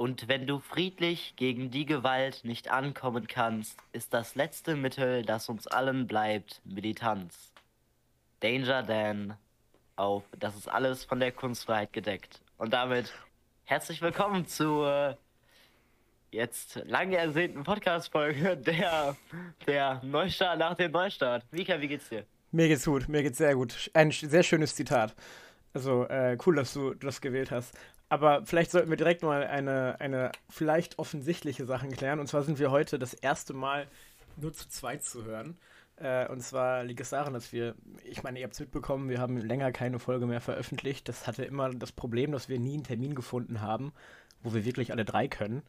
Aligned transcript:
Und 0.00 0.28
wenn 0.28 0.46
du 0.46 0.60
friedlich 0.60 1.34
gegen 1.36 1.70
die 1.70 1.84
Gewalt 1.84 2.42
nicht 2.42 2.70
ankommen 2.70 3.26
kannst, 3.26 3.76
ist 3.92 4.14
das 4.14 4.34
letzte 4.34 4.74
Mittel, 4.74 5.26
das 5.26 5.50
uns 5.50 5.66
allen 5.66 6.06
bleibt, 6.06 6.62
Militanz. 6.64 7.52
Danger 8.40 8.82
Dan 8.82 9.34
auf 9.96 10.22
Das 10.38 10.56
ist 10.56 10.68
alles 10.68 11.04
von 11.04 11.20
der 11.20 11.32
Kunstfreiheit 11.32 11.92
gedeckt. 11.92 12.40
Und 12.56 12.72
damit 12.72 13.12
herzlich 13.64 14.00
willkommen 14.00 14.46
zur 14.46 15.18
jetzt 16.30 16.80
lange 16.86 17.18
ersehnten 17.18 17.62
Podcast-Folge 17.62 18.56
der, 18.56 19.18
der 19.66 20.00
Neustart 20.02 20.58
nach 20.58 20.76
dem 20.76 20.92
Neustart. 20.92 21.44
Mika, 21.50 21.78
wie 21.78 21.88
geht's 21.88 22.08
dir? 22.08 22.24
Mir 22.52 22.68
geht's 22.68 22.86
gut, 22.86 23.06
mir 23.06 23.22
geht's 23.22 23.36
sehr 23.36 23.54
gut. 23.54 23.90
Ein 23.92 24.12
sehr 24.12 24.44
schönes 24.44 24.74
Zitat. 24.74 25.14
Also 25.74 26.06
äh, 26.08 26.38
cool, 26.46 26.56
dass 26.56 26.72
du 26.72 26.94
das 26.94 27.20
gewählt 27.20 27.50
hast. 27.50 27.78
Aber 28.10 28.44
vielleicht 28.44 28.72
sollten 28.72 28.90
wir 28.90 28.96
direkt 28.96 29.22
mal 29.22 29.46
eine, 29.46 30.00
eine 30.00 30.32
vielleicht 30.48 30.98
offensichtliche 30.98 31.64
Sache 31.64 31.88
klären. 31.88 32.18
Und 32.18 32.26
zwar 32.26 32.42
sind 32.42 32.58
wir 32.58 32.72
heute 32.72 32.98
das 32.98 33.14
erste 33.14 33.54
Mal 33.54 33.86
nur 34.36 34.52
zu 34.52 34.68
zweit 34.68 35.04
zu 35.04 35.24
hören. 35.24 35.56
Äh, 35.94 36.26
und 36.28 36.40
zwar 36.42 36.82
liegt 36.82 37.00
es 37.00 37.10
daran, 37.10 37.32
dass 37.32 37.52
wir, 37.52 37.76
ich 38.02 38.24
meine, 38.24 38.40
ihr 38.40 38.44
habt 38.44 38.54
es 38.54 38.60
mitbekommen, 38.60 39.08
wir 39.08 39.20
haben 39.20 39.38
länger 39.38 39.70
keine 39.70 40.00
Folge 40.00 40.26
mehr 40.26 40.40
veröffentlicht. 40.40 41.08
Das 41.08 41.28
hatte 41.28 41.44
immer 41.44 41.70
das 41.70 41.92
Problem, 41.92 42.32
dass 42.32 42.48
wir 42.48 42.58
nie 42.58 42.74
einen 42.74 42.84
Termin 42.84 43.14
gefunden 43.14 43.60
haben, 43.60 43.92
wo 44.42 44.52
wir 44.54 44.64
wirklich 44.64 44.90
alle 44.90 45.04
drei 45.04 45.28
können. 45.28 45.62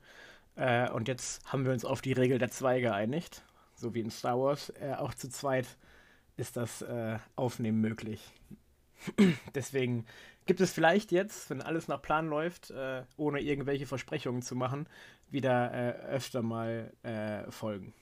Äh, 0.55 0.89
und 0.89 1.07
jetzt 1.07 1.45
haben 1.45 1.63
wir 1.63 1.71
uns 1.73 1.85
auf 1.85 2.01
die 2.01 2.13
Regel 2.13 2.39
der 2.39 2.49
zwei 2.49 2.81
geeinigt. 2.81 3.43
So 3.75 3.93
wie 3.93 3.99
in 3.99 4.09
Star 4.09 4.39
Wars. 4.39 4.71
Äh, 4.81 4.95
auch 4.97 5.13
zu 5.13 5.29
zweit 5.29 5.67
ist 6.37 6.57
das 6.57 6.81
äh, 6.81 7.19
Aufnehmen 7.35 7.81
möglich. 7.81 8.33
Deswegen 9.55 10.05
gibt 10.45 10.61
es 10.61 10.71
vielleicht 10.71 11.11
jetzt, 11.11 11.49
wenn 11.49 11.61
alles 11.61 11.87
nach 11.87 12.01
Plan 12.01 12.27
läuft, 12.27 12.71
äh, 12.71 13.03
ohne 13.17 13.39
irgendwelche 13.41 13.85
Versprechungen 13.85 14.41
zu 14.41 14.55
machen, 14.55 14.87
wieder 15.29 15.73
äh, 15.73 15.91
öfter 16.07 16.41
mal 16.41 16.91
äh, 17.03 17.49
Folgen. 17.51 17.93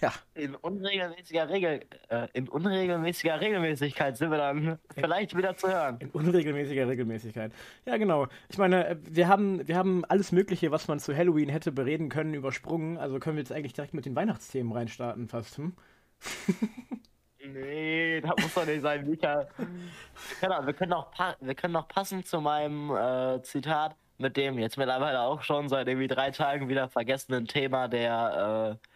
Ja. 0.00 0.12
In 0.34 0.54
unregelmäßiger 0.54 1.48
Regel, 1.48 1.80
äh, 2.08 2.28
in 2.32 2.48
unregelmäßiger 2.48 3.40
Regelmäßigkeit 3.40 4.16
sind 4.16 4.30
wir 4.30 4.38
dann 4.38 4.78
vielleicht 4.94 5.36
wieder 5.36 5.56
zu 5.56 5.68
hören. 5.68 5.96
In 5.98 6.10
unregelmäßiger 6.10 6.86
Regelmäßigkeit. 6.86 7.52
Ja, 7.84 7.96
genau. 7.96 8.28
Ich 8.48 8.58
meine, 8.58 8.86
äh, 8.86 8.96
wir 9.00 9.26
haben, 9.26 9.66
wir 9.66 9.76
haben 9.76 10.04
alles 10.04 10.30
Mögliche, 10.30 10.70
was 10.70 10.86
man 10.86 11.00
zu 11.00 11.16
Halloween 11.16 11.48
hätte 11.48 11.72
bereden 11.72 12.10
können, 12.10 12.34
übersprungen. 12.34 12.96
Also 12.96 13.18
können 13.18 13.36
wir 13.36 13.42
jetzt 13.42 13.52
eigentlich 13.52 13.72
direkt 13.72 13.94
mit 13.94 14.06
den 14.06 14.14
Weihnachtsthemen 14.14 14.72
reinstarten, 14.72 15.28
fast. 15.28 15.58
Hm? 15.58 15.74
Nee, 17.52 18.20
das 18.20 18.32
muss 18.40 18.54
doch 18.54 18.66
nicht 18.66 18.82
sein, 18.82 19.08
Mika. 19.08 19.46
Wir 19.56 20.48
können, 20.48 20.66
wir 20.66 20.72
können, 20.74 20.92
auch, 20.92 21.10
wir 21.40 21.54
können 21.54 21.76
auch 21.76 21.88
passend 21.88 22.26
zu 22.26 22.40
meinem 22.40 22.90
äh, 22.90 23.42
Zitat 23.42 23.96
mit 24.18 24.36
dem 24.36 24.58
jetzt 24.58 24.76
mittlerweile 24.76 25.20
auch 25.20 25.42
schon 25.42 25.68
seit 25.68 25.86
irgendwie 25.88 26.08
drei 26.08 26.30
Tagen 26.30 26.68
wieder 26.68 26.88
vergessenen 26.88 27.46
Thema 27.46 27.88
der, 27.88 28.78
äh, 28.80 28.88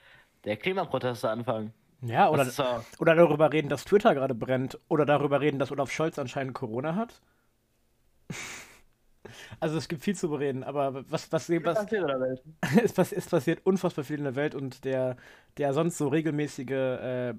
der 0.44 0.56
Klimaproteste 0.56 1.30
anfangen. 1.30 1.72
Ja, 2.02 2.28
oder, 2.28 2.44
so. 2.46 2.64
oder 2.98 3.14
darüber 3.14 3.52
reden, 3.52 3.68
dass 3.68 3.84
Twitter 3.84 4.14
gerade 4.14 4.34
brennt. 4.34 4.78
Oder 4.88 5.06
darüber 5.06 5.40
reden, 5.40 5.60
dass 5.60 5.70
Olaf 5.70 5.90
Scholz 5.92 6.18
anscheinend 6.18 6.54
Corona 6.54 6.94
hat. 6.96 7.20
Also 9.60 9.78
es 9.78 9.88
gibt 9.88 10.02
viel 10.02 10.16
zu 10.16 10.28
bereden, 10.28 10.64
aber 10.64 11.08
was, 11.08 11.30
was, 11.30 11.48
was, 11.48 11.48
was 11.48 13.12
es, 13.12 13.26
passiert 13.26 13.64
unfassbar 13.64 14.04
viel 14.04 14.18
in 14.18 14.24
der 14.24 14.34
Welt 14.34 14.54
und 14.54 14.84
der, 14.84 15.16
der 15.56 15.72
sonst 15.72 15.96
so 15.96 16.08
regelmäßige 16.08 16.70
äh, 16.70 17.34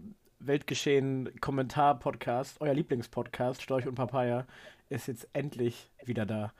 Weltgeschehen-Kommentar-Podcast, 0.46 2.62
euer 2.62 2.74
Lieblingspodcast, 2.74 3.62
Storch 3.62 3.88
und 3.88 3.96
Papaya, 3.96 4.46
ist 4.90 5.08
jetzt 5.08 5.28
endlich 5.34 5.90
wieder 6.04 6.26
da. 6.26 6.54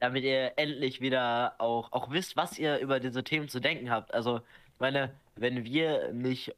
Damit 0.00 0.24
ihr 0.24 0.52
endlich 0.56 1.00
wieder 1.00 1.54
auch, 1.58 1.92
auch 1.92 2.10
wisst, 2.10 2.36
was 2.36 2.58
ihr 2.58 2.78
über 2.78 3.00
diese 3.00 3.22
Themen 3.22 3.48
zu 3.48 3.60
denken 3.60 3.90
habt. 3.90 4.14
Also, 4.14 4.38
ich 4.38 4.80
meine, 4.80 5.12
wenn 5.36 5.64
wir 5.64 6.12
nicht 6.12 6.54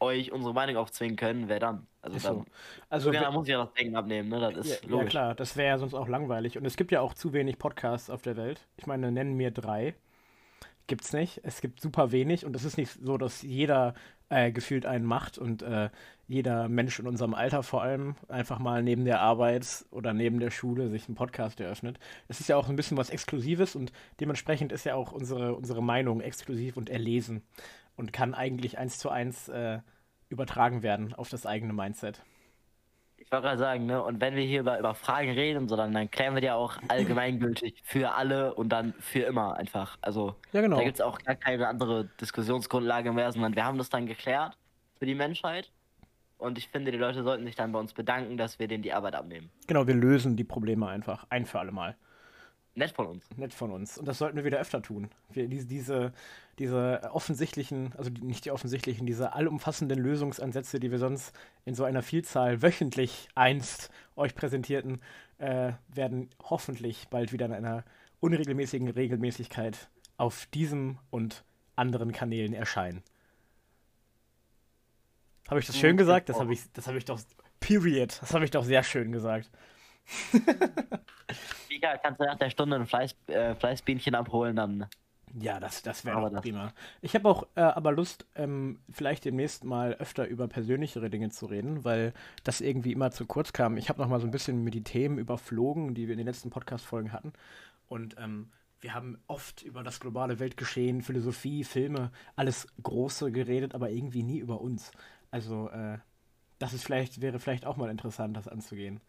euch 0.00 0.32
unsere 0.32 0.52
Meinung 0.52 0.76
aufzwingen 0.76 1.16
können, 1.16 1.48
wer 1.48 1.60
dann? 1.60 1.86
Also, 2.02 2.18
so. 2.18 2.28
dann, 2.28 2.46
also 2.90 3.12
ja, 3.12 3.30
muss 3.30 3.46
ich 3.46 3.52
ja 3.52 3.64
das 3.64 3.72
Denken 3.74 3.96
abnehmen, 3.96 4.28
ne? 4.28 4.40
Das 4.40 4.66
ist 4.66 4.82
ja, 4.82 4.90
logisch. 4.90 5.04
Ja, 5.04 5.10
klar, 5.10 5.34
das 5.36 5.56
wäre 5.56 5.68
ja 5.68 5.78
sonst 5.78 5.94
auch 5.94 6.08
langweilig. 6.08 6.58
Und 6.58 6.66
es 6.66 6.76
gibt 6.76 6.90
ja 6.90 7.00
auch 7.00 7.14
zu 7.14 7.32
wenig 7.32 7.58
Podcasts 7.58 8.10
auf 8.10 8.22
der 8.22 8.36
Welt. 8.36 8.66
Ich 8.76 8.86
meine, 8.86 9.12
nennen 9.12 9.36
mir 9.36 9.52
drei. 9.52 9.94
Gibt's 10.88 11.12
nicht. 11.12 11.40
Es 11.44 11.60
gibt 11.60 11.80
super 11.80 12.10
wenig 12.10 12.44
und 12.44 12.56
es 12.56 12.64
ist 12.64 12.76
nicht 12.76 12.98
so, 13.00 13.16
dass 13.16 13.42
jeder 13.42 13.94
äh, 14.32 14.50
gefühlt 14.50 14.86
einen 14.86 15.04
macht 15.04 15.36
und 15.36 15.62
äh, 15.62 15.90
jeder 16.26 16.68
Mensch 16.68 16.98
in 16.98 17.06
unserem 17.06 17.34
Alter 17.34 17.62
vor 17.62 17.82
allem 17.82 18.16
einfach 18.28 18.58
mal 18.58 18.82
neben 18.82 19.04
der 19.04 19.20
Arbeit 19.20 19.84
oder 19.90 20.14
neben 20.14 20.40
der 20.40 20.50
Schule 20.50 20.88
sich 20.88 21.06
einen 21.06 21.16
Podcast 21.16 21.60
eröffnet. 21.60 21.98
Es 22.28 22.40
ist 22.40 22.48
ja 22.48 22.56
auch 22.56 22.70
ein 22.70 22.76
bisschen 22.76 22.96
was 22.96 23.10
Exklusives 23.10 23.76
und 23.76 23.92
dementsprechend 24.20 24.72
ist 24.72 24.84
ja 24.84 24.94
auch 24.94 25.12
unsere, 25.12 25.54
unsere 25.54 25.82
Meinung 25.82 26.22
exklusiv 26.22 26.78
und 26.78 26.88
erlesen 26.88 27.42
und 27.94 28.14
kann 28.14 28.32
eigentlich 28.32 28.78
eins 28.78 28.98
zu 28.98 29.10
eins 29.10 29.48
äh, 29.48 29.80
übertragen 30.30 30.82
werden 30.82 31.12
auf 31.12 31.28
das 31.28 31.44
eigene 31.44 31.74
Mindset. 31.74 32.22
Ich 33.32 33.34
wollte 33.34 33.46
gerade 33.46 33.58
sagen, 33.60 33.86
ne, 33.86 34.02
und 34.02 34.20
wenn 34.20 34.36
wir 34.36 34.42
hier 34.42 34.60
über, 34.60 34.78
über 34.78 34.94
Fragen 34.94 35.30
reden, 35.30 35.66
so, 35.66 35.74
dann, 35.74 35.94
dann 35.94 36.10
klären 36.10 36.34
wir 36.34 36.42
die 36.42 36.50
auch 36.50 36.76
allgemeingültig 36.88 37.80
für 37.82 38.12
alle 38.12 38.52
und 38.52 38.68
dann 38.68 38.92
für 39.00 39.20
immer 39.20 39.56
einfach. 39.56 39.96
Also 40.02 40.34
ja, 40.52 40.60
genau. 40.60 40.76
da 40.76 40.84
gibt 40.84 40.96
es 40.96 41.00
auch 41.00 41.18
gar 41.18 41.36
keine 41.36 41.66
andere 41.66 42.10
Diskussionsgrundlage 42.20 43.10
mehr, 43.10 43.32
sondern 43.32 43.56
wir 43.56 43.64
haben 43.64 43.78
das 43.78 43.88
dann 43.88 44.04
geklärt 44.04 44.58
für 44.98 45.06
die 45.06 45.14
Menschheit. 45.14 45.72
Und 46.36 46.58
ich 46.58 46.68
finde, 46.68 46.92
die 46.92 46.98
Leute 46.98 47.22
sollten 47.22 47.46
sich 47.46 47.56
dann 47.56 47.72
bei 47.72 47.78
uns 47.78 47.94
bedanken, 47.94 48.36
dass 48.36 48.58
wir 48.58 48.68
denen 48.68 48.82
die 48.82 48.92
Arbeit 48.92 49.14
abnehmen. 49.14 49.48
Genau, 49.66 49.86
wir 49.86 49.94
lösen 49.94 50.36
die 50.36 50.44
Probleme 50.44 50.86
einfach 50.86 51.24
ein 51.30 51.46
für 51.46 51.58
alle 51.58 51.72
Mal. 51.72 51.96
Nett 52.74 52.90
von 52.90 53.06
uns. 53.06 53.24
Nett 53.36 53.52
von 53.52 53.70
uns. 53.70 53.98
Und 53.98 54.08
das 54.08 54.18
sollten 54.18 54.36
wir 54.36 54.44
wieder 54.44 54.58
öfter 54.58 54.80
tun. 54.80 55.10
Wir, 55.30 55.46
diese, 55.46 55.66
diese, 55.66 56.12
diese 56.58 57.10
offensichtlichen, 57.12 57.92
also 57.98 58.10
nicht 58.10 58.46
die 58.46 58.50
offensichtlichen, 58.50 59.06
diese 59.06 59.34
allumfassenden 59.34 59.98
Lösungsansätze, 59.98 60.80
die 60.80 60.90
wir 60.90 60.98
sonst 60.98 61.34
in 61.66 61.74
so 61.74 61.84
einer 61.84 62.02
Vielzahl 62.02 62.62
wöchentlich 62.62 63.28
einst 63.34 63.90
euch 64.16 64.34
präsentierten, 64.34 65.02
äh, 65.38 65.72
werden 65.88 66.30
hoffentlich 66.42 67.08
bald 67.08 67.32
wieder 67.32 67.44
in 67.46 67.52
einer 67.52 67.84
unregelmäßigen 68.20 68.88
Regelmäßigkeit 68.88 69.90
auf 70.16 70.46
diesem 70.46 70.98
und 71.10 71.44
anderen 71.76 72.12
Kanälen 72.12 72.54
erscheinen. 72.54 73.02
Habe 75.48 75.60
ich 75.60 75.66
das 75.66 75.76
schön 75.76 75.98
gesagt? 75.98 76.30
Das 76.30 76.38
habe 76.38 76.52
ich, 76.52 76.62
hab 76.74 76.94
ich 76.94 77.04
doch. 77.04 77.20
Period. 77.60 78.18
Das 78.20 78.32
habe 78.32 78.44
ich 78.44 78.50
doch 78.50 78.64
sehr 78.64 78.82
schön 78.82 79.12
gesagt. 79.12 79.50
Mika, 81.70 81.96
kannst 81.98 82.20
du 82.20 82.24
nach 82.24 82.38
der 82.38 82.50
Stunde 82.50 82.76
ein 82.76 82.86
Fleiß, 82.86 83.16
äh, 83.28 83.54
Fleißbienchen 83.54 84.14
abholen, 84.14 84.56
dann. 84.56 84.86
Ja, 85.40 85.58
das, 85.60 85.82
das 85.82 86.04
wäre 86.04 86.30
prima. 86.30 86.74
Ich 87.00 87.14
habe 87.14 87.28
auch 87.28 87.46
äh, 87.54 87.62
aber 87.62 87.92
Lust, 87.92 88.26
ähm, 88.34 88.80
vielleicht 88.90 89.24
demnächst 89.24 89.64
mal 89.64 89.94
öfter 89.94 90.26
über 90.26 90.46
persönlichere 90.46 91.08
Dinge 91.08 91.30
zu 91.30 91.46
reden, 91.46 91.84
weil 91.84 92.12
das 92.44 92.60
irgendwie 92.60 92.92
immer 92.92 93.10
zu 93.12 93.24
kurz 93.24 93.54
kam. 93.54 93.78
Ich 93.78 93.88
habe 93.88 94.00
noch 94.00 94.08
mal 94.08 94.20
so 94.20 94.26
ein 94.26 94.30
bisschen 94.30 94.62
mit 94.62 94.74
die 94.74 94.84
Themen 94.84 95.16
überflogen, 95.16 95.94
die 95.94 96.06
wir 96.06 96.12
in 96.12 96.18
den 96.18 96.26
letzten 96.26 96.50
Podcast-Folgen 96.50 97.12
hatten. 97.12 97.32
Und 97.88 98.16
ähm, 98.18 98.50
wir 98.80 98.94
haben 98.94 99.22
oft 99.26 99.62
über 99.62 99.82
das 99.82 100.00
globale 100.00 100.38
Weltgeschehen, 100.38 101.00
Philosophie, 101.02 101.64
Filme, 101.64 102.10
alles 102.36 102.66
Große 102.82 103.32
geredet, 103.32 103.74
aber 103.74 103.90
irgendwie 103.90 104.24
nie 104.24 104.38
über 104.38 104.60
uns. 104.60 104.90
Also, 105.30 105.70
äh, 105.70 105.98
das 106.58 106.74
ist 106.74 106.84
vielleicht, 106.84 107.20
wäre 107.22 107.38
vielleicht 107.38 107.64
auch 107.64 107.76
mal 107.76 107.90
interessant, 107.90 108.36
das 108.36 108.48
anzugehen. 108.48 109.00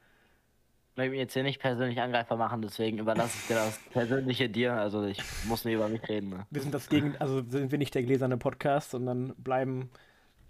Ich 0.94 0.98
möchte 0.98 1.10
mich 1.10 1.20
jetzt 1.22 1.34
hier 1.34 1.42
nicht 1.42 1.60
persönlich 1.60 2.00
Angreifer 2.00 2.36
machen, 2.36 2.62
deswegen 2.62 3.00
überlasse 3.00 3.36
ich 3.36 3.48
dir 3.48 3.56
das 3.56 3.80
Persönliche 3.90 4.48
dir. 4.48 4.74
Also 4.74 5.04
ich 5.06 5.18
muss 5.46 5.66
nicht 5.66 5.74
über 5.74 5.88
mich 5.88 6.08
reden. 6.08 6.30
Ne? 6.30 6.46
Wir 6.52 6.62
sind 6.62 6.72
das 6.72 6.88
Gegen, 6.88 7.18
also 7.18 7.42
sind 7.42 7.72
wir 7.72 7.80
nicht 7.80 7.96
der 7.96 8.04
gläserne 8.04 8.38
Podcast, 8.38 8.92
sondern 8.92 9.34
bleiben, 9.38 9.90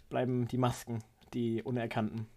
bleiben 0.10 0.46
die 0.50 0.58
Masken, 0.58 1.02
die 1.34 1.64
Unerkannten. 1.64 2.28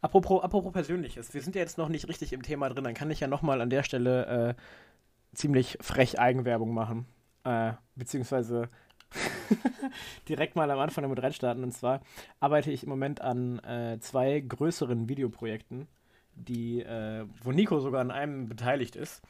Apropos, 0.00 0.42
apropos 0.42 0.72
Persönliches, 0.72 1.34
wir 1.34 1.40
sind 1.40 1.54
ja 1.54 1.60
jetzt 1.60 1.78
noch 1.78 1.88
nicht 1.88 2.08
richtig 2.08 2.32
im 2.32 2.42
Thema 2.42 2.68
drin, 2.68 2.82
dann 2.82 2.94
kann 2.94 3.12
ich 3.12 3.20
ja 3.20 3.28
nochmal 3.28 3.60
an 3.60 3.70
der 3.70 3.84
Stelle 3.84 4.26
äh, 4.26 4.54
ziemlich 5.32 5.78
frech 5.80 6.18
Eigenwerbung 6.18 6.74
machen. 6.74 7.06
Äh, 7.44 7.74
beziehungsweise 7.94 8.70
direkt 10.28 10.56
mal 10.56 10.68
am 10.68 10.80
Anfang 10.80 11.02
damit 11.02 11.22
reinstarten. 11.22 11.62
Und 11.62 11.70
zwar 11.70 12.00
arbeite 12.40 12.72
ich 12.72 12.82
im 12.82 12.88
Moment 12.88 13.20
an 13.20 13.60
äh, 13.60 14.00
zwei 14.00 14.40
größeren 14.40 15.08
Videoprojekten 15.08 15.86
die, 16.34 16.82
äh, 16.82 17.24
wo 17.42 17.52
Nico 17.52 17.80
sogar 17.80 18.00
an 18.00 18.10
einem 18.10 18.48
beteiligt 18.48 18.96
ist, 18.96 19.22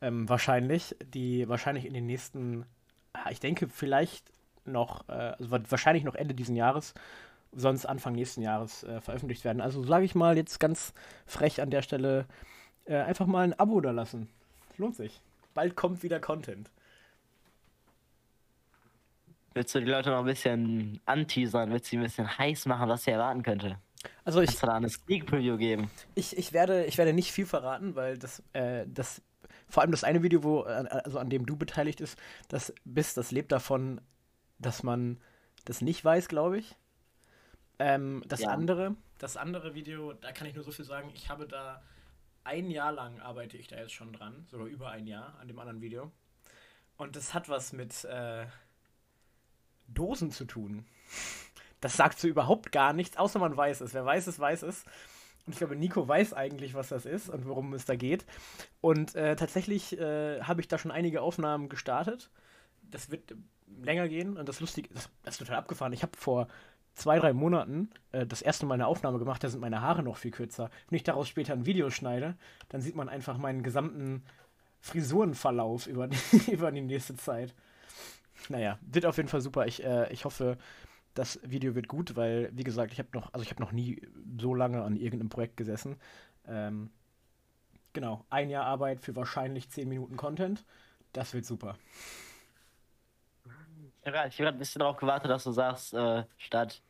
ähm, 0.00 0.28
wahrscheinlich, 0.28 0.96
die 1.02 1.48
wahrscheinlich 1.48 1.84
in 1.84 1.94
den 1.94 2.06
nächsten, 2.06 2.64
ah, 3.12 3.30
ich 3.30 3.40
denke 3.40 3.68
vielleicht 3.68 4.30
noch, 4.64 5.08
äh, 5.08 5.34
also 5.38 5.50
wahrscheinlich 5.50 6.04
noch 6.04 6.14
Ende 6.14 6.34
diesen 6.34 6.56
Jahres, 6.56 6.94
sonst 7.52 7.86
Anfang 7.86 8.14
nächsten 8.14 8.42
Jahres 8.42 8.84
äh, 8.84 9.00
veröffentlicht 9.00 9.44
werden. 9.44 9.60
Also 9.60 9.82
sage 9.82 10.04
ich 10.04 10.14
mal 10.14 10.36
jetzt 10.36 10.60
ganz 10.60 10.92
frech 11.26 11.60
an 11.60 11.70
der 11.70 11.82
Stelle, 11.82 12.26
äh, 12.84 12.96
einfach 12.96 13.26
mal 13.26 13.42
ein 13.42 13.58
Abo 13.58 13.80
da 13.80 13.90
lassen. 13.90 14.28
Lohnt 14.76 14.96
sich. 14.96 15.20
Bald 15.54 15.74
kommt 15.74 16.02
wieder 16.02 16.20
Content. 16.20 16.70
Willst 19.54 19.74
du 19.74 19.80
die 19.80 19.90
Leute 19.90 20.10
noch 20.10 20.20
ein 20.20 20.24
bisschen 20.24 21.00
anteasern? 21.04 21.72
Willst 21.72 21.86
du 21.86 21.90
sie 21.90 21.96
ein 21.96 22.02
bisschen 22.04 22.38
heiß 22.38 22.66
machen, 22.66 22.88
was 22.88 23.04
sie 23.04 23.10
erwarten 23.10 23.42
könnte? 23.42 23.78
Also 24.28 24.42
ich. 24.42 24.48
Kannst 24.48 24.62
du 24.62 24.66
da 24.66 24.74
eine 24.74 24.90
Sneak 24.90 25.24
Preview 25.24 25.56
geben? 25.56 25.90
Ich, 26.14 26.36
ich, 26.36 26.52
werde, 26.52 26.84
ich 26.84 26.98
werde 26.98 27.14
nicht 27.14 27.32
viel 27.32 27.46
verraten, 27.46 27.94
weil 27.94 28.18
das, 28.18 28.42
äh, 28.52 28.84
das 28.86 29.22
Vor 29.70 29.82
allem 29.82 29.90
das 29.90 30.04
eine 30.04 30.22
Video, 30.22 30.42
wo, 30.42 30.64
äh, 30.64 30.86
also 31.02 31.18
an 31.18 31.30
dem 31.30 31.46
du 31.46 31.56
beteiligt 31.56 32.02
ist, 32.02 32.18
das 32.48 32.74
bist, 32.84 33.16
das 33.16 33.30
lebt 33.30 33.52
davon, 33.52 34.02
dass 34.58 34.82
man 34.82 35.18
das 35.64 35.80
nicht 35.80 36.04
weiß, 36.04 36.28
glaube 36.28 36.58
ich. 36.58 36.76
Ähm, 37.78 38.22
das 38.28 38.40
ja. 38.40 38.50
andere, 38.50 38.96
das 39.16 39.38
andere 39.38 39.74
Video, 39.74 40.12
da 40.12 40.30
kann 40.32 40.46
ich 40.46 40.54
nur 40.54 40.62
so 40.62 40.72
viel 40.72 40.84
sagen, 40.84 41.10
ich 41.14 41.30
habe 41.30 41.48
da 41.48 41.82
ein 42.44 42.70
Jahr 42.70 42.92
lang 42.92 43.20
arbeite 43.20 43.56
ich 43.56 43.68
da 43.68 43.76
jetzt 43.76 43.94
schon 43.94 44.12
dran, 44.12 44.44
sogar 44.50 44.66
über 44.66 44.90
ein 44.90 45.06
Jahr 45.06 45.38
an 45.40 45.48
dem 45.48 45.58
anderen 45.58 45.80
Video. 45.80 46.12
Und 46.98 47.16
das 47.16 47.32
hat 47.32 47.48
was 47.48 47.72
mit 47.72 48.04
äh, 48.04 48.44
Dosen 49.86 50.30
zu 50.30 50.44
tun. 50.44 50.84
Das 51.80 51.96
sagt 51.96 52.18
so 52.18 52.28
überhaupt 52.28 52.72
gar 52.72 52.92
nichts, 52.92 53.16
außer 53.16 53.38
man 53.38 53.56
weiß 53.56 53.80
es. 53.80 53.94
Wer 53.94 54.04
weiß 54.04 54.26
es, 54.26 54.38
weiß 54.38 54.62
es. 54.62 54.84
Und 55.46 55.52
ich 55.52 55.58
glaube, 55.58 55.76
Nico 55.76 56.06
weiß 56.06 56.34
eigentlich, 56.34 56.74
was 56.74 56.88
das 56.88 57.06
ist 57.06 57.30
und 57.30 57.46
worum 57.46 57.72
es 57.72 57.84
da 57.84 57.96
geht. 57.96 58.26
Und 58.80 59.14
äh, 59.14 59.34
tatsächlich 59.36 59.98
äh, 59.98 60.42
habe 60.42 60.60
ich 60.60 60.68
da 60.68 60.76
schon 60.76 60.90
einige 60.90 61.22
Aufnahmen 61.22 61.68
gestartet. 61.68 62.30
Das 62.82 63.10
wird 63.10 63.34
länger 63.82 64.08
gehen 64.08 64.36
und 64.36 64.48
das 64.48 64.60
lustig, 64.60 64.90
das, 64.92 65.08
das 65.22 65.34
ist 65.34 65.38
total 65.38 65.56
abgefahren. 65.56 65.92
Ich 65.92 66.02
habe 66.02 66.16
vor 66.16 66.48
zwei, 66.94 67.18
drei 67.18 67.32
Monaten 67.32 67.90
äh, 68.12 68.26
das 68.26 68.42
erste 68.42 68.66
Mal 68.66 68.74
eine 68.74 68.86
Aufnahme 68.86 69.18
gemacht, 69.18 69.42
da 69.42 69.48
sind 69.48 69.60
meine 69.60 69.80
Haare 69.80 70.02
noch 70.02 70.16
viel 70.16 70.32
kürzer. 70.32 70.70
Wenn 70.88 70.96
ich 70.96 71.04
daraus 71.04 71.28
später 71.28 71.52
ein 71.52 71.66
Video 71.66 71.90
schneide, 71.90 72.36
dann 72.68 72.80
sieht 72.80 72.96
man 72.96 73.08
einfach 73.08 73.38
meinen 73.38 73.62
gesamten 73.62 74.24
Frisurenverlauf 74.80 75.86
über 75.86 76.08
die, 76.08 76.18
über 76.50 76.70
die 76.72 76.82
nächste 76.82 77.16
Zeit. 77.16 77.54
Naja, 78.48 78.78
wird 78.82 79.06
auf 79.06 79.16
jeden 79.16 79.28
Fall 79.28 79.40
super. 79.40 79.66
Ich, 79.66 79.82
äh, 79.82 80.12
ich 80.12 80.24
hoffe, 80.24 80.58
das 81.18 81.40
Video 81.42 81.74
wird 81.74 81.88
gut, 81.88 82.14
weil, 82.14 82.48
wie 82.52 82.62
gesagt, 82.62 82.92
ich 82.92 83.00
habe 83.00 83.08
noch, 83.12 83.32
also 83.32 83.42
ich 83.42 83.50
habe 83.50 83.60
noch 83.60 83.72
nie 83.72 84.00
so 84.38 84.54
lange 84.54 84.84
an 84.84 84.96
irgendeinem 84.96 85.30
Projekt 85.30 85.56
gesessen. 85.56 85.96
Ähm, 86.46 86.90
genau, 87.92 88.24
ein 88.30 88.50
Jahr 88.50 88.66
Arbeit 88.66 89.00
für 89.00 89.16
wahrscheinlich 89.16 89.68
10 89.68 89.88
Minuten 89.88 90.16
Content. 90.16 90.64
Das 91.12 91.34
wird 91.34 91.44
super. 91.44 91.76
Ich 94.00 94.06
habe 94.06 94.30
gerade 94.30 94.56
ein 94.56 94.58
bisschen 94.58 94.78
darauf 94.78 94.96
gewartet, 94.96 95.28
dass 95.28 95.42
du 95.42 95.50
sagst, 95.50 95.92
äh, 95.92 96.22
statt 96.36 96.82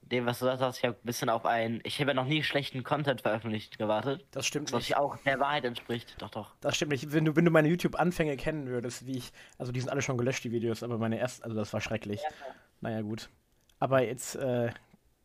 dem, 0.00 0.24
was 0.24 0.38
du 0.38 0.46
sagst, 0.56 0.78
ich 0.78 0.84
habe 0.84 0.96
ein 0.96 1.04
bisschen 1.06 1.28
auf 1.28 1.44
einen, 1.44 1.80
ich 1.82 2.00
habe 2.00 2.12
ja 2.12 2.14
noch 2.14 2.24
nie 2.24 2.42
schlechten 2.42 2.84
Content 2.84 3.20
veröffentlicht 3.20 3.76
gewartet. 3.76 4.24
Das 4.30 4.46
stimmt 4.46 4.72
was 4.72 4.84
nicht. 4.84 4.96
auch 4.96 5.18
der 5.18 5.40
Wahrheit 5.40 5.64
entspricht. 5.66 6.16
Doch, 6.20 6.30
doch. 6.30 6.54
Das 6.60 6.74
stimmt 6.74 6.92
nicht. 6.92 7.12
Wenn 7.12 7.26
du, 7.26 7.36
wenn 7.36 7.44
du 7.44 7.50
meine 7.50 7.68
YouTube-Anfänge 7.68 8.38
kennen 8.38 8.66
würdest, 8.68 9.04
wie 9.04 9.18
ich, 9.18 9.32
also 9.58 9.72
die 9.72 9.80
sind 9.80 9.90
alle 9.90 10.00
schon 10.00 10.16
gelöscht, 10.16 10.42
die 10.44 10.52
Videos, 10.52 10.82
aber 10.82 10.96
meine 10.96 11.18
ersten, 11.18 11.44
also 11.44 11.54
das 11.54 11.72
war 11.74 11.82
schrecklich. 11.82 12.22
Ja. 12.22 12.28
Naja, 12.80 13.00
gut. 13.02 13.28
Aber 13.78 14.02
jetzt, 14.02 14.36
äh, 14.36 14.70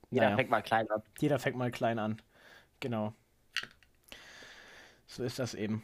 Jeder 0.09 0.25
naja. 0.25 0.36
fängt 0.36 0.50
mal 0.50 0.62
klein 0.62 0.89
an. 0.89 1.01
Jeder 1.19 1.39
fängt 1.39 1.57
mal 1.57 1.71
klein 1.71 2.00
an. 2.00 2.21
Genau. 2.80 3.13
So 5.07 5.24
ist 5.24 5.39
das 5.39 5.53
eben. 5.53 5.83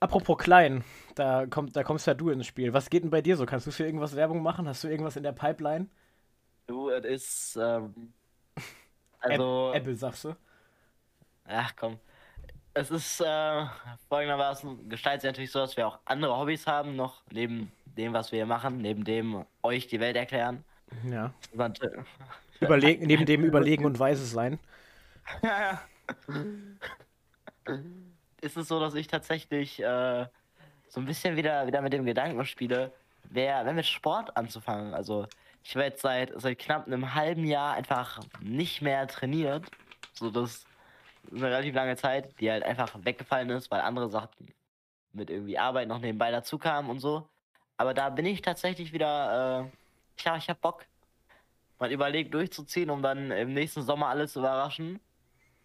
Apropos 0.00 0.36
klein, 0.36 0.84
da, 1.14 1.46
kommt, 1.46 1.76
da 1.76 1.84
kommst 1.84 2.06
ja 2.06 2.14
du 2.14 2.30
ins 2.30 2.46
Spiel. 2.46 2.72
Was 2.72 2.90
geht 2.90 3.04
denn 3.04 3.10
bei 3.10 3.22
dir 3.22 3.36
so? 3.36 3.46
Kannst 3.46 3.66
du 3.66 3.70
für 3.70 3.84
irgendwas 3.84 4.16
Werbung 4.16 4.42
machen? 4.42 4.66
Hast 4.68 4.84
du 4.84 4.88
irgendwas 4.88 5.16
in 5.16 5.22
der 5.22 5.32
Pipeline? 5.32 5.88
Du, 6.66 6.90
es 6.90 7.04
ist. 7.04 7.56
Ähm, 7.56 8.12
also. 9.20 9.72
Apple, 9.74 9.94
sagst 9.94 10.24
du? 10.24 10.36
Ach 11.44 11.74
komm. 11.76 11.98
Es 12.74 12.90
ist 12.90 13.20
äh, 13.20 13.66
folgendermaßen, 14.08 14.88
gestaltet 14.88 15.22
sich 15.22 15.28
natürlich 15.28 15.52
so, 15.52 15.58
dass 15.58 15.76
wir 15.76 15.86
auch 15.86 15.98
andere 16.06 16.38
Hobbys 16.38 16.66
haben, 16.66 16.96
noch 16.96 17.22
neben 17.30 17.70
dem, 17.84 18.14
was 18.14 18.32
wir 18.32 18.38
hier 18.38 18.46
machen, 18.46 18.78
neben 18.78 19.04
dem 19.04 19.44
euch 19.62 19.86
die 19.86 20.00
Welt 20.00 20.16
erklären. 20.16 20.64
Ja. 21.04 21.32
Überleg 22.60 23.00
neben 23.02 23.26
dem 23.26 23.44
Überlegen 23.44 23.84
und 23.84 23.98
Weises 23.98 24.30
sein. 24.30 24.58
Ja, 25.42 25.80
ja. 27.66 27.78
Ist 28.40 28.56
es 28.56 28.66
so, 28.66 28.80
dass 28.80 28.94
ich 28.94 29.06
tatsächlich 29.06 29.80
äh, 29.80 30.26
so 30.88 31.00
ein 31.00 31.06
bisschen 31.06 31.36
wieder, 31.36 31.66
wieder 31.68 31.80
mit 31.80 31.92
dem 31.92 32.04
Gedanken 32.04 32.44
spiele, 32.44 32.92
wer, 33.30 33.64
wenn 33.64 33.76
mit 33.76 33.86
Sport 33.86 34.36
anzufangen. 34.36 34.94
Also 34.94 35.26
ich 35.62 35.74
werde 35.74 35.90
jetzt 35.90 36.02
seit, 36.02 36.32
seit 36.40 36.58
knapp 36.58 36.86
einem 36.86 37.14
halben 37.14 37.46
Jahr 37.46 37.74
einfach 37.74 38.20
nicht 38.40 38.82
mehr 38.82 39.06
trainiert. 39.06 39.70
So 40.12 40.30
das 40.30 40.50
ist 40.50 40.66
eine 41.30 41.42
relativ 41.42 41.74
lange 41.74 41.96
Zeit, 41.96 42.38
die 42.40 42.50
halt 42.50 42.64
einfach 42.64 42.92
weggefallen 43.04 43.50
ist, 43.50 43.70
weil 43.70 43.80
andere 43.80 44.10
Sachen 44.10 44.52
mit 45.12 45.30
irgendwie 45.30 45.58
Arbeit 45.58 45.88
noch 45.88 46.00
nebenbei 46.00 46.30
dazu 46.30 46.58
kamen 46.58 46.90
und 46.90 46.98
so. 46.98 47.28
Aber 47.76 47.94
da 47.94 48.10
bin 48.10 48.26
ich 48.26 48.42
tatsächlich 48.42 48.92
wieder, 48.92 49.62
äh, 49.64 49.81
ja, 50.24 50.36
ich 50.36 50.48
hab 50.48 50.60
Bock. 50.60 50.86
Man 51.78 51.90
überlegt 51.90 52.32
durchzuziehen, 52.34 52.90
um 52.90 53.02
dann 53.02 53.30
im 53.30 53.54
nächsten 53.54 53.82
Sommer 53.82 54.08
alles 54.08 54.32
zu 54.32 54.38
überraschen. 54.38 55.00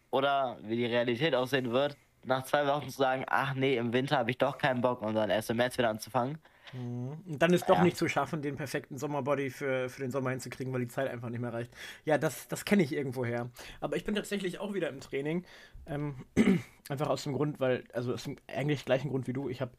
Oder 0.10 0.58
wie 0.62 0.78
die 0.78 0.86
Realität 0.86 1.36
aussehen 1.36 1.72
wird, 1.72 1.98
nach 2.24 2.44
zwei 2.44 2.66
Wochen 2.68 2.90
zu 2.90 2.98
sagen, 2.98 3.26
ach 3.28 3.54
nee, 3.54 3.78
im 3.78 3.94
Winter 3.94 4.18
habe 4.18 4.32
ich 4.32 4.38
doch 4.38 4.58
keinen 4.58 4.82
Bock 4.82 5.02
und 5.02 5.16
dann 5.16 5.30
erst 5.30 5.50
im 5.50 5.58
März 5.58 5.78
wieder 5.78 5.90
anzufangen. 5.90 6.40
Mhm. 6.74 7.18
Und 7.26 7.42
dann 7.42 7.54
ist 7.54 7.70
doch 7.70 7.78
ja. 7.78 7.84
nicht 7.84 7.98
zu 7.98 8.08
schaffen, 8.08 8.42
den 8.42 8.56
perfekten 8.56 8.98
Sommerbody 8.98 9.50
für, 9.50 9.90
für 9.90 10.02
den 10.02 10.12
Sommer 10.12 10.32
hinzukriegen, 10.32 10.74
weil 10.74 10.82
die 10.82 10.88
Zeit 10.88 11.10
einfach 11.10 11.30
nicht 11.30 11.40
mehr 11.40 11.54
reicht. 11.54 11.72
Ja, 12.06 12.18
das, 12.18 12.48
das 12.48 12.66
kenne 12.66 12.84
ich 12.84 12.94
irgendwoher. 12.94 13.50
Aber 13.80 13.96
ich 13.96 14.04
bin 14.04 14.16
tatsächlich 14.16 14.60
auch 14.60 14.74
wieder 14.74 14.90
im 14.90 15.00
Training. 15.00 15.46
Ähm, 15.86 16.26
einfach 16.90 17.08
aus 17.08 17.24
dem 17.24 17.34
Grund, 17.34 17.60
weil, 17.60 17.84
also 17.94 18.14
aus 18.14 18.24
dem 18.24 18.38
eigentlich 18.48 18.86
gleichen 18.86 19.10
Grund 19.10 19.28
wie 19.28 19.34
du. 19.34 19.50
Ich 19.50 19.62
habe 19.62 19.72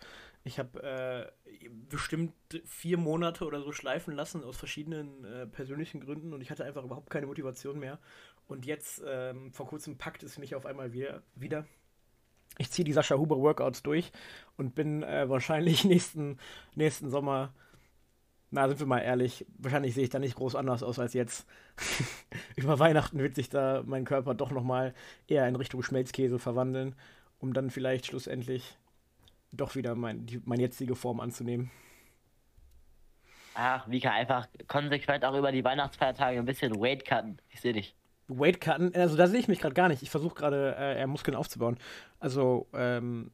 ich 0.48 0.58
hab, 0.58 0.76
äh, 0.76 1.30
bestimmt 1.88 2.34
vier 2.64 2.98
Monate 2.98 3.44
oder 3.44 3.62
so 3.62 3.72
schleifen 3.72 4.14
lassen 4.14 4.42
aus 4.42 4.56
verschiedenen 4.56 5.24
äh, 5.24 5.46
persönlichen 5.46 6.00
Gründen 6.00 6.32
und 6.32 6.40
ich 6.40 6.50
hatte 6.50 6.64
einfach 6.64 6.84
überhaupt 6.84 7.10
keine 7.10 7.26
Motivation 7.26 7.78
mehr. 7.78 7.98
Und 8.48 8.66
jetzt, 8.66 9.02
ähm, 9.06 9.52
vor 9.52 9.66
kurzem, 9.66 9.98
packt 9.98 10.22
es 10.22 10.38
mich 10.38 10.54
auf 10.54 10.66
einmal 10.66 10.92
wieder. 10.92 11.22
wieder 11.34 11.66
ich 12.58 12.70
ziehe 12.70 12.84
die 12.84 12.92
Sascha 12.92 13.16
Huber 13.16 13.38
Workouts 13.38 13.82
durch 13.82 14.10
und 14.56 14.74
bin 14.74 15.02
äh, 15.02 15.28
wahrscheinlich 15.28 15.84
nächsten, 15.84 16.38
nächsten 16.74 17.10
Sommer, 17.10 17.54
na, 18.50 18.66
sind 18.66 18.80
wir 18.80 18.86
mal 18.86 19.00
ehrlich, 19.00 19.46
wahrscheinlich 19.58 19.94
sehe 19.94 20.04
ich 20.04 20.10
da 20.10 20.18
nicht 20.18 20.36
groß 20.36 20.54
anders 20.54 20.82
aus 20.82 20.98
als 20.98 21.12
jetzt. 21.14 21.46
Über 22.56 22.78
Weihnachten 22.78 23.18
wird 23.18 23.34
sich 23.34 23.48
da 23.48 23.82
mein 23.86 24.04
Körper 24.04 24.34
doch 24.34 24.50
nochmal 24.50 24.94
eher 25.26 25.46
in 25.46 25.56
Richtung 25.56 25.82
Schmelzkäse 25.82 26.38
verwandeln, 26.38 26.94
um 27.38 27.52
dann 27.52 27.70
vielleicht 27.70 28.06
schlussendlich 28.06 28.78
doch 29.52 29.74
wieder 29.74 29.94
mein, 29.94 30.26
die, 30.26 30.40
meine 30.44 30.62
jetzige 30.62 30.94
Form 30.94 31.20
anzunehmen. 31.20 31.70
Ach, 33.54 33.88
Vika, 33.88 34.10
einfach 34.10 34.46
konsequent 34.68 35.24
auch 35.24 35.36
über 35.36 35.50
die 35.50 35.64
Weihnachtsfeiertage 35.64 36.38
ein 36.38 36.44
bisschen 36.44 36.74
Weight 36.76 37.04
cutten. 37.04 37.40
Ich 37.48 37.60
sehe 37.60 37.72
dich. 37.72 37.96
Weight 38.28 38.60
cutten, 38.60 38.94
also 38.94 39.16
da 39.16 39.26
sehe 39.26 39.40
ich 39.40 39.48
mich 39.48 39.58
gerade 39.58 39.74
gar 39.74 39.88
nicht. 39.88 40.02
Ich 40.02 40.10
versuche 40.10 40.34
gerade 40.34 40.76
äh, 40.76 41.06
Muskeln 41.06 41.36
aufzubauen. 41.36 41.78
Also, 42.20 42.68
ähm, 42.72 43.32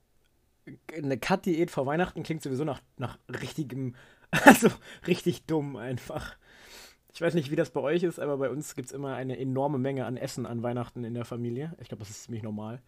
eine 0.97 1.19
Cut-Diät 1.19 1.71
vor 1.71 1.87
Weihnachten 1.87 2.23
klingt 2.23 2.43
sowieso 2.43 2.65
nach, 2.65 2.81
nach 2.97 3.19
richtigem, 3.29 3.95
also 4.31 4.69
richtig 5.07 5.45
dumm 5.47 5.77
einfach. 5.77 6.37
Ich 7.13 7.21
weiß 7.21 7.35
nicht, 7.35 7.51
wie 7.51 7.57
das 7.57 7.71
bei 7.71 7.81
euch 7.81 8.03
ist, 8.03 8.19
aber 8.19 8.39
bei 8.39 8.51
uns 8.51 8.75
gibt 8.75 8.87
es 8.87 8.93
immer 8.93 9.15
eine 9.15 9.39
enorme 9.39 9.79
Menge 9.79 10.05
an 10.07 10.17
Essen 10.17 10.47
an 10.47 10.63
Weihnachten 10.63 11.05
in 11.05 11.15
der 11.15 11.25
Familie. 11.25 11.75
Ich 11.81 11.89
glaube, 11.89 12.01
das 12.01 12.11
ist 12.11 12.25
ziemlich 12.25 12.43
normal. 12.43 12.83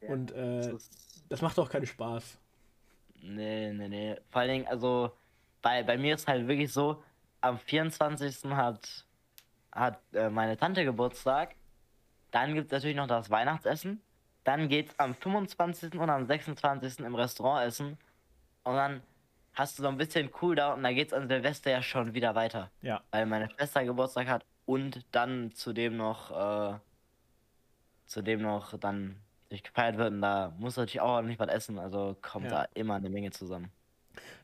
Ja, 0.00 0.08
Und 0.10 0.32
äh, 0.32 0.72
das, 0.72 0.90
das 1.28 1.40
macht 1.40 1.58
auch 1.58 1.70
keinen 1.70 1.86
Spaß. 1.86 2.38
Nee, 3.24 3.72
nee, 3.72 3.88
nee. 3.88 4.16
Vor 4.30 4.42
allen 4.42 4.50
Dingen, 4.50 4.66
also 4.68 5.12
bei, 5.62 5.82
bei 5.82 5.96
mir 5.96 6.14
ist 6.14 6.28
halt 6.28 6.46
wirklich 6.46 6.72
so, 6.72 7.02
am 7.40 7.58
24. 7.58 8.50
hat 8.52 9.04
hat 9.74 10.00
äh, 10.12 10.30
meine 10.30 10.56
Tante 10.56 10.84
Geburtstag. 10.84 11.56
Dann 12.30 12.54
gibt 12.54 12.66
es 12.66 12.72
natürlich 12.72 12.96
noch 12.96 13.06
das 13.06 13.30
Weihnachtsessen. 13.30 14.00
Dann 14.44 14.68
geht 14.68 14.90
es 14.90 14.98
am 14.98 15.14
25. 15.14 15.94
und 15.94 16.10
am 16.10 16.26
26. 16.26 17.00
im 17.00 17.14
Restaurant 17.14 17.66
essen. 17.66 17.98
Und 18.62 18.74
dann 18.76 19.02
hast 19.54 19.78
du 19.78 19.82
so 19.82 19.88
ein 19.88 19.96
bisschen 19.96 20.30
cool 20.42 20.54
da 20.54 20.72
und 20.74 20.82
dann 20.82 20.94
geht 20.94 21.08
es 21.08 21.12
an 21.12 21.28
Silvester 21.28 21.70
ja 21.70 21.82
schon 21.82 22.14
wieder 22.14 22.34
weiter. 22.34 22.70
Ja. 22.82 23.02
Weil 23.10 23.26
meine 23.26 23.50
Schwester 23.50 23.84
Geburtstag 23.84 24.28
hat 24.28 24.44
und 24.66 25.04
dann 25.12 25.52
zudem 25.52 25.96
noch, 25.96 26.30
äh, 26.30 26.78
zudem 28.06 28.42
noch 28.42 28.78
dann 28.78 29.16
sich 29.54 29.62
gefeiert 29.62 29.96
wird 29.96 30.12
und 30.12 30.20
da 30.20 30.54
muss 30.58 30.76
natürlich 30.76 31.00
auch 31.00 31.22
nicht 31.22 31.38
was 31.38 31.48
essen. 31.48 31.78
Also 31.78 32.16
kommt 32.20 32.46
ja. 32.46 32.50
da 32.50 32.68
immer 32.74 32.94
eine 32.94 33.10
Menge 33.10 33.30
zusammen. 33.30 33.70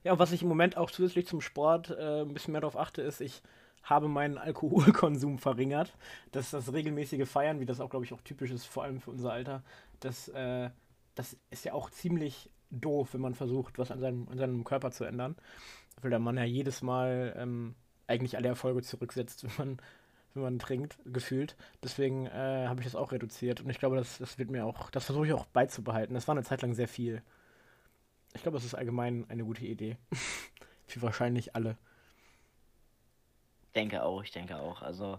Ja, 0.03 0.13
und 0.13 0.19
was 0.19 0.33
ich 0.33 0.43
im 0.43 0.49
Moment 0.49 0.77
auch 0.77 0.91
zusätzlich 0.91 1.27
zum 1.27 1.41
Sport 1.41 1.91
äh, 1.91 2.23
ein 2.23 2.33
bisschen 2.33 2.53
mehr 2.53 2.61
darauf 2.61 2.77
achte, 2.77 3.03
ist, 3.03 3.21
ich 3.21 3.43
habe 3.83 4.09
meinen 4.09 4.39
Alkoholkonsum 4.39 5.39
verringert. 5.39 5.97
Das 6.33 6.51
das 6.51 6.73
regelmäßige 6.73 7.29
Feiern, 7.29 7.61
wie 7.61 7.67
das 7.67 7.81
auch, 7.81 7.91
glaube 7.91 8.05
ich, 8.05 8.13
auch 8.13 8.21
typisch 8.23 8.51
ist, 8.51 8.67
vor 8.67 8.85
allem 8.85 9.01
für 9.01 9.11
unser 9.11 9.33
Alter, 9.33 9.63
das, 10.01 10.29
äh, 10.29 10.71
das 11.15 11.37
ist 11.51 11.65
ja 11.65 11.73
auch 11.75 11.91
ziemlich 11.91 12.51
doof, 12.71 13.15
wenn 13.15 13.21
man 13.21 13.35
versucht, 13.35 13.79
was 13.79 13.91
an 13.91 14.01
seinem, 14.01 14.29
an 14.29 14.39
seinem 14.39 14.65
Körper 14.65 14.91
zu 14.91 15.05
ändern. 15.05 15.37
Weil 16.01 16.11
der 16.11 16.19
Mann 16.19 16.37
ja 16.37 16.45
jedes 16.45 16.83
Mal 16.83 17.35
ähm, 17.37 17.75
eigentlich 18.07 18.37
alle 18.37 18.49
Erfolge 18.49 18.83
zurücksetzt, 18.83 19.45
wenn 19.59 19.67
man, 19.67 19.79
wenn 20.35 20.43
man 20.43 20.59
trinkt, 20.59 20.99
gefühlt. 21.05 21.57
Deswegen 21.83 22.27
äh, 22.27 22.67
habe 22.67 22.81
ich 22.81 22.87
das 22.87 22.95
auch 22.95 23.13
reduziert. 23.13 23.61
Und 23.61 23.71
ich 23.71 23.79
glaube, 23.79 23.97
das, 23.97 24.19
das 24.19 24.39
wird 24.39 24.51
mir 24.51 24.65
auch, 24.65 24.91
das 24.91 25.05
versuche 25.05 25.27
ich 25.27 25.33
auch 25.33 25.47
beizubehalten. 25.47 26.15
Das 26.15 26.29
war 26.29 26.35
eine 26.35 26.45
Zeit 26.45 26.63
lang 26.63 26.75
sehr 26.75 26.89
viel. 26.89 27.23
Ich 28.35 28.43
glaube, 28.43 28.57
das 28.57 28.65
ist 28.65 28.75
allgemein 28.75 29.27
eine 29.29 29.45
gute 29.45 29.65
Idee. 29.65 29.97
Für 30.87 31.03
wahrscheinlich 31.03 31.55
alle 31.55 31.77
denke 33.75 34.03
auch, 34.03 34.23
ich 34.23 34.31
denke 34.31 34.57
auch. 34.57 34.83
Also 34.83 35.19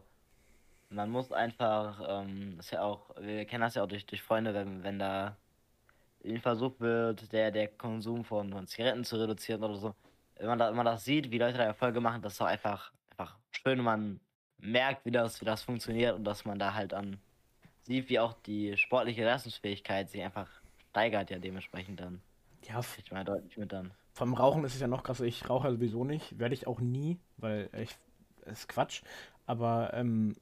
man 0.90 1.10
muss 1.10 1.32
einfach, 1.32 2.02
ähm, 2.08 2.60
ist 2.60 2.72
ja 2.72 2.82
auch, 2.84 3.16
wir 3.20 3.46
kennen 3.46 3.62
das 3.62 3.76
ja 3.76 3.84
auch 3.84 3.88
durch, 3.88 4.06
durch 4.06 4.22
Freunde, 4.22 4.54
wenn, 4.54 4.84
wenn 4.84 5.00
da 5.00 5.38
versucht 6.42 6.80
wird, 6.80 7.32
der, 7.34 7.52
der 7.52 7.68
Konsum 7.68 8.24
von, 8.24 8.52
von 8.52 8.68
Zigaretten 8.68 9.04
zu 9.04 9.18
reduzieren 9.18 9.64
oder 9.64 9.76
so. 9.76 9.96
Wenn 10.36 10.48
man, 10.48 10.60
da, 10.60 10.70
wenn 10.70 10.76
man 10.76 10.86
das 10.86 11.04
sieht, 11.04 11.32
wie 11.32 11.38
Leute 11.38 11.58
da 11.58 11.64
Erfolge 11.64 12.02
machen, 12.02 12.22
das 12.22 12.34
ist 12.34 12.42
doch 12.42 12.46
einfach, 12.46 12.92
einfach 13.12 13.38
schön, 13.52 13.80
wenn 13.80 13.86
man 13.86 14.20
merkt, 14.62 15.06
wie 15.06 15.12
das, 15.12 15.42
wie 15.42 15.46
das 15.46 15.64
funktioniert 15.64 16.16
und 16.16 16.24
dass 16.24 16.46
man 16.46 16.60
da 16.60 16.74
halt 16.74 16.94
an 16.94 17.20
sieht, 17.84 18.10
wie 18.10 18.20
auch 18.20 18.34
die 18.46 18.78
sportliche 18.78 19.24
Leistungsfähigkeit 19.24 20.10
sich 20.10 20.22
einfach 20.22 20.48
steigert 20.92 21.30
ja 21.30 21.40
dementsprechend 21.40 22.00
dann. 22.00 22.22
Ja, 22.68 22.76
man 22.76 23.20
ja 23.20 23.24
deutlich 23.24 23.58
mit 23.58 23.72
dann. 23.72 23.92
vom 24.14 24.34
Rauchen 24.34 24.64
ist 24.66 24.76
es 24.76 24.82
ja 24.82 24.88
noch 24.88 25.04
krasser. 25.04 25.26
Ich 25.26 25.50
rauche 25.50 25.68
ja 25.68 25.74
sowieso 25.74 26.04
nicht. 26.04 26.38
Werde 26.38 26.54
ich 26.54 26.68
auch 26.68 26.80
nie, 26.80 27.18
weil 27.38 27.70
ich. 27.74 27.98
ist 28.46 28.70
Quatsch. 28.70 29.02
Aber 29.48 29.94
ähm, 29.94 30.36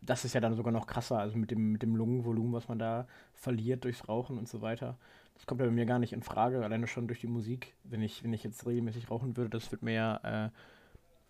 das 0.00 0.24
ist 0.24 0.34
ja 0.34 0.40
dann 0.40 0.54
sogar 0.54 0.72
noch 0.72 0.86
krasser. 0.86 1.18
Also 1.18 1.36
mit 1.36 1.50
dem, 1.50 1.72
mit 1.72 1.82
dem 1.82 1.96
Lungenvolumen, 1.96 2.52
was 2.52 2.68
man 2.68 2.78
da 2.78 3.08
verliert 3.32 3.84
durchs 3.84 4.08
Rauchen 4.08 4.38
und 4.38 4.48
so 4.48 4.62
weiter. 4.62 4.96
Das 5.34 5.46
kommt 5.46 5.60
ja 5.60 5.66
bei 5.66 5.72
mir 5.72 5.86
gar 5.86 5.98
nicht 5.98 6.12
in 6.12 6.22
Frage. 6.22 6.62
Alleine 6.62 6.86
schon 6.86 7.08
durch 7.08 7.20
die 7.20 7.26
Musik. 7.26 7.74
Wenn 7.82 8.02
ich, 8.02 8.22
wenn 8.22 8.32
ich 8.32 8.44
jetzt 8.44 8.64
regelmäßig 8.66 9.10
rauchen 9.10 9.36
würde, 9.36 9.50
das 9.50 9.72
würde 9.72 9.84
mir 9.84 9.94
ja 9.94 10.46
äh, 10.46 10.50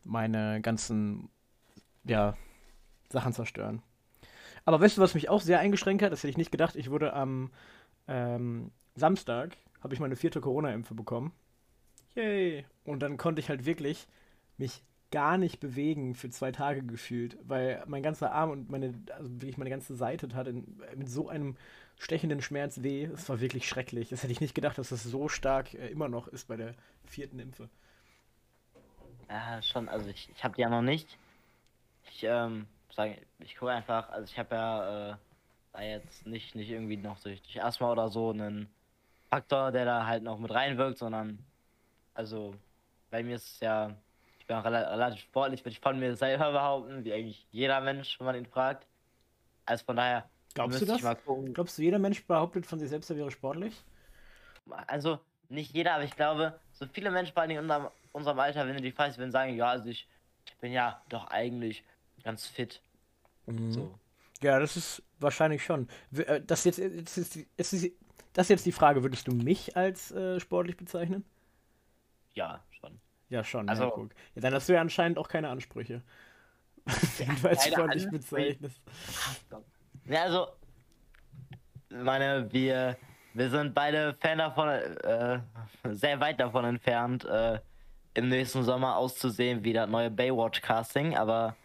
meine 0.05 0.61
ganzen 0.61 1.31
ja, 2.05 2.37
Sachen 3.11 3.33
zerstören. 3.33 3.83
Aber 4.65 4.81
weißt 4.81 4.97
du, 4.97 5.03
was 5.03 5.15
mich 5.15 5.29
auch 5.29 5.41
sehr 5.41 5.61
eingeschränkt 5.61 6.03
hat? 6.03 6.13
Das 6.13 6.21
hätte 6.21 6.31
ich 6.31 6.39
nicht 6.39 6.51
gedacht. 6.51 6.77
Ich 6.77 6.91
wurde 6.91 7.13
am 7.13 7.51
ähm, 8.09 8.71
Samstag, 8.95 9.57
habe 9.83 9.95
ich 9.95 10.01
meine 10.01 10.17
vierte 10.17 10.41
Corona-Impfe 10.41 10.95
bekommen. 10.95 11.33
Yay! 12.15 12.65
Und 12.85 13.01
dann 13.01 13.17
konnte 13.17 13.41
ich 13.41 13.49
halt 13.49 13.67
wirklich 13.67 14.07
mich 14.57 14.83
gar 15.11 15.39
nicht 15.39 15.61
bewegen 15.61 16.15
für 16.15 16.31
zwei 16.31 16.51
Tage 16.51 16.83
gefühlt, 16.83 17.37
weil 17.43 17.83
mein 17.87 18.03
ganzer 18.03 18.33
Arm 18.33 18.51
und 18.51 18.71
meine, 18.71 18.95
also 19.17 19.31
wirklich 19.35 19.59
meine 19.59 19.71
ganze 19.71 19.95
Seite 19.95 20.29
tat 20.29 20.49
in, 20.49 20.81
mit 20.97 21.09
so 21.09 21.29
einem 21.29 21.57
stechenden 21.99 22.43
Schmerz 22.43 22.83
weh. 22.83 23.05
Es 23.05 23.29
war 23.29 23.41
wirklich 23.41 23.69
schrecklich. 23.69 24.09
Das 24.09 24.23
hätte 24.23 24.33
ich 24.33 24.41
nicht 24.41 24.55
gedacht, 24.55 24.79
dass 24.79 24.89
das 24.89 25.05
so 25.05 25.29
stark 25.29 25.75
äh, 25.75 25.89
immer 25.89 26.09
noch 26.09 26.27
ist 26.29 26.49
bei 26.49 26.57
der 26.57 26.75
vierten 27.05 27.39
Impfe. 27.39 27.69
Ja, 29.29 29.63
schon, 29.63 29.89
also 29.89 30.09
ich, 30.09 30.31
ich 30.35 30.43
habe 30.43 30.57
die 30.57 30.63
ja 30.63 30.69
noch 30.69 30.83
nicht. 30.83 31.19
Ich, 32.11 32.25
ähm, 32.25 32.67
sage, 32.91 33.19
ich 33.39 33.57
gucke 33.57 33.73
einfach, 33.73 34.09
also 34.11 34.25
ich 34.25 34.39
habe 34.39 34.55
ja 34.55 35.11
äh, 35.11 35.17
da 35.73 35.83
jetzt 35.83 36.27
nicht, 36.27 36.55
nicht 36.55 36.71
irgendwie 36.71 36.97
noch 36.97 37.19
durch, 37.21 37.43
durch 37.43 37.63
Asthma 37.63 37.93
oder 37.93 38.09
so 38.09 38.31
einen 38.31 38.69
Faktor, 39.31 39.73
der 39.73 39.85
da 39.85 40.07
halt 40.07 40.23
noch 40.23 40.39
mit 40.39 40.53
reinwirkt, 40.53 40.99
sondern, 40.99 41.39
also 42.15 42.55
bei 43.11 43.23
mir 43.23 43.37
ist 43.37 43.55
es 43.55 43.61
ja, 43.61 43.95
ich 44.39 44.47
bin 44.47 44.57
auch 44.57 44.65
rela 44.65 44.81
relativ 44.91 45.23
sportlich, 45.23 45.61
würde 45.61 45.71
ich 45.71 45.81
von 45.81 45.99
mir 45.99 46.15
selber 46.17 46.53
behaupten, 46.53 47.05
wie 47.05 47.13
eigentlich 47.13 47.47
jeder 47.51 47.81
Mensch, 47.81 48.19
wenn 48.19 48.27
man 48.27 48.37
ihn 48.37 48.47
fragt. 48.47 48.87
Also 49.67 49.85
von 49.85 49.97
daher, 49.97 50.29
Glaubst 50.55 50.81
du 50.81 50.87
das? 50.87 51.01
Glaubst 51.53 51.79
du, 51.79 51.83
jeder 51.83 51.99
Mensch 51.99 52.25
behauptet 52.25 52.65
von 52.65 52.79
sich 52.79 52.89
selbst, 52.89 53.11
er 53.11 53.17
wäre 53.17 53.31
sportlich? 53.31 53.75
Also 54.87 55.19
nicht 55.49 55.75
jeder, 55.75 55.95
aber 55.95 56.05
ich 56.05 56.15
glaube, 56.15 56.59
so 56.73 56.87
viele 56.87 57.11
Menschen, 57.11 57.33
vor 57.33 57.43
allem 57.43 57.51
in 57.51 57.59
unserem, 57.59 57.89
unserem 58.13 58.39
Alter, 58.39 58.67
wenn 58.67 58.77
du 58.77 58.83
die 58.83 58.93
fragst, 58.93 59.19
würden 59.19 59.33
sagen, 59.33 59.57
ja, 59.57 59.67
also 59.67 59.89
ich, 59.89 60.09
ich 60.47 60.57
bin 60.59 60.73
ja 60.73 61.03
doch 61.09 61.27
eigentlich 61.29 61.85
ganz 62.25 62.47
fit. 62.47 62.83
So. 63.47 63.97
Ja, 64.43 64.59
das 64.59 64.77
ist 64.77 65.03
wahrscheinlich 65.21 65.63
schon. 65.63 65.89
Äh, 66.17 66.41
Das 66.41 66.65
jetzt, 66.65 66.79
jetzt 66.79 67.17
ist, 67.17 67.37
es 67.57 67.73
ist, 67.73 67.93
das 68.33 68.47
ist 68.47 68.51
jetzt 68.51 68.67
die 68.67 68.73
Frage, 68.73 69.03
würdest 69.03 69.29
du 69.29 69.33
mich 69.33 69.77
als 69.77 70.11
äh, 70.11 70.41
sportlich 70.41 70.77
bezeichnen? 70.77 71.25
Ja, 72.35 72.65
schon. 72.71 72.99
Ja, 73.29 73.45
schon. 73.45 73.69
Also- 73.69 73.85
ja, 73.85 74.17
ja, 74.35 74.43
dann 74.43 74.55
hast 74.55 74.69
du 74.69 74.73
ja 74.73 74.81
anscheinend 74.81 75.19
auch 75.19 75.29
keine 75.29 75.49
Ansprüche. 75.51 76.03
Wenn 77.19 77.37
du 77.41 77.49
als 77.49 77.65
sportlich 77.67 78.05
Ansprüche. 78.09 78.11
bezeichnest. 78.11 78.81
Ja, 80.07 80.23
also, 80.25 80.49
ich 81.91 81.97
meine, 81.97 82.53
wir, 82.53 82.97
wir 83.35 83.51
sind 83.51 83.75
beide 83.75 84.15
Fan 84.15 84.39
davon, 84.39 84.69
äh, 84.69 85.39
sehr 85.93 86.19
weit 86.21 86.41
davon 86.41 86.65
entfernt, 86.65 87.25
äh, 87.25 87.61
im 88.15 88.29
nächsten 88.29 88.63
Sommer 88.65 88.97
auszusehen 88.97 89.65
wie 89.65 89.73
das 89.73 89.89
neue 89.89 90.11
Baywatch-Casting, 90.11 91.17
aber 91.17 91.57
äh, 91.57 91.64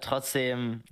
trotzdem 0.00 0.82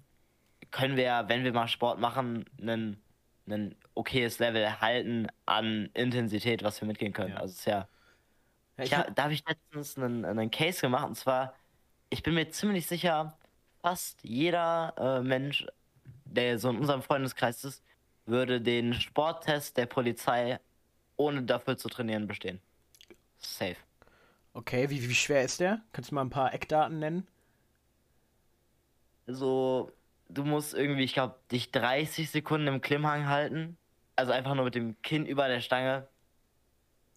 können 0.71 0.97
wir 0.97 1.25
wenn 1.29 1.45
wir 1.45 1.53
mal 1.53 1.69
Sport 1.69 2.01
machen, 2.01 2.45
einen, 2.61 3.01
einen 3.47 3.75
okayes 3.95 4.39
Level 4.39 4.81
halten 4.81 5.29
an 5.47 5.91
Intensität, 5.95 6.63
was 6.63 6.81
wir 6.81 6.89
mitgehen 6.89 7.13
können. 7.13 7.35
Ja. 7.35 7.41
Also 7.41 7.53
es 7.53 7.59
ist 7.61 7.67
ja 7.67 7.89
ich 8.79 8.95
hab, 8.95 9.15
da 9.15 9.25
habe 9.25 9.33
ich 9.33 9.43
letztens 9.47 9.97
einen, 9.97 10.25
einen 10.25 10.51
Case 10.51 10.81
gemacht 10.81 11.07
und 11.07 11.15
zwar, 11.15 11.55
ich 12.11 12.23
bin 12.23 12.35
mir 12.35 12.51
ziemlich 12.51 12.87
sicher, 12.87 13.37
fast 13.81 14.23
jeder 14.23 14.95
äh, 14.99 15.23
Mensch, 15.23 15.67
der 16.25 16.59
so 16.59 16.71
in 16.71 16.79
unserem 16.79 17.03
Freundeskreis 17.03 17.65
ist, 17.65 17.83
würde 18.27 18.61
den 18.61 18.93
Sporttest 18.93 19.77
der 19.77 19.87
Polizei 19.87 20.59
ohne 21.17 21.43
dafür 21.45 21.79
zu 21.79 21.89
trainieren 21.89 22.27
bestehen. 22.27 22.61
Safe. 23.39 23.77
okay, 24.53 24.91
wie, 24.91 25.09
wie 25.09 25.15
schwer 25.15 25.43
ist 25.43 25.61
der? 25.61 25.81
Kannst 25.93 26.11
du 26.11 26.15
mal 26.15 26.23
ein 26.23 26.31
paar 26.31 26.53
Eckdaten 26.53 26.99
nennen? 26.99 27.27
So, 29.27 29.93
du 30.29 30.45
musst 30.45 30.75
irgendwie, 30.75 31.05
ich 31.05 31.15
glaube, 31.15 31.37
dich 31.51 31.73
30 31.73 32.31
Sekunden 32.31 32.67
im 32.69 32.81
Klimmhang 32.81 33.29
halten. 33.29 33.77
Also 34.15 34.33
einfach 34.33 34.55
nur 34.55 34.65
mit 34.65 34.75
dem 34.75 35.01
Kinn 35.03 35.27
über 35.27 35.49
der 35.49 35.61
Stange. 35.61 36.09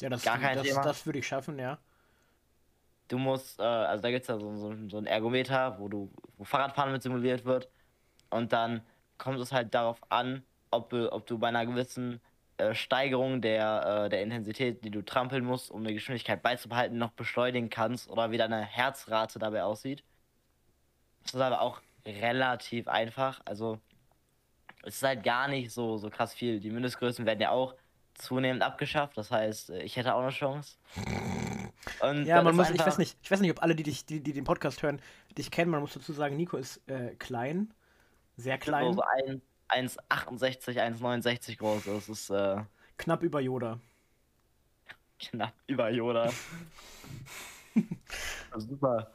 Ja, 0.01 0.10
das, 0.10 0.24
Gar 0.24 0.39
kein 0.39 0.58
das, 0.58 0.68
Thema. 0.68 0.82
das 0.82 1.06
würde 1.06 1.20
ich 1.20 1.28
schaffen, 1.28 1.60
ja. 1.60 1.78
Du 3.08 3.18
musst, 3.18 3.60
äh, 3.60 3.63
also 3.63 4.01
da 4.01 4.12
gibt 4.12 4.22
es 4.24 4.28
ja 4.28 4.38
so, 4.38 4.56
so, 4.56 4.75
so 4.89 4.98
ein 4.98 5.06
Ergometer, 5.06 5.80
wo 5.80 5.88
du, 5.88 6.12
wo 6.38 6.44
Fahrradfahren 6.44 6.92
mit 6.92 7.01
simuliert 7.01 7.46
wird. 7.46 7.70
Und 8.30 8.54
dann 8.54 8.82
kommt 9.18 9.39
es 9.39 9.51
halt 9.51 9.74
darauf 9.74 10.00
an, 10.12 10.44
ob 10.72 10.89
du, 10.89 11.12
ob 11.12 11.25
du 11.25 11.38
bei 11.39 11.48
einer 11.48 11.66
gewissen 11.66 12.22
äh, 12.58 12.75
Steigerung 12.75 13.42
der, 13.42 14.06
äh, 14.06 14.10
der 14.10 14.22
Intensität, 14.22 14.84
die 14.84 14.92
du 14.92 15.04
trampeln 15.04 15.44
musst, 15.44 15.72
um 15.72 15.84
die 15.84 15.94
Geschwindigkeit 15.94 16.42
beizubehalten, 16.42 16.98
noch 16.98 17.12
beschleunigen 17.12 17.70
kannst 17.70 18.10
oder 18.10 18.32
wie 18.32 18.38
deine 18.38 18.62
Herzrate 18.62 19.39
dabei 19.39 19.63
aussieht. 19.63 20.04
Das 21.24 21.36
ist 21.36 21.42
aber 21.42 21.62
auch 21.62 21.82
relativ 22.06 22.88
einfach. 22.88 23.41
Also 23.46 23.79
es 24.84 24.96
ist 24.98 25.03
halt 25.03 25.24
gar 25.24 25.48
nicht 25.48 25.72
so, 25.72 25.98
so 25.98 26.10
krass 26.10 26.34
viel. 26.34 26.60
Die 26.60 26.70
Mindestgrößen 26.70 27.25
werden 27.25 27.41
ja 27.41 27.51
auch 27.51 27.75
zunehmend 28.15 28.63
abgeschafft. 28.63 29.18
Das 29.18 29.32
heißt, 29.32 29.70
äh, 29.72 29.82
ich 29.84 29.96
hätte 29.98 30.13
auch 30.15 30.22
eine 30.22 30.32
Chance. 30.32 30.77
Und 32.01 32.25
Ja, 32.25 32.41
man 32.41 32.56
muss, 32.56 32.70
ich 32.70 32.79
weiß 32.79 32.98
nicht, 32.98 33.18
ich 33.22 33.32
weiß 33.32 33.39
nicht, 33.39 33.51
ob 33.51 33.63
alle, 33.63 33.75
die 33.75 33.84
dich, 33.84 34.06
die, 34.06 34.22
die 34.22 34.34
den 34.34 34.44
Podcast 34.44 34.84
hören, 34.84 35.01
dich 35.38 35.50
kennen. 35.51 35.72
Man 35.72 35.82
muss 35.82 35.94
dazu 35.94 36.12
sagen, 36.13 36.36
Nico 36.36 36.58
ist 36.58 36.82
äh, 36.89 37.15
klein, 37.15 37.74
sehr 38.36 38.58
klein, 38.58 38.94
So, 38.94 39.00
so 39.00 39.03
ein- 39.27 39.41
1,68, 39.70 40.77
1,69 40.82 41.58
groß. 41.58 41.86
Das 41.86 42.10
ist 42.10 42.29
äh, 42.32 42.58
knapp 42.98 43.22
über 43.24 43.39
Yoda. 43.39 43.79
knapp 45.20 45.53
über 45.68 45.89
Yoda. 45.91 46.32
Super. 48.58 49.12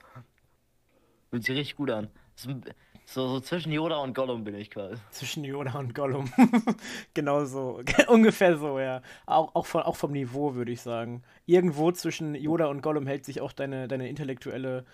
Fühlt 1.31 1.45
sich 1.45 1.57
richtig 1.57 1.77
gut 1.77 1.91
an. 1.91 2.09
So, 2.37 2.61
so 3.07 3.41
zwischen 3.41 3.71
Yoda 3.73 3.97
und 3.99 4.15
Gollum 4.15 4.45
bin 4.45 4.55
ich 4.55 4.71
quasi. 4.71 4.97
Zwischen 5.11 5.45
Yoda 5.45 5.79
und 5.79 5.95
Gollum. 5.95 6.33
genau 7.15 7.45
so. 7.45 7.83
Ungefähr 8.09 8.57
so, 8.57 8.79
ja. 8.81 9.03
Auch, 9.27 9.55
auch, 9.55 9.67
von, 9.67 9.83
auch 9.83 9.97
vom 9.97 10.13
Niveau, 10.13 10.55
würde 10.55 10.73
ich 10.73 10.81
sagen. 10.81 11.23
Irgendwo 11.47 11.93
zwischen 11.93 12.35
Yoda 12.35 12.67
und 12.67 12.81
Gollum 12.83 13.07
hält 13.07 13.25
sich 13.25 13.41
auch 13.41 13.53
deine, 13.53 13.89
deine 13.89 14.09
intellektuelle 14.09 14.85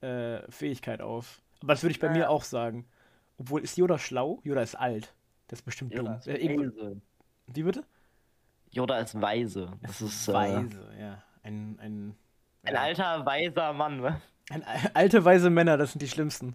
äh, 0.00 0.40
Fähigkeit 0.50 1.00
auf. 1.00 1.40
Aber 1.62 1.72
das 1.74 1.82
würde 1.82 1.92
ich 1.92 2.00
bei 2.00 2.08
Ja. 2.08 2.12
mir 2.12 2.30
auch 2.30 2.42
sagen. 2.44 2.86
Obwohl, 3.38 3.62
ist 3.62 3.76
Yoda 3.78 3.98
schlau? 3.98 4.40
Yoda 4.44 4.60
ist 4.62 4.74
alt. 4.74 5.14
Das 5.48 5.60
ist 5.60 5.64
bestimmt 5.64 5.92
Yoda 5.94 6.10
dumm. 6.12 6.18
ist 6.18 6.26
irgendwo, 6.26 6.62
weise. 6.82 7.00
wie 7.46 7.62
bitte? 7.62 7.84
Yoda 8.70 8.98
ist 8.98 9.20
weise. 9.20 9.70
Das 9.82 10.00
ist 10.00 10.28
äh, 10.28 10.32
Weise, 10.32 10.90
ja. 10.98 11.22
Ein, 11.42 11.78
ein, 11.80 12.16
ein 12.64 12.76
alter, 12.76 13.24
weiser 13.26 13.72
Mann. 13.72 14.00
ne? 14.00 14.20
ein, 14.50 14.64
alte, 14.94 15.24
weise 15.24 15.50
Männer, 15.50 15.76
das 15.76 15.92
sind 15.92 16.02
die 16.02 16.08
schlimmsten. 16.08 16.54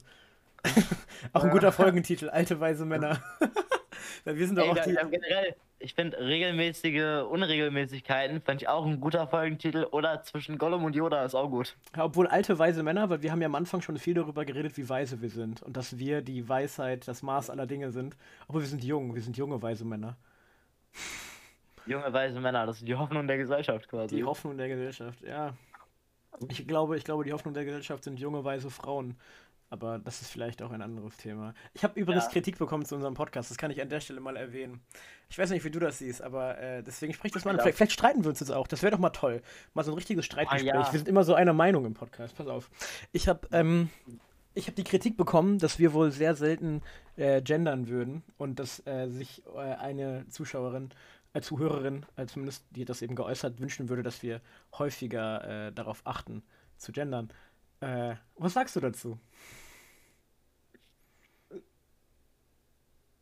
auch 1.33 1.43
ein 1.43 1.49
guter 1.49 1.71
Folgentitel, 1.71 2.29
alte, 2.29 2.59
weise 2.59 2.85
Männer. 2.85 3.21
Weil 4.23 4.37
wir 4.37 4.47
sind 4.47 4.57
doch 4.57 4.67
auch 4.67 4.83
die. 4.83 4.93
generell, 4.93 5.55
ich 5.79 5.93
finde 5.93 6.19
regelmäßige 6.19 7.23
Unregelmäßigkeiten 7.29 8.41
fand 8.41 8.61
ich 8.61 8.67
auch 8.67 8.85
ein 8.85 8.99
guter 8.99 9.27
Folgentitel. 9.27 9.85
Oder 9.91 10.21
zwischen 10.23 10.57
Gollum 10.57 10.83
und 10.83 10.95
Yoda 10.95 11.23
ist 11.23 11.35
auch 11.35 11.49
gut. 11.49 11.75
Ja, 11.95 12.05
obwohl 12.05 12.27
alte 12.27 12.57
weise 12.57 12.83
Männer, 12.83 13.09
weil 13.09 13.21
wir 13.21 13.31
haben 13.31 13.41
ja 13.41 13.47
am 13.47 13.55
Anfang 13.55 13.81
schon 13.81 13.97
viel 13.97 14.15
darüber 14.15 14.43
geredet, 14.45 14.77
wie 14.77 14.89
weise 14.89 15.21
wir 15.21 15.29
sind 15.29 15.61
und 15.63 15.77
dass 15.77 15.97
wir 15.97 16.21
die 16.21 16.47
Weisheit, 16.49 17.07
das 17.07 17.21
Maß 17.21 17.49
aller 17.49 17.67
Dinge 17.67 17.91
sind. 17.91 18.17
Aber 18.47 18.59
wir 18.59 18.67
sind 18.67 18.83
jung, 18.83 19.13
wir 19.15 19.21
sind 19.21 19.37
junge 19.37 19.61
weise 19.61 19.85
Männer. 19.85 20.17
Junge, 21.85 22.11
weise 22.11 22.39
Männer, 22.39 22.65
das 22.65 22.79
ist 22.79 22.87
die 22.87 22.95
Hoffnung 22.95 23.27
der 23.27 23.37
Gesellschaft 23.37 23.87
quasi. 23.87 24.15
Die 24.15 24.23
Hoffnung 24.23 24.57
der 24.57 24.67
Gesellschaft, 24.67 25.21
ja. 25.21 25.53
Ich 26.49 26.67
glaube, 26.67 26.97
ich 26.97 27.03
glaube, 27.03 27.23
die 27.23 27.33
Hoffnung 27.33 27.53
der 27.53 27.65
Gesellschaft 27.65 28.03
sind 28.03 28.19
junge 28.19 28.43
weise 28.43 28.69
Frauen. 28.69 29.15
Aber 29.69 29.99
das 29.99 30.21
ist 30.21 30.31
vielleicht 30.31 30.61
auch 30.61 30.71
ein 30.71 30.81
anderes 30.81 31.17
Thema. 31.17 31.53
Ich 31.73 31.83
habe 31.83 31.99
übrigens 31.99 32.25
Ja. 32.25 32.31
Kritik 32.31 32.57
bekommen 32.57 32.85
zu 32.85 32.95
unserem 32.95 33.15
Podcast, 33.15 33.51
das 33.51 33.57
kann 33.57 33.69
ich 33.69 33.81
an 33.81 33.89
der 33.89 33.99
Stelle 33.99 34.21
mal 34.21 34.37
erwähnen. 34.37 34.81
Ich 35.29 35.37
weiß 35.37 35.49
nicht, 35.49 35.65
wie 35.65 35.69
du 35.69 35.79
das 35.79 35.97
siehst, 35.97 36.21
aber 36.21 36.57
äh, 36.57 36.83
deswegen 36.83 37.13
sprich 37.13 37.33
das 37.33 37.43
mal 37.43 37.51
an. 37.51 37.59
Vielleicht, 37.59 37.77
vielleicht 37.77 37.91
streiten 37.91 38.23
wir 38.23 38.29
uns 38.29 38.39
jetzt 38.39 38.51
auch, 38.51 38.67
das 38.67 38.81
wäre 38.81 38.91
doch 38.91 38.99
mal 38.99 39.09
toll. 39.09 39.41
Mal 39.73 39.83
so 39.83 39.91
ein 39.91 39.95
richtiges 39.95 40.25
Streitgespräch. 40.25 40.73
ja. 40.73 40.91
Wir 40.93 40.99
sind 40.99 41.09
immer 41.09 41.23
so 41.25 41.33
einer 41.33 41.53
Meinung 41.53 41.85
im 41.85 41.93
Podcast, 41.93 42.35
pass 42.37 42.47
auf. 42.47 42.69
Ich 43.11 43.27
habe 43.27 43.47
ähm, 43.51 43.89
ich 44.53 44.67
hab 44.67 44.75
die 44.75 44.85
Kritik 44.85 45.17
bekommen, 45.17 45.59
dass 45.59 45.79
wir 45.79 45.93
wohl 45.93 46.11
sehr 46.11 46.35
selten 46.35 46.81
äh, 47.17 47.41
gendern 47.41 47.89
würden 47.89 48.23
und 48.37 48.59
dass 48.59 48.85
äh, 48.87 49.07
sich 49.09 49.43
äh, 49.53 49.59
eine 49.59 50.27
Zuschauerin 50.29 50.91
äh, 51.33 51.41
Zuhörerin, 51.41 52.05
äh, 52.15 52.25
zumindest 52.25 52.65
die 52.71 52.85
das 52.85 53.01
eben 53.01 53.15
geäußert, 53.15 53.59
wünschen 53.59 53.89
würde, 53.89 54.01
dass 54.01 54.23
wir 54.23 54.41
häufiger 54.77 55.67
äh, 55.67 55.71
darauf 55.73 56.01
achten, 56.05 56.41
zu 56.77 56.91
gendern. 56.91 57.29
Äh, 57.79 58.15
was 58.35 58.53
sagst 58.53 58.75
du 58.75 58.79
dazu? 58.79 59.19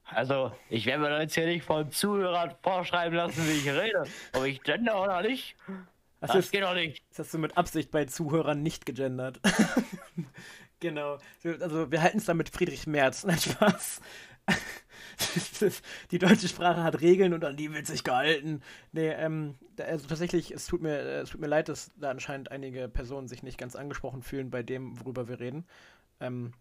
Also, 0.05 0.51
ich 0.69 0.85
werde 0.85 1.03
mir 1.03 1.21
jetzt 1.21 1.33
hier 1.33 1.47
nicht 1.47 1.65
von 1.65 1.91
Zuhörern 1.91 2.55
vorschreiben 2.61 3.15
lassen, 3.15 3.45
wie 3.47 3.57
ich 3.57 3.67
rede. 3.67 4.03
Ob 4.33 4.45
ich 4.45 4.61
gender 4.61 5.01
oder 5.01 5.21
nicht. 5.23 5.55
Das, 6.21 6.31
das 6.31 6.45
ist, 6.45 6.51
geht 6.51 6.63
doch 6.63 6.75
nicht. 6.75 7.03
Das 7.09 7.19
hast 7.19 7.33
du 7.33 7.39
mit 7.39 7.57
Absicht 7.57 7.91
bei 7.91 8.05
Zuhörern 8.05 8.61
nicht 8.61 8.85
gegendert. 8.85 9.41
genau. 10.79 11.17
Also, 11.43 11.91
wir 11.91 12.01
halten 12.01 12.19
es 12.19 12.25
dann 12.25 12.37
mit 12.37 12.49
Friedrich 12.49 12.85
Merz. 12.87 13.23
Nein, 13.25 13.39
Spaß. 13.39 14.01
die 16.11 16.19
deutsche 16.19 16.47
Sprache 16.47 16.83
hat 16.83 17.01
Regeln 17.01 17.33
und 17.33 17.43
an 17.43 17.57
die 17.57 17.73
wird 17.73 17.87
sich 17.87 18.03
gehalten. 18.03 18.61
Nee, 18.91 19.09
ähm, 19.09 19.55
also 19.77 20.07
tatsächlich, 20.07 20.51
es 20.51 20.67
tut 20.67 20.81
mir, 20.81 20.97
es 20.97 21.29
tut 21.29 21.41
mir 21.41 21.47
leid, 21.47 21.69
dass 21.69 21.91
da 21.97 22.11
anscheinend 22.11 22.51
einige 22.51 22.87
Personen 22.87 23.27
sich 23.27 23.43
nicht 23.43 23.57
ganz 23.57 23.75
angesprochen 23.75 24.21
fühlen 24.21 24.49
bei 24.49 24.63
dem, 24.63 24.99
worüber 24.99 25.27
wir 25.27 25.39
reden. 25.39 25.65
Ähm, 26.19 26.53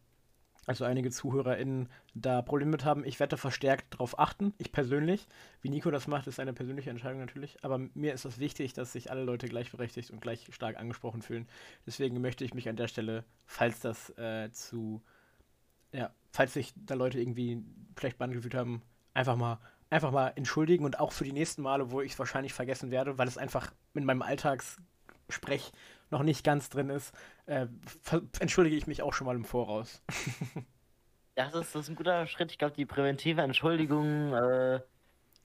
also 0.66 0.84
einige 0.84 1.10
ZuhörerInnen 1.10 1.88
da 2.14 2.40
Probleme 2.40 2.70
mit 2.70 2.84
haben. 2.84 3.04
Ich 3.04 3.20
werde 3.20 3.36
verstärkt 3.36 3.94
darauf 3.94 4.18
achten, 4.18 4.54
ich 4.56 4.72
persönlich. 4.72 5.26
Wie 5.60 5.68
Nico 5.68 5.90
das 5.90 6.06
macht, 6.06 6.26
ist 6.26 6.40
eine 6.40 6.54
persönliche 6.54 6.90
Entscheidung 6.90 7.20
natürlich. 7.20 7.62
Aber 7.62 7.78
mir 7.94 8.14
ist 8.14 8.24
es 8.24 8.38
wichtig, 8.38 8.72
dass 8.72 8.92
sich 8.92 9.10
alle 9.10 9.24
Leute 9.24 9.46
gleichberechtigt 9.46 10.10
und 10.10 10.20
gleich 10.20 10.46
stark 10.52 10.78
angesprochen 10.78 11.20
fühlen. 11.20 11.46
Deswegen 11.86 12.20
möchte 12.20 12.44
ich 12.44 12.54
mich 12.54 12.68
an 12.68 12.76
der 12.76 12.88
Stelle, 12.88 13.24
falls 13.44 13.80
das 13.80 14.10
äh, 14.16 14.50
zu, 14.52 15.02
ja, 15.92 16.10
falls 16.34 16.52
sich 16.52 16.74
da 16.74 16.94
Leute 16.94 17.20
irgendwie 17.20 17.62
schlecht 17.96 18.18
behandelt 18.18 18.54
haben, 18.54 18.82
einfach 19.14 19.36
mal, 19.36 19.60
einfach 19.88 20.10
mal 20.10 20.32
entschuldigen 20.34 20.84
und 20.84 20.98
auch 20.98 21.12
für 21.12 21.22
die 21.22 21.32
nächsten 21.32 21.62
Male, 21.62 21.92
wo 21.92 22.00
ich 22.00 22.12
es 22.12 22.18
wahrscheinlich 22.18 22.52
vergessen 22.52 22.90
werde, 22.90 23.18
weil 23.18 23.28
es 23.28 23.38
einfach 23.38 23.72
in 23.94 24.04
meinem 24.04 24.20
Alltagssprech 24.20 25.72
noch 26.10 26.24
nicht 26.24 26.44
ganz 26.44 26.70
drin 26.70 26.90
ist, 26.90 27.14
äh, 27.46 27.68
entschuldige 28.40 28.74
ich 28.74 28.88
mich 28.88 29.00
auch 29.00 29.12
schon 29.12 29.26
mal 29.26 29.36
im 29.36 29.44
Voraus. 29.44 30.02
das, 31.36 31.54
ist, 31.54 31.72
das 31.72 31.82
ist 31.82 31.90
ein 31.90 31.94
guter 31.94 32.26
Schritt. 32.26 32.50
Ich 32.50 32.58
glaube, 32.58 32.74
die 32.74 32.84
präventive 32.84 33.40
Entschuldigung 33.40 34.34
äh, 34.34 34.80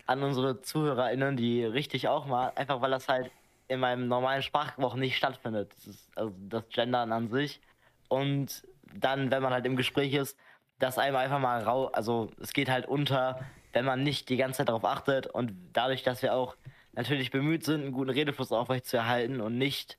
an 0.08 0.24
unsere 0.24 0.62
ZuhörerInnen, 0.62 1.38
die 1.38 1.63
richtig 1.63 2.08
auch 2.08 2.25
mal, 2.25 2.51
einfach 2.55 2.81
weil 2.81 2.89
das 2.89 3.08
halt 3.08 3.29
in 3.67 3.79
meinem 3.79 4.08
normalen 4.08 4.41
Sprachgebrauch 4.41 4.96
nicht 4.96 5.17
stattfindet. 5.17 5.72
Das 5.75 5.86
ist, 5.86 6.17
also 6.17 6.34
das 6.50 6.67
Gendern 6.69 7.12
an 7.12 7.29
sich. 7.29 7.62
Und 8.08 8.67
dann, 8.91 9.29
wenn 9.29 9.43
man 9.43 9.53
halt 9.53 9.67
im 9.67 9.75
Gespräch 9.75 10.15
ist, 10.15 10.36
dass 10.79 10.98
einem 10.98 11.15
einfach 11.15 11.39
mal 11.39 11.62
rau, 11.62 11.88
also 11.88 12.31
es 12.41 12.53
geht 12.53 12.69
halt 12.69 12.88
unter, 12.88 13.39
wenn 13.74 13.86
man 13.86 14.03
nicht 14.03 14.29
die 14.29 14.38
ganze 14.38 14.57
Zeit 14.57 14.69
darauf 14.69 14.86
achtet 14.86 15.27
und 15.27 15.53
dadurch, 15.74 16.03
dass 16.03 16.21
wir 16.21 16.33
auch 16.33 16.55
natürlich 16.93 17.31
bemüht 17.31 17.63
sind, 17.63 17.81
einen 17.81 17.91
guten 17.91 18.09
Redefluss 18.09 18.51
aufrechtzuerhalten 18.51 19.41
und 19.41 19.57
nicht 19.57 19.98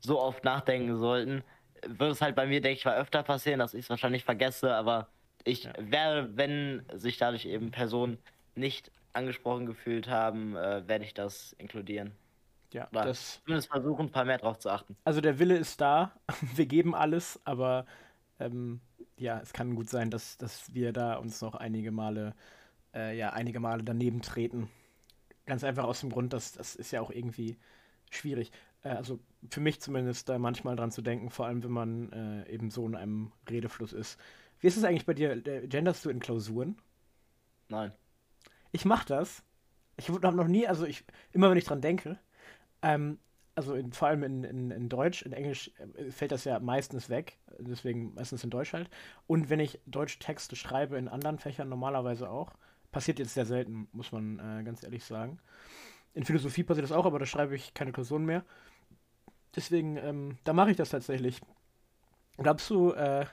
so 0.00 0.20
oft 0.20 0.44
nachdenken 0.44 0.96
sollten, 0.96 1.42
wird 1.86 2.12
es 2.12 2.22
halt 2.22 2.36
bei 2.36 2.46
mir, 2.46 2.60
denke 2.60 2.78
ich 2.78 2.84
mal, 2.84 2.96
öfter 2.96 3.22
passieren, 3.22 3.58
dass 3.58 3.74
ich 3.74 3.84
es 3.84 3.90
wahrscheinlich 3.90 4.24
vergesse, 4.24 4.74
aber 4.74 5.08
ich 5.44 5.64
ja. 5.64 5.72
werde, 5.78 6.36
wenn 6.36 6.82
sich 6.92 7.18
dadurch 7.18 7.46
eben 7.46 7.70
Personen 7.70 8.18
nicht 8.54 8.90
angesprochen 9.12 9.66
gefühlt 9.66 10.08
haben, 10.08 10.56
äh, 10.56 10.86
werde 10.86 11.04
ich 11.04 11.14
das 11.14 11.54
inkludieren. 11.58 12.12
Ja, 12.72 12.88
Oder 12.92 13.06
das. 13.06 13.40
Zumindest 13.44 13.68
versuchen, 13.68 14.06
ein 14.06 14.12
paar 14.12 14.24
mehr 14.24 14.38
drauf 14.38 14.58
zu 14.58 14.70
achten. 14.70 14.96
Also 15.04 15.20
der 15.20 15.38
Wille 15.38 15.56
ist 15.56 15.80
da, 15.80 16.12
wir 16.54 16.66
geben 16.66 16.94
alles, 16.94 17.40
aber 17.44 17.86
ähm, 18.38 18.80
ja, 19.20 19.38
es 19.40 19.52
kann 19.52 19.74
gut 19.74 19.88
sein, 19.90 20.10
dass, 20.10 20.38
dass 20.38 20.74
wir 20.74 20.92
da 20.92 21.16
uns 21.16 21.40
noch 21.42 21.54
einige 21.54 21.92
Male, 21.92 22.34
äh, 22.94 23.16
ja, 23.16 23.30
einige 23.30 23.60
Male 23.60 23.84
daneben 23.84 24.22
treten. 24.22 24.68
Ganz 25.46 25.62
einfach 25.62 25.84
aus 25.84 26.00
dem 26.00 26.10
Grund, 26.10 26.32
dass 26.32 26.52
das 26.52 26.74
ist 26.74 26.90
ja 26.90 27.00
auch 27.00 27.10
irgendwie 27.10 27.56
schwierig. 28.10 28.50
Äh, 28.82 28.90
also 28.90 29.20
für 29.50 29.60
mich 29.60 29.80
zumindest 29.80 30.28
da 30.28 30.38
manchmal 30.38 30.76
dran 30.76 30.90
zu 30.90 31.02
denken, 31.02 31.30
vor 31.30 31.46
allem 31.46 31.62
wenn 31.62 31.70
man 31.70 32.12
äh, 32.12 32.50
eben 32.50 32.70
so 32.70 32.86
in 32.86 32.96
einem 32.96 33.32
Redefluss 33.48 33.92
ist. 33.92 34.18
Wie 34.60 34.66
ist 34.66 34.76
es 34.76 34.84
eigentlich 34.84 35.06
bei 35.06 35.14
dir? 35.14 35.32
Äh, 35.46 35.66
genderst 35.68 36.04
du 36.04 36.10
in 36.10 36.20
Klausuren? 36.20 36.76
Nein. 37.68 37.92
Ich 38.72 38.84
mach 38.84 39.04
das. 39.04 39.42
Ich 39.96 40.08
habe 40.08 40.34
noch 40.34 40.48
nie, 40.48 40.66
also 40.66 40.86
ich, 40.86 41.04
immer 41.32 41.50
wenn 41.50 41.58
ich 41.58 41.64
dran 41.64 41.82
denke, 41.82 42.18
ähm, 42.82 43.18
also 43.60 43.74
in, 43.74 43.92
vor 43.92 44.08
allem 44.08 44.22
in, 44.22 44.44
in, 44.44 44.70
in 44.70 44.88
Deutsch, 44.88 45.20
in 45.22 45.32
Englisch 45.32 45.70
äh, 45.96 46.10
fällt 46.10 46.32
das 46.32 46.44
ja 46.44 46.58
meistens 46.60 47.10
weg, 47.10 47.36
deswegen 47.58 48.14
meistens 48.14 48.42
in 48.42 48.48
Deutsch 48.48 48.72
halt. 48.72 48.88
Und 49.26 49.50
wenn 49.50 49.60
ich 49.60 49.80
Deutsch-Texte 49.86 50.56
schreibe 50.56 50.96
in 50.96 51.08
anderen 51.08 51.38
Fächern 51.38 51.68
normalerweise 51.68 52.30
auch, 52.30 52.54
passiert 52.90 53.18
jetzt 53.18 53.34
sehr 53.34 53.44
selten, 53.44 53.86
muss 53.92 54.12
man 54.12 54.38
äh, 54.38 54.64
ganz 54.64 54.82
ehrlich 54.82 55.04
sagen. 55.04 55.38
In 56.14 56.24
Philosophie 56.24 56.64
passiert 56.64 56.84
das 56.84 56.96
auch, 56.96 57.04
aber 57.04 57.18
da 57.18 57.26
schreibe 57.26 57.54
ich 57.54 57.74
keine 57.74 57.92
Klausuren 57.92 58.24
mehr. 58.24 58.44
Deswegen, 59.54 59.98
ähm, 59.98 60.38
da 60.44 60.54
mache 60.54 60.70
ich 60.70 60.76
das 60.78 60.88
tatsächlich. 60.88 61.40
Glaubst 62.38 62.70
du, 62.70 62.92
äh, 62.92 63.26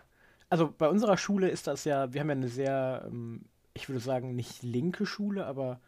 also 0.50 0.74
bei 0.78 0.90
unserer 0.90 1.18
Schule 1.18 1.50
ist 1.50 1.68
das 1.68 1.86
ja, 1.86 2.12
wir 2.12 2.20
haben 2.20 2.30
ja 2.30 2.36
eine 2.36 2.50
sehr, 2.50 3.06
ähm, 3.08 3.46
ich 3.74 3.88
würde 3.88 4.02
sagen, 4.02 4.36
nicht 4.36 4.62
linke 4.62 5.06
Schule, 5.06 5.46
aber 5.46 5.80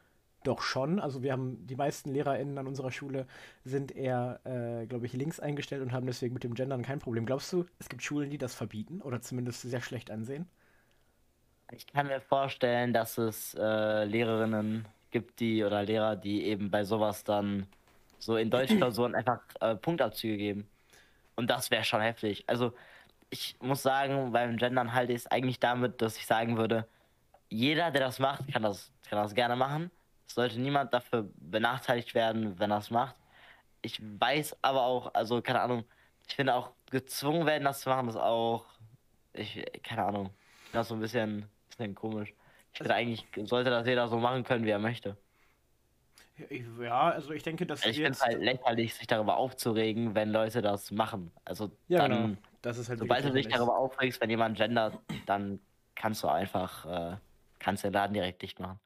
doch 0.43 0.62
schon. 0.62 0.99
Also 0.99 1.23
wir 1.23 1.32
haben, 1.32 1.65
die 1.67 1.75
meisten 1.75 2.12
LehrerInnen 2.12 2.58
an 2.58 2.67
unserer 2.67 2.91
Schule 2.91 3.28
sind 3.65 3.95
eher, 3.95 4.39
äh, 4.45 4.86
glaube 4.88 5.06
ich, 5.06 5.13
links 5.13 5.39
eingestellt 5.39 5.82
und 5.82 5.91
haben 5.91 6.06
deswegen 6.06 6.34
mit 6.34 6.43
dem 6.43 6.54
Gendern 6.54 6.84
kein 6.84 6.99
Problem. 6.99 7.25
Glaubst 7.25 7.52
du, 7.52 7.65
es 7.80 7.89
gibt 7.89 8.04
Schulen, 8.04 8.30
die 8.30 8.38
das 8.38 8.56
verbieten 8.56 9.02
oder 9.02 9.21
zumindest 9.21 9.62
sehr 9.62 9.82
schlecht 9.82 10.12
ansehen? 10.12 10.47
Ich 11.71 11.86
kann 11.88 12.08
mir 12.08 12.21
vorstellen, 12.21 12.93
dass 12.93 13.17
es 13.17 13.54
äh, 13.54 14.06
Lehrerinnen 14.06 14.86
gibt, 15.12 15.39
die 15.39 15.63
oder 15.63 15.84
Lehrer, 15.84 16.15
die 16.15 16.45
eben 16.45 16.71
bei 16.71 16.84
sowas 16.84 17.23
dann 17.23 17.67
so 18.17 18.38
in 18.38 18.49
Deutschklausuren 18.49 19.15
einfach 19.15 19.41
äh, 19.60 19.75
Punktabzüge 19.75 20.38
geben. 20.38 20.67
Und 21.36 21.49
das 21.49 21.71
wäre 21.71 21.84
schon 21.84 22.02
heftig. 22.02 22.43
Also 22.47 22.73
ich 23.30 23.56
muss 23.62 23.84
sagen, 23.84 24.32
beim 24.32 24.58
Gendern 24.58 24.93
halte 24.93 25.13
ich 25.13 25.19
es 25.19 25.28
eigentlich 25.28 25.60
damit, 25.60 26.02
dass 26.02 26.17
ich 26.17 26.25
sagen 26.25 26.58
würde, 26.58 26.88
jeder, 27.49 27.91
der 27.91 28.02
das 28.02 28.19
macht, 28.19 28.52
kann 28.52 28.63
das, 28.63 28.91
kann 29.10 29.19
das 29.19 29.34
gerne 29.34 29.56
machen. 29.56 29.91
Sollte 30.32 30.60
niemand 30.60 30.94
dafür 30.94 31.30
benachteiligt 31.36 32.13
werden, 32.13 32.60
wenn 32.60 32.72
er 32.72 32.78
es 32.78 32.92
macht. 32.92 33.15
Ich 33.82 34.00
weiß 34.02 34.58
aber 34.62 34.84
auch, 34.84 35.13
also 35.13 35.42
keine 35.42 35.62
Ahnung, 35.62 35.86
ich 36.28 36.36
finde 36.36 36.54
auch 36.54 36.72
gezwungen 36.92 37.46
werden, 37.46 37.63
das 37.63 37.82
zu 37.82 37.89
machen, 37.89 38.10
ist 38.10 38.15
auch, 38.15 38.65
ich, 39.34 39.63
keine 39.84 40.06
Ahnung, 40.06 40.30
das 40.72 40.84
ist 40.84 40.89
so 40.89 40.96
ein 40.96 41.02
bisschen, 41.02 41.46
bisschen 41.70 41.96
komisch. 41.96 42.34
Ich 42.74 42.78
finde 42.78 42.94
eigentlich, 42.94 43.26
sollte 43.46 43.70
das 43.70 43.88
jeder 43.88 44.08
so 44.08 44.18
machen 44.18 44.44
können, 44.44 44.65
wie 44.65 44.70
er 44.70 44.80
möchte. 44.80 45.18
Ja, 46.80 47.10
also 47.10 47.32
ich 47.32 47.44
denke, 47.44 47.65
dass. 47.65 47.82
Also 47.82 47.89
ich 47.89 47.98
finde 47.98 48.12
es 48.12 48.22
halt 48.22 48.42
lächerlich, 48.42 48.94
sich 48.94 49.08
darüber 49.08 49.38
aufzuregen, 49.38 50.15
wenn 50.15 50.30
Leute 50.30 50.62
das 50.62 50.92
machen. 50.92 51.32
Also 51.44 51.72
ja, 51.88 52.08
dann, 52.08 52.12
genau. 52.12 52.38
das 52.62 52.78
ist 52.78 52.88
halt 52.88 53.00
sobald 53.00 53.26
du 53.26 53.32
dich 53.32 53.48
darüber 53.48 53.78
aufregst, 53.78 54.22
wenn 54.22 54.30
jemand 54.30 54.58
gendert, 54.58 54.98
dann 55.26 55.60
kannst 55.96 56.24
du 56.24 56.28
einfach, 56.30 56.86
äh, 56.86 57.18
kannst 57.60 57.84
den 57.84 57.92
Laden 57.92 58.13
direkt 58.13 58.42
dicht 58.42 58.60
machen. 58.60 58.80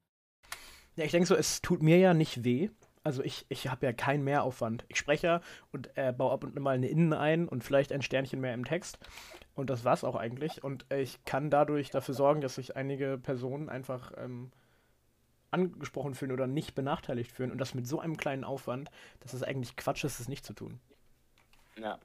Ja, 0.96 1.06
ich 1.06 1.12
denke 1.12 1.28
so, 1.28 1.36
es 1.36 1.62
tut 1.62 1.82
mir 1.82 1.98
ja 1.98 2.14
nicht 2.14 2.44
weh. 2.44 2.70
Also 3.04 3.22
ich, 3.24 3.46
ich 3.50 3.68
habe 3.68 3.86
ja 3.86 3.94
keinen 3.94 4.24
Mehraufwand. 4.24 4.86
Ich 4.88 4.98
spreche 4.98 5.28
ja 5.28 5.42
und 5.72 5.90
äh, 5.98 6.14
baue 6.14 6.32
ab 6.32 6.44
und 6.44 6.58
mal 6.58 6.76
eine 6.76 6.88
Innen 6.88 7.14
ein 7.14 7.50
und 7.50 7.64
vielleicht 7.64 7.92
ein 7.92 8.02
Sternchen 8.02 8.40
mehr 8.40 8.54
im 8.54 8.64
Text. 8.64 8.98
Und 9.56 9.70
das 9.70 9.84
war's 9.84 10.04
auch 10.04 10.16
eigentlich. 10.16 10.64
Und 10.64 10.86
äh, 10.90 11.02
ich 11.02 11.24
kann 11.26 11.50
dadurch 11.50 11.90
dafür 11.90 12.16
sorgen, 12.16 12.42
dass 12.42 12.56
sich 12.56 12.78
einige 12.78 13.18
Personen 13.18 13.70
einfach 13.70 14.14
ähm, 14.18 14.52
angesprochen 15.52 16.16
fühlen 16.16 16.32
oder 16.32 16.48
nicht 16.48 16.76
benachteiligt 16.76 17.32
fühlen 17.32 17.52
und 17.52 17.60
das 17.60 17.74
mit 17.74 17.88
so 17.88 18.00
einem 18.00 18.18
kleinen 18.18 18.44
Aufwand, 18.44 18.90
dass 19.20 19.34
es 19.34 19.44
eigentlich 19.44 19.76
Quatsch 19.76 20.04
ist, 20.04 20.20
es 20.20 20.28
nicht 20.28 20.46
zu 20.46 20.54
tun. 20.54 20.80
Ja, 21.78 22.00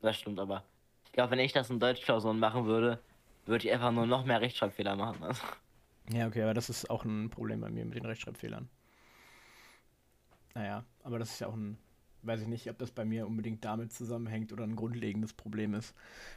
das 0.00 0.16
stimmt 0.16 0.40
aber. 0.40 0.64
Ich 1.06 1.12
glaube, 1.12 1.32
wenn 1.32 1.38
ich 1.38 1.52
das 1.52 1.70
in 1.70 1.80
Deutschklausuren 1.80 2.38
machen 2.38 2.66
würde, 2.66 2.98
würde 3.46 3.66
ich 3.66 3.72
einfach 3.72 3.92
nur 3.92 4.06
noch 4.06 4.24
mehr 4.24 4.40
Rechtschreibfehler 4.40 4.96
machen. 4.96 5.22
Also. 5.22 5.42
Ja, 6.12 6.26
okay, 6.26 6.42
aber 6.42 6.52
das 6.54 6.68
ist 6.70 6.90
auch 6.90 7.04
ein 7.06 7.30
Problem 7.30 7.60
bei 7.60 7.70
mir 7.70 7.84
mit 7.86 7.94
den 7.94 8.04
Rechtschreibfehlern. 8.04 8.68
Naja, 10.54 10.84
aber 11.02 11.18
das 11.18 11.30
ist 11.32 11.40
ja 11.40 11.46
auch 11.48 11.54
ein, 11.54 11.78
weiß 12.22 12.42
ich 12.42 12.48
nicht, 12.48 12.68
ob 12.70 12.78
das 12.78 12.90
bei 12.90 13.04
mir 13.04 13.26
unbedingt 13.26 13.64
damit 13.64 13.92
zusammenhängt 13.92 14.52
oder 14.52 14.64
ein 14.64 14.76
grundlegendes 14.76 15.32
Problem 15.32 15.74
ist. 15.74 15.94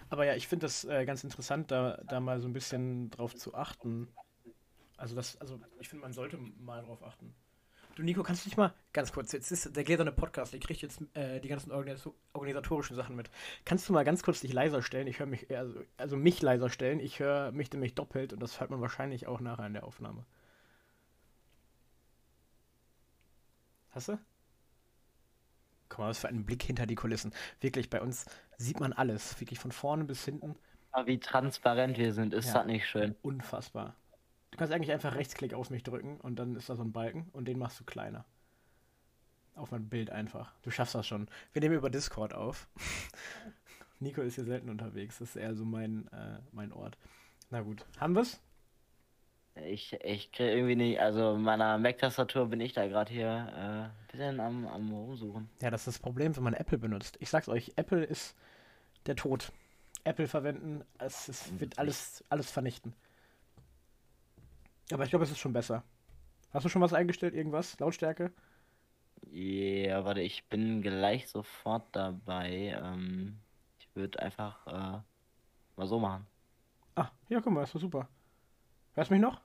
Aber 0.09 0.25
ja, 0.25 0.35
ich 0.35 0.47
finde 0.47 0.65
das 0.67 0.85
äh, 0.85 1.05
ganz 1.05 1.23
interessant, 1.23 1.71
da, 1.71 1.97
da 2.07 2.19
mal 2.19 2.39
so 2.39 2.47
ein 2.47 2.53
bisschen 2.53 3.09
drauf 3.09 3.35
zu 3.35 3.55
achten, 3.55 4.07
also 4.97 5.15
das, 5.15 5.37
also 5.41 5.59
ich 5.79 5.89
finde, 5.89 6.03
man 6.03 6.13
sollte 6.13 6.37
mal 6.37 6.83
drauf 6.83 7.03
achten. 7.03 7.35
Du 7.95 8.01
Nico, 8.01 8.23
kannst 8.23 8.43
du 8.43 8.49
nicht 8.49 8.57
mal, 8.57 8.73
ganz 8.91 9.11
kurz, 9.11 9.31
jetzt 9.33 9.51
ist 9.51 9.75
der 9.75 9.83
gläserne 9.83 10.11
Podcast, 10.11 10.55
ich 10.55 10.61
kriege 10.61 10.79
jetzt 10.79 10.99
äh, 11.13 11.39
die 11.39 11.47
ganzen 11.47 11.71
organisatorischen 11.71 12.95
Sachen 12.95 13.15
mit. 13.15 13.29
Kannst 13.65 13.87
du 13.87 13.93
mal 13.93 14.03
ganz 14.03 14.23
kurz 14.23 14.41
dich 14.41 14.51
leiser 14.51 14.81
stellen? 14.81 15.05
Ich 15.05 15.19
höre 15.19 15.27
mich, 15.27 15.51
äh, 15.51 15.57
also, 15.57 15.79
also 15.97 16.17
mich 16.17 16.41
leiser 16.41 16.69
stellen, 16.69 16.99
ich 16.99 17.19
höre 17.19 17.51
mich 17.51 17.71
nämlich 17.71 17.93
doppelt 17.93 18.33
und 18.33 18.41
das 18.41 18.59
hört 18.59 18.71
man 18.71 18.81
wahrscheinlich 18.81 19.27
auch 19.27 19.41
nachher 19.41 19.67
in 19.67 19.73
der 19.73 19.83
Aufnahme. 19.83 20.25
Hast 23.91 24.07
du? 24.07 24.17
Guck 25.89 25.99
mal, 25.99 26.09
was 26.09 26.17
für 26.17 26.29
ein 26.29 26.45
Blick 26.45 26.63
hinter 26.63 26.87
die 26.87 26.95
Kulissen. 26.95 27.31
Wirklich, 27.61 27.91
bei 27.91 28.01
uns 28.01 28.25
sieht 28.57 28.79
man 28.79 28.93
alles, 28.93 29.39
wirklich 29.39 29.59
von 29.59 29.71
vorne 29.71 30.05
bis 30.05 30.25
hinten. 30.25 30.55
Aber 30.91 31.05
wie 31.05 31.19
transparent 31.19 31.99
wir 31.99 32.11
sind, 32.11 32.33
ist 32.33 32.47
ja, 32.47 32.53
das 32.53 32.65
nicht 32.65 32.87
schön. 32.87 33.15
Unfassbar. 33.21 33.95
Du 34.53 34.57
kannst 34.57 34.71
eigentlich 34.71 34.91
einfach 34.91 35.15
Rechtsklick 35.15 35.55
auf 35.55 35.71
mich 35.71 35.81
drücken 35.81 36.21
und 36.21 36.37
dann 36.37 36.55
ist 36.55 36.69
da 36.69 36.75
so 36.75 36.83
ein 36.83 36.91
Balken 36.91 37.27
und 37.33 37.45
den 37.47 37.57
machst 37.57 37.79
du 37.79 37.85
kleiner. 37.85 38.23
auf 39.55 39.71
mein 39.71 39.89
Bild 39.89 40.11
einfach. 40.11 40.53
Du 40.61 40.69
schaffst 40.69 40.93
das 40.93 41.07
schon. 41.07 41.27
Wir 41.53 41.61
nehmen 41.63 41.73
über 41.73 41.89
Discord 41.89 42.35
auf. 42.35 42.67
Nico 43.99 44.21
ist 44.21 44.35
hier 44.35 44.43
selten 44.43 44.69
unterwegs. 44.69 45.17
Das 45.17 45.29
ist 45.29 45.37
eher 45.37 45.55
so 45.55 45.65
mein, 45.65 46.07
äh, 46.09 46.37
mein 46.51 46.71
Ort. 46.71 46.99
Na 47.49 47.61
gut. 47.61 47.83
Haben 47.99 48.13
wir's? 48.13 48.39
Ich, 49.55 49.93
ich 50.03 50.31
kriege 50.31 50.51
irgendwie 50.51 50.75
nicht, 50.75 50.99
also 50.99 51.33
in 51.33 51.41
meiner 51.41 51.79
Mac-Tastatur 51.79 52.45
bin 52.45 52.59
ich 52.59 52.73
da 52.73 52.87
gerade 52.87 53.11
hier 53.11 53.25
äh, 53.27 53.85
ein 53.85 53.91
bisschen 54.11 54.39
am, 54.39 54.67
am 54.67 54.93
rumsuchen. 54.93 55.49
Ja, 55.63 55.71
das 55.71 55.81
ist 55.81 55.97
das 55.97 55.99
Problem, 55.99 56.35
wenn 56.35 56.43
man 56.43 56.53
Apple 56.53 56.77
benutzt. 56.77 57.17
Ich 57.19 57.29
sag's 57.31 57.49
euch, 57.49 57.73
Apple 57.75 58.03
ist 58.03 58.35
der 59.07 59.15
Tod. 59.15 59.51
Apple 60.03 60.27
verwenden, 60.27 60.83
es, 60.99 61.27
es 61.27 61.59
wird 61.59 61.79
alles, 61.79 62.23
alles 62.29 62.51
vernichten. 62.51 62.93
Aber 64.91 65.03
ich 65.03 65.09
glaube, 65.09 65.25
es 65.25 65.31
ist 65.31 65.39
schon 65.39 65.53
besser. 65.53 65.83
Hast 66.51 66.65
du 66.65 66.69
schon 66.69 66.81
was 66.81 66.93
eingestellt? 66.93 67.33
Irgendwas? 67.33 67.79
Lautstärke? 67.79 68.31
Ja, 69.31 70.05
warte, 70.05 70.21
ich 70.21 70.45
bin 70.45 70.81
gleich 70.81 71.27
sofort 71.29 71.87
dabei. 71.93 72.79
Ähm, 72.79 73.39
ich 73.79 73.89
würde 73.95 74.19
einfach 74.21 74.67
äh, 74.67 75.01
mal 75.75 75.87
so 75.87 75.99
machen. 75.99 76.27
Ah, 76.95 77.09
ja, 77.29 77.41
guck 77.41 77.53
mal, 77.53 77.61
das 77.61 77.73
war 77.73 77.81
super. 77.81 78.07
Hörst 78.93 79.09
du 79.09 79.15
mich 79.15 79.21
noch? 79.21 79.41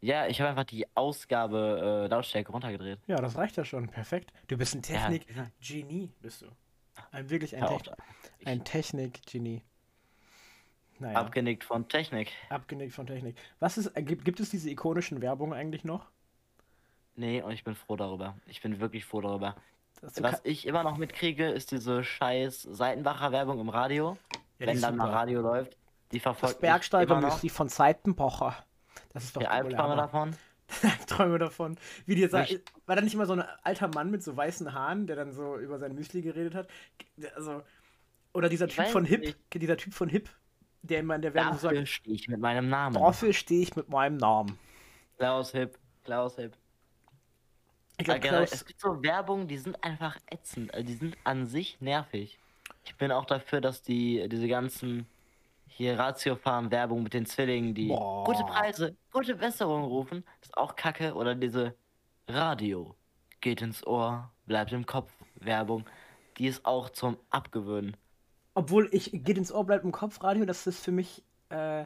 Ja, 0.00 0.28
ich 0.28 0.40
habe 0.40 0.50
einfach 0.50 0.64
die 0.64 0.86
Ausgabe 0.94 2.04
äh, 2.04 2.08
Lautstärke 2.08 2.52
runtergedreht. 2.52 3.00
Ja, 3.08 3.16
das 3.16 3.36
reicht 3.36 3.56
ja 3.56 3.64
schon. 3.64 3.88
Perfekt. 3.88 4.32
Du 4.46 4.56
bist 4.56 4.74
ein 4.74 4.82
Technik-Genie, 4.82 6.12
bist 6.20 6.42
du. 6.42 6.46
Ein, 7.10 7.30
wirklich 7.30 7.56
ein, 7.56 7.66
Techn 7.66 7.94
ein 8.44 8.64
Technik-Genie. 8.64 9.62
Naja, 11.00 11.18
Abgenickt 11.18 11.64
von 11.64 11.88
Technik. 11.88 12.32
abgenickt 12.50 12.92
von 12.94 13.06
Technik. 13.06 13.36
Was 13.60 13.78
ist, 13.78 13.96
äh, 13.96 14.02
gibt, 14.02 14.24
gibt 14.24 14.40
es 14.40 14.50
diese 14.50 14.68
ikonischen 14.70 15.20
Werbungen 15.20 15.56
eigentlich 15.58 15.84
noch? 15.84 16.06
Nee, 17.14 17.42
und 17.42 17.52
ich 17.52 17.64
bin 17.64 17.74
froh 17.74 17.96
darüber. 17.96 18.36
Ich 18.46 18.62
bin 18.62 18.80
wirklich 18.80 19.04
froh 19.04 19.20
darüber. 19.20 19.56
Was 20.20 20.40
ich 20.44 20.66
immer 20.66 20.84
noch 20.84 20.96
mitkriege, 20.96 21.48
ist 21.50 21.72
diese 21.72 22.04
scheiß 22.04 22.62
Seitenbacher-Werbung 22.62 23.58
im 23.60 23.68
Radio. 23.68 24.16
Ja, 24.32 24.38
die 24.60 24.66
wenn 24.66 24.80
dann 24.80 24.96
mal. 24.96 25.10
Radio 25.10 25.40
läuft. 25.40 25.76
Die 26.12 26.16
das 26.18 26.22
verfolgt 26.22 26.54
noch. 26.56 26.60
Bergsteiger-Müsli 26.60 27.48
von 27.48 27.68
Seitenbacher. 27.68 28.56
Das 29.12 29.24
ist 29.24 29.34
doch 29.36 29.40
Die 29.40 29.46
der 29.46 29.52
Albträume 29.52 29.96
davon. 29.96 30.36
Träume 31.08 31.38
davon. 31.38 31.76
Wie 32.06 32.14
dir 32.14 32.28
sa- 32.28 32.42
Ich- 32.42 32.60
war 32.86 32.94
da 32.96 33.02
nicht 33.02 33.14
immer 33.14 33.26
so 33.26 33.32
ein 33.32 33.42
alter 33.62 33.88
Mann 33.88 34.10
mit 34.10 34.22
so 34.22 34.36
weißen 34.36 34.72
Haaren, 34.72 35.06
der 35.06 35.16
dann 35.16 35.32
so 35.32 35.56
über 35.58 35.78
sein 35.78 35.94
Müsli 35.94 36.22
geredet 36.22 36.54
hat? 36.54 36.68
Also, 37.34 37.62
oder 38.34 38.48
dieser 38.48 38.66
Ich 38.66 38.76
Typ 38.76 38.86
von 38.86 39.04
Hip, 39.04 39.20
nicht. 39.22 39.36
dieser 39.54 39.76
Typ 39.76 39.94
von 39.94 40.08
Hip, 40.08 40.28
der 40.90 41.00
immer 41.00 41.16
in 41.16 41.22
der 41.22 41.34
Werbung 41.34 41.58
Dafür 41.60 41.76
sagt, 41.76 41.88
stehe 41.88 42.14
ich 42.16 42.28
mit 42.28 42.40
meinem 42.40 42.68
Namen. 42.68 42.94
dafür 42.94 43.32
stehe 43.32 43.62
ich 43.62 43.76
mit 43.76 43.88
meinem 43.88 44.16
Namen. 44.16 44.58
Klaus 45.16 45.52
Hip. 45.52 45.78
Klaus 46.04 46.36
Hip. 46.36 46.56
Ich 48.00 48.06
Ja, 48.06 48.14
glaube, 48.14 48.20
generell, 48.20 48.46
Klaus, 48.46 48.60
es 48.60 48.64
gibt 48.66 48.80
so 48.80 49.02
Werbung, 49.02 49.48
die 49.48 49.58
sind 49.58 49.82
einfach 49.84 50.16
ätzend. 50.30 50.72
Also 50.72 50.86
die 50.86 50.94
sind 50.94 51.16
an 51.24 51.46
sich 51.46 51.80
nervig. 51.80 52.38
Ich 52.84 52.94
bin 52.96 53.10
auch 53.12 53.24
dafür, 53.24 53.60
dass 53.60 53.82
die 53.82 54.28
diese 54.28 54.48
ganzen 54.48 55.06
hier 55.66 55.98
Ratiofarm 55.98 56.70
Werbung 56.70 57.02
mit 57.02 57.14
den 57.14 57.26
Zwillingen, 57.26 57.74
die 57.74 57.88
Boah. 57.88 58.24
gute 58.24 58.44
Preise, 58.44 58.96
gute 59.12 59.34
Besserung 59.36 59.84
rufen, 59.84 60.24
ist 60.42 60.56
auch 60.56 60.74
Kacke 60.76 61.14
oder 61.14 61.34
diese 61.34 61.74
Radio 62.28 62.96
geht 63.40 63.62
ins 63.62 63.86
Ohr, 63.86 64.30
bleibt 64.46 64.72
im 64.72 64.86
Kopf 64.86 65.12
Werbung, 65.36 65.84
die 66.38 66.46
ist 66.46 66.64
auch 66.64 66.90
zum 66.90 67.16
Abgewöhnen. 67.30 67.96
Obwohl 68.58 68.88
ich 68.90 69.12
geht 69.12 69.38
ins 69.38 69.52
Ohr 69.52 69.64
bleibt 69.64 69.84
im 69.84 69.92
Kopf 69.92 70.20
Radio, 70.24 70.44
das 70.44 70.66
ist 70.66 70.80
für 70.80 70.90
mich, 70.90 71.22
äh, 71.48 71.84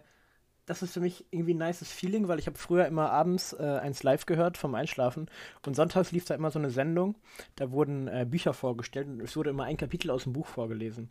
das 0.64 0.80
ist 0.80 0.94
für 0.94 1.00
mich 1.00 1.26
irgendwie 1.30 1.52
ein 1.52 1.58
nices 1.58 1.92
Feeling, 1.92 2.28
weil 2.28 2.38
ich 2.38 2.46
habe 2.46 2.56
früher 2.56 2.86
immer 2.86 3.10
abends 3.10 3.52
äh, 3.52 3.78
eins 3.82 4.02
live 4.02 4.24
gehört 4.24 4.56
vom 4.56 4.74
Einschlafen 4.74 5.30
und 5.66 5.76
sonntags 5.76 6.12
lief 6.12 6.24
da 6.24 6.34
immer 6.34 6.50
so 6.50 6.58
eine 6.58 6.70
Sendung, 6.70 7.18
da 7.56 7.72
wurden 7.72 8.08
äh, 8.08 8.26
Bücher 8.26 8.54
vorgestellt 8.54 9.06
und 9.06 9.20
es 9.20 9.36
wurde 9.36 9.50
immer 9.50 9.64
ein 9.64 9.76
Kapitel 9.76 10.10
aus 10.10 10.22
dem 10.22 10.32
Buch 10.32 10.46
vorgelesen. 10.46 11.10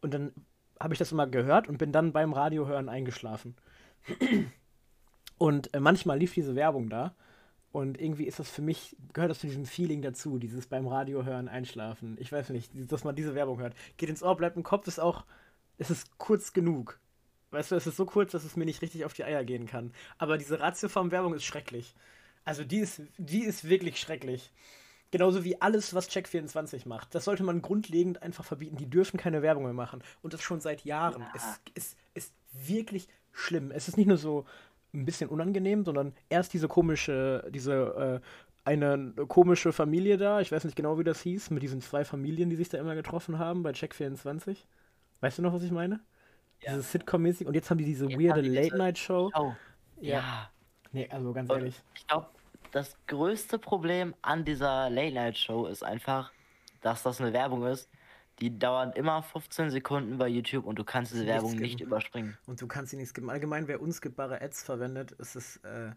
Und 0.00 0.12
dann 0.12 0.32
habe 0.80 0.92
ich 0.92 0.98
das 0.98 1.12
immer 1.12 1.28
gehört 1.28 1.68
und 1.68 1.78
bin 1.78 1.92
dann 1.92 2.12
beim 2.12 2.32
Radiohören 2.32 2.88
eingeschlafen. 2.88 3.54
Und 5.38 5.72
äh, 5.72 5.78
manchmal 5.78 6.18
lief 6.18 6.34
diese 6.34 6.56
Werbung 6.56 6.88
da 6.88 7.14
und 7.76 8.00
irgendwie 8.00 8.24
ist 8.24 8.38
das 8.38 8.48
für 8.48 8.62
mich, 8.62 8.96
gehört 9.12 9.30
das 9.30 9.40
zu 9.40 9.48
diesem 9.48 9.66
Feeling 9.66 10.00
dazu, 10.00 10.38
dieses 10.38 10.66
beim 10.66 10.86
Radiohören 10.86 11.46
einschlafen. 11.46 12.16
Ich 12.18 12.32
weiß 12.32 12.48
nicht, 12.48 12.72
dass 12.90 13.04
man 13.04 13.14
diese 13.14 13.34
Werbung 13.34 13.60
hört. 13.60 13.74
Geht 13.98 14.08
ins 14.08 14.22
Ohr, 14.22 14.34
bleibt 14.34 14.56
im 14.56 14.62
Kopf, 14.62 14.86
ist 14.86 14.98
auch, 14.98 15.26
es 15.76 15.90
ist 15.90 16.16
kurz 16.16 16.54
genug. 16.54 16.98
Weißt 17.50 17.70
du, 17.70 17.74
es 17.74 17.86
ist 17.86 17.98
so 17.98 18.06
kurz, 18.06 18.32
dass 18.32 18.44
es 18.44 18.56
mir 18.56 18.64
nicht 18.64 18.80
richtig 18.80 19.04
auf 19.04 19.12
die 19.12 19.24
Eier 19.24 19.44
gehen 19.44 19.66
kann. 19.66 19.92
Aber 20.16 20.38
diese 20.38 20.58
Ratiofarm-Werbung 20.58 21.34
ist 21.34 21.44
schrecklich. 21.44 21.94
Also 22.46 22.64
die 22.64 22.78
ist, 22.78 23.02
die 23.18 23.44
ist 23.44 23.68
wirklich 23.68 24.00
schrecklich. 24.00 24.54
Genauso 25.10 25.44
wie 25.44 25.60
alles, 25.60 25.92
was 25.92 26.08
Check24 26.08 26.88
macht. 26.88 27.14
Das 27.14 27.26
sollte 27.26 27.44
man 27.44 27.60
grundlegend 27.60 28.22
einfach 28.22 28.46
verbieten. 28.46 28.78
Die 28.78 28.88
dürfen 28.88 29.20
keine 29.20 29.42
Werbung 29.42 29.64
mehr 29.64 29.74
machen. 29.74 30.02
Und 30.22 30.32
das 30.32 30.40
schon 30.40 30.62
seit 30.62 30.86
Jahren. 30.86 31.20
Ja. 31.20 31.58
Es 31.74 31.94
ist 32.14 32.32
wirklich 32.54 33.06
schlimm. 33.32 33.70
Es 33.70 33.86
ist 33.86 33.98
nicht 33.98 34.06
nur 34.06 34.16
so 34.16 34.46
ein 34.96 35.04
bisschen 35.04 35.28
unangenehm, 35.28 35.84
sondern 35.84 36.14
erst 36.28 36.52
diese 36.54 36.68
komische, 36.68 37.44
diese, 37.50 38.20
äh, 38.22 38.26
eine 38.64 39.12
komische 39.28 39.72
Familie 39.72 40.16
da, 40.16 40.40
ich 40.40 40.50
weiß 40.50 40.64
nicht 40.64 40.76
genau, 40.76 40.98
wie 40.98 41.04
das 41.04 41.20
hieß, 41.20 41.50
mit 41.50 41.62
diesen 41.62 41.80
zwei 41.80 42.04
Familien, 42.04 42.50
die 42.50 42.56
sich 42.56 42.68
da 42.68 42.78
immer 42.78 42.94
getroffen 42.94 43.38
haben 43.38 43.62
bei 43.62 43.70
Check24. 43.70 44.56
Weißt 45.20 45.38
du 45.38 45.42
noch, 45.42 45.52
was 45.52 45.62
ich 45.62 45.70
meine? 45.70 46.00
Ja. 46.62 46.72
Dieses 46.72 46.90
Sitcom-mäßig. 46.92 47.46
Und 47.46 47.54
jetzt 47.54 47.70
haben 47.70 47.78
die 47.78 47.84
diese 47.84 48.06
Jetzt 48.06 48.18
weirde 48.18 48.42
die 48.42 48.48
Late-Night-Show. 48.48 49.30
Oh, 49.34 49.52
Ja. 50.00 50.18
ja. 50.18 50.50
Nee, 50.92 51.08
also 51.10 51.32
ganz 51.32 51.50
Und 51.50 51.58
ehrlich. 51.58 51.82
ich 51.94 52.06
glaube, 52.06 52.26
das 52.72 52.96
größte 53.06 53.58
Problem 53.58 54.14
an 54.22 54.44
dieser 54.44 54.90
Late-Night-Show 54.90 55.66
ist 55.66 55.84
einfach, 55.84 56.32
dass 56.80 57.02
das 57.02 57.20
eine 57.20 57.32
Werbung 57.32 57.64
ist, 57.66 57.88
die 58.40 58.58
dauert 58.58 58.96
immer 58.96 59.22
15 59.22 59.70
Sekunden 59.70 60.18
bei 60.18 60.28
YouTube 60.28 60.66
und 60.66 60.78
du 60.78 60.84
kannst 60.84 61.12
diese 61.12 61.26
Werbung 61.26 61.52
geben. 61.52 61.62
nicht 61.62 61.80
überspringen. 61.80 62.36
Und 62.46 62.60
du 62.60 62.66
kannst 62.66 62.90
sie 62.90 62.96
nicht 62.96 63.08
skippen. 63.08 63.30
Allgemein, 63.30 63.66
wer 63.68 63.80
unskippbare 63.80 64.40
Ads 64.42 64.62
verwendet, 64.62 65.12
ist 65.12 65.36
es, 65.36 65.56
äh, 65.58 65.92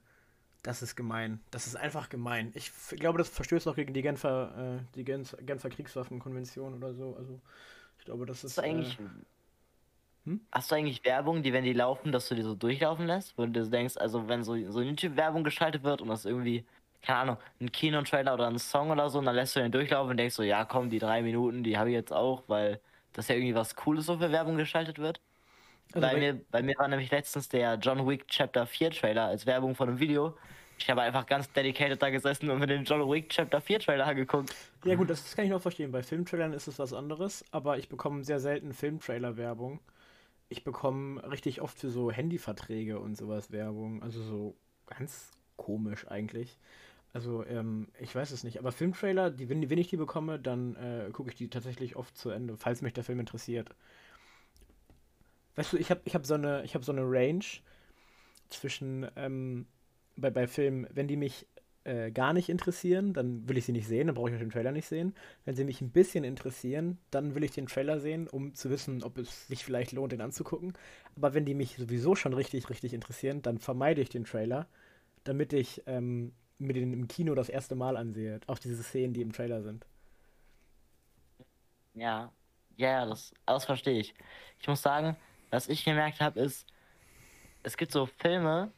das 0.64 0.82
ist 0.82 0.96
gemein. 0.96 1.40
Das 1.52 1.68
ist 1.68 1.76
einfach 1.76 2.10
gemein. 2.10 2.52
Ich 2.56 2.72
glaube, 2.92 3.18
das 3.18 3.30
verstößt 3.30 3.68
auch 3.68 3.76
gegen 3.76 3.94
die 3.94 4.02
Genfer, 4.02 4.78
äh, 4.80 4.96
die 4.96 5.04
Genf 5.04 5.36
Genfer 5.42 5.70
Kriegswaffenkonvention 5.70 6.74
oder 6.76 6.94
so. 6.94 7.16
Also, 7.18 7.40
ich 7.98 8.06
glaube, 8.06 8.26
das 8.26 8.44
ist. 8.44 8.58
Hast 8.58 8.58
du 8.58 8.62
eigentlich, 8.70 9.00
Äh, 9.00 9.04
Hm? 10.26 10.42
hast 10.52 10.70
du 10.70 10.76
eigentlich 10.76 11.04
Werbung, 11.06 11.44
die, 11.44 11.54
wenn 11.54 11.64
die 11.64 11.74
laufen, 11.74 12.12
dass 12.12 12.28
du 12.28 12.36
die 12.36 12.42
so 12.44 12.54
durchlaufen 12.56 13.08
lässt? 13.08 13.38
Wo 13.38 13.46
du 13.46 13.70
denkst, 13.70 13.96
also 13.98 14.28
wenn 14.28 14.44
so, 14.44 14.54
so 14.70 14.82
YouTube-Werbung 14.82 15.44
geschaltet 15.46 15.84
wird 15.84 16.02
und 16.02 16.10
das 16.10 16.26
irgendwie, 16.26 16.66
keine 17.02 17.20
Ahnung, 17.20 17.38
ein 17.60 17.72
Kinotrailer 17.72 18.34
oder 18.34 18.48
ein 18.48 18.60
Song 18.60 18.92
oder 18.92 19.10
so, 19.10 19.20
und 19.20 19.26
dann 19.26 19.36
lässt 19.36 19.56
du 19.56 19.60
den 19.60 19.72
durchlaufen 19.72 20.12
und 20.12 20.18
denkst 20.18 20.36
so, 20.36 20.44
ja 20.44 20.66
komm, 20.66 20.90
die 20.90 21.00
drei 21.00 21.22
Minuten, 21.22 21.64
die 21.64 21.78
habe 21.78 21.90
ich 21.90 21.96
jetzt 21.96 22.14
auch, 22.14 22.44
weil 22.48 22.80
das 23.14 23.28
ja 23.28 23.36
irgendwie 23.36 23.56
was 23.56 23.76
Cooles 23.76 24.06
so 24.06 24.18
für 24.18 24.32
Werbung 24.32 24.58
geschaltet 24.58 25.00
wird. 25.00 25.22
also 25.94 26.08
bei, 26.08 26.18
mir, 26.18 26.42
bei 26.52 26.62
mir 26.62 26.78
war 26.78 26.88
nämlich 26.88 27.12
letztens 27.12 27.50
der 27.50 27.76
John 27.76 28.08
Wick 28.08 28.28
Chapter 28.28 28.66
4 28.66 28.92
Trailer 28.92 29.26
als 29.26 29.46
Werbung 29.46 29.76
von 29.76 29.90
einem 29.90 30.00
Video. 30.00 30.38
Ich 30.78 30.90
habe 30.90 31.02
einfach 31.02 31.26
ganz 31.26 31.52
dedicated 31.52 32.02
da 32.02 32.10
gesessen 32.10 32.50
und 32.50 32.60
mir 32.60 32.68
den 32.68 32.86
John 32.86 33.10
Wick 33.10 33.30
Chapter 33.30 33.60
4 33.60 33.80
Trailer 33.80 34.06
angeguckt. 34.08 34.56
Ja, 34.86 34.96
gut, 34.96 35.10
das 35.10 35.36
kann 35.36 35.44
ich 35.44 35.52
noch 35.52 35.62
verstehen. 35.62 35.92
Bei 35.92 36.04
Filmtrailern 36.04 36.54
ist 36.54 36.68
es 36.68 36.80
was 36.80 36.94
anderes, 36.94 37.44
aber 37.52 37.78
ich 37.78 37.90
bekomme 37.90 38.24
sehr 38.24 38.40
selten 38.40 38.74
Filmtrailer-Werbung. 38.74 39.82
Ich 40.48 40.64
bekomme 40.64 41.22
richtig 41.30 41.62
oft 41.62 41.78
für 41.78 41.90
so 41.90 42.12
Handyverträge 42.12 43.00
und 43.00 43.18
sowas 43.18 43.52
Werbung. 43.52 44.02
Also 44.02 44.24
so 44.24 44.56
ganz 44.86 45.32
komisch 45.58 46.08
eigentlich. 46.08 46.58
Also, 47.12 47.44
ähm, 47.46 47.88
ich 48.00 48.14
weiß 48.14 48.32
es 48.32 48.44
nicht. 48.44 48.60
Aber 48.60 48.72
Filmtrailer, 48.72 49.32
die, 49.32 49.50
wenn, 49.50 49.68
wenn 49.70 49.80
ich 49.80 49.88
die 49.88 49.98
bekomme, 49.98 50.40
dann 50.40 50.76
äh, 50.76 51.10
gucke 51.12 51.30
ich 51.30 51.36
die 51.36 51.50
tatsächlich 51.50 51.96
oft 51.96 52.16
zu 52.16 52.30
Ende, 52.30 52.56
falls 52.58 52.82
mich 52.82 52.94
der 52.94 53.04
Film 53.04 53.20
interessiert. 53.20 53.70
Weißt 55.56 55.74
du, 55.74 55.78
ich 55.78 55.90
habe 55.90 56.02
ich 56.06 56.14
hab 56.14 56.26
so, 56.26 56.36
eine, 56.36 56.64
hab 56.64 56.86
so 56.86 56.92
eine 56.92 57.02
Range 57.04 57.44
zwischen, 58.50 59.08
ähm, 59.16 59.66
bei, 60.16 60.30
bei 60.30 60.48
Filmen, 60.48 60.88
wenn 60.92 61.08
die 61.08 61.18
mich 61.18 61.48
äh, 61.84 62.12
gar 62.12 62.34
nicht 62.34 62.50
interessieren, 62.50 63.14
dann 63.14 63.48
will 63.50 63.58
ich 63.58 63.66
sie 63.66 63.72
nicht 63.72 63.88
sehen, 63.88 64.08
dann 64.08 64.16
brauche 64.16 64.30
ich 64.30 64.38
den 64.38 64.52
Trailer 64.52 64.72
nicht 64.72 64.88
sehen. 64.88 65.16
Wenn 65.46 65.56
sie 65.56 65.64
mich 65.64 65.82
ein 65.82 65.92
bisschen 65.92 66.24
interessieren, 66.24 67.00
dann 67.10 67.34
will 67.36 67.44
ich 67.44 67.52
den 67.52 67.68
Trailer 67.68 68.00
sehen, 68.00 68.28
um 68.28 68.54
zu 68.54 68.70
wissen, 68.70 69.02
ob 69.04 69.18
es 69.18 69.48
sich 69.48 69.66
vielleicht 69.66 69.94
lohnt, 69.94 70.12
den 70.12 70.22
anzugucken. 70.22 70.74
Aber 71.16 71.34
wenn 71.34 71.46
die 71.46 71.56
mich 71.56 71.78
sowieso 71.78 72.16
schon 72.16 72.34
richtig, 72.34 72.70
richtig 72.70 72.94
interessieren, 72.94 73.42
dann 73.42 73.58
vermeide 73.58 74.02
ich 74.02 74.10
den 74.10 74.26
Trailer, 74.26 74.68
damit 75.24 75.54
ich 75.54 75.82
ähm, 75.88 76.34
mir 76.60 76.74
den 76.74 76.94
im 76.94 77.08
Kino 77.08 77.36
das 77.36 77.50
erste 77.50 77.76
Mal 77.76 77.98
ansehe. 77.98 78.40
Auch 78.48 78.60
diese 78.60 78.84
Szenen, 78.84 79.14
die 79.14 79.22
im 79.22 79.32
Trailer 79.34 79.62
sind. 79.64 79.86
Ja, 81.94 82.32
ja, 82.78 83.06
das, 83.06 83.34
das 83.46 83.66
verstehe 83.66 84.00
ich. 84.00 84.14
Ich 84.60 84.68
muss 84.68 84.82
sagen, 84.82 85.18
was 85.50 85.68
ich 85.68 85.84
gemerkt 85.84 86.22
habe, 86.22 86.40
ist, 86.40 86.68
es 87.64 87.78
gibt 87.78 87.92
so 87.92 88.06
Filme, 88.06 88.72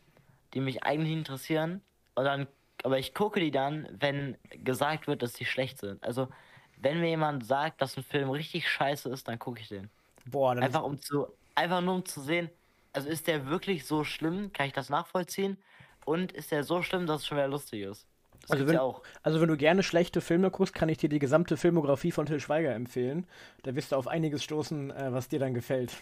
die 0.54 0.62
mich 0.62 0.84
eigentlich 0.84 1.14
interessieren, 1.14 1.82
und 2.16 2.26
dann, 2.26 2.48
aber 2.84 3.00
ich 3.00 3.14
gucke 3.14 3.40
die 3.40 3.52
dann, 3.52 3.88
wenn 3.92 4.38
gesagt 4.64 5.08
wird, 5.08 5.22
dass 5.22 5.34
die 5.34 5.46
schlecht 5.46 5.80
sind. 5.80 6.04
Also, 6.04 6.30
wenn 6.78 7.00
mir 7.00 7.10
jemand 7.10 7.46
sagt, 7.46 7.82
dass 7.82 7.98
ein 7.98 8.04
Film 8.04 8.30
richtig 8.32 8.68
scheiße 8.70 9.10
ist, 9.10 9.28
dann 9.28 9.40
gucke 9.40 9.62
ich 9.62 9.70
den. 9.70 9.90
Boah, 10.26 10.56
dann 10.56 10.64
Einfach 10.64 10.84
um 10.84 11.00
zu, 11.00 11.28
einfach 11.56 11.82
nur 11.82 11.96
um 11.96 12.06
zu 12.06 12.22
sehen, 12.22 12.50
also 12.94 13.08
ist 13.08 13.28
der 13.28 13.48
wirklich 13.48 13.86
so 13.86 14.04
schlimm? 14.04 14.52
Kann 14.54 14.68
ich 14.68 14.74
das 14.74 14.90
nachvollziehen? 14.90 15.58
Und 16.06 16.32
ist 16.32 16.52
der 16.52 16.64
so 16.64 16.82
schlimm, 16.82 17.06
dass 17.06 17.22
es 17.22 17.28
schon 17.28 17.38
wieder 17.38 17.48
lustig 17.48 17.82
ist? 17.84 18.08
Das 18.42 18.52
Also 18.52 18.68
wenn, 18.68 18.74
ja 18.74 18.94
also 19.24 19.42
wenn 19.42 19.48
du 19.50 19.58
gerne 19.58 19.84
schlechte 19.84 20.20
Filme 20.20 20.50
guckst, 20.50 20.74
kann 20.74 20.90
ich 20.90 20.98
dir 20.98 21.10
die 21.10 21.20
gesamte 21.20 21.58
Filmografie 21.58 22.12
von 22.12 22.26
Till 22.26 22.40
Schweiger 22.40 22.74
empfehlen. 22.74 23.28
Da 23.64 23.76
wirst 23.76 23.92
du 23.92 23.96
auf 23.96 24.08
einiges 24.08 24.44
stoßen, 24.44 24.92
äh, 24.92 25.14
was 25.14 25.28
dir 25.28 25.40
dann 25.40 25.54
gefällt. 25.54 25.96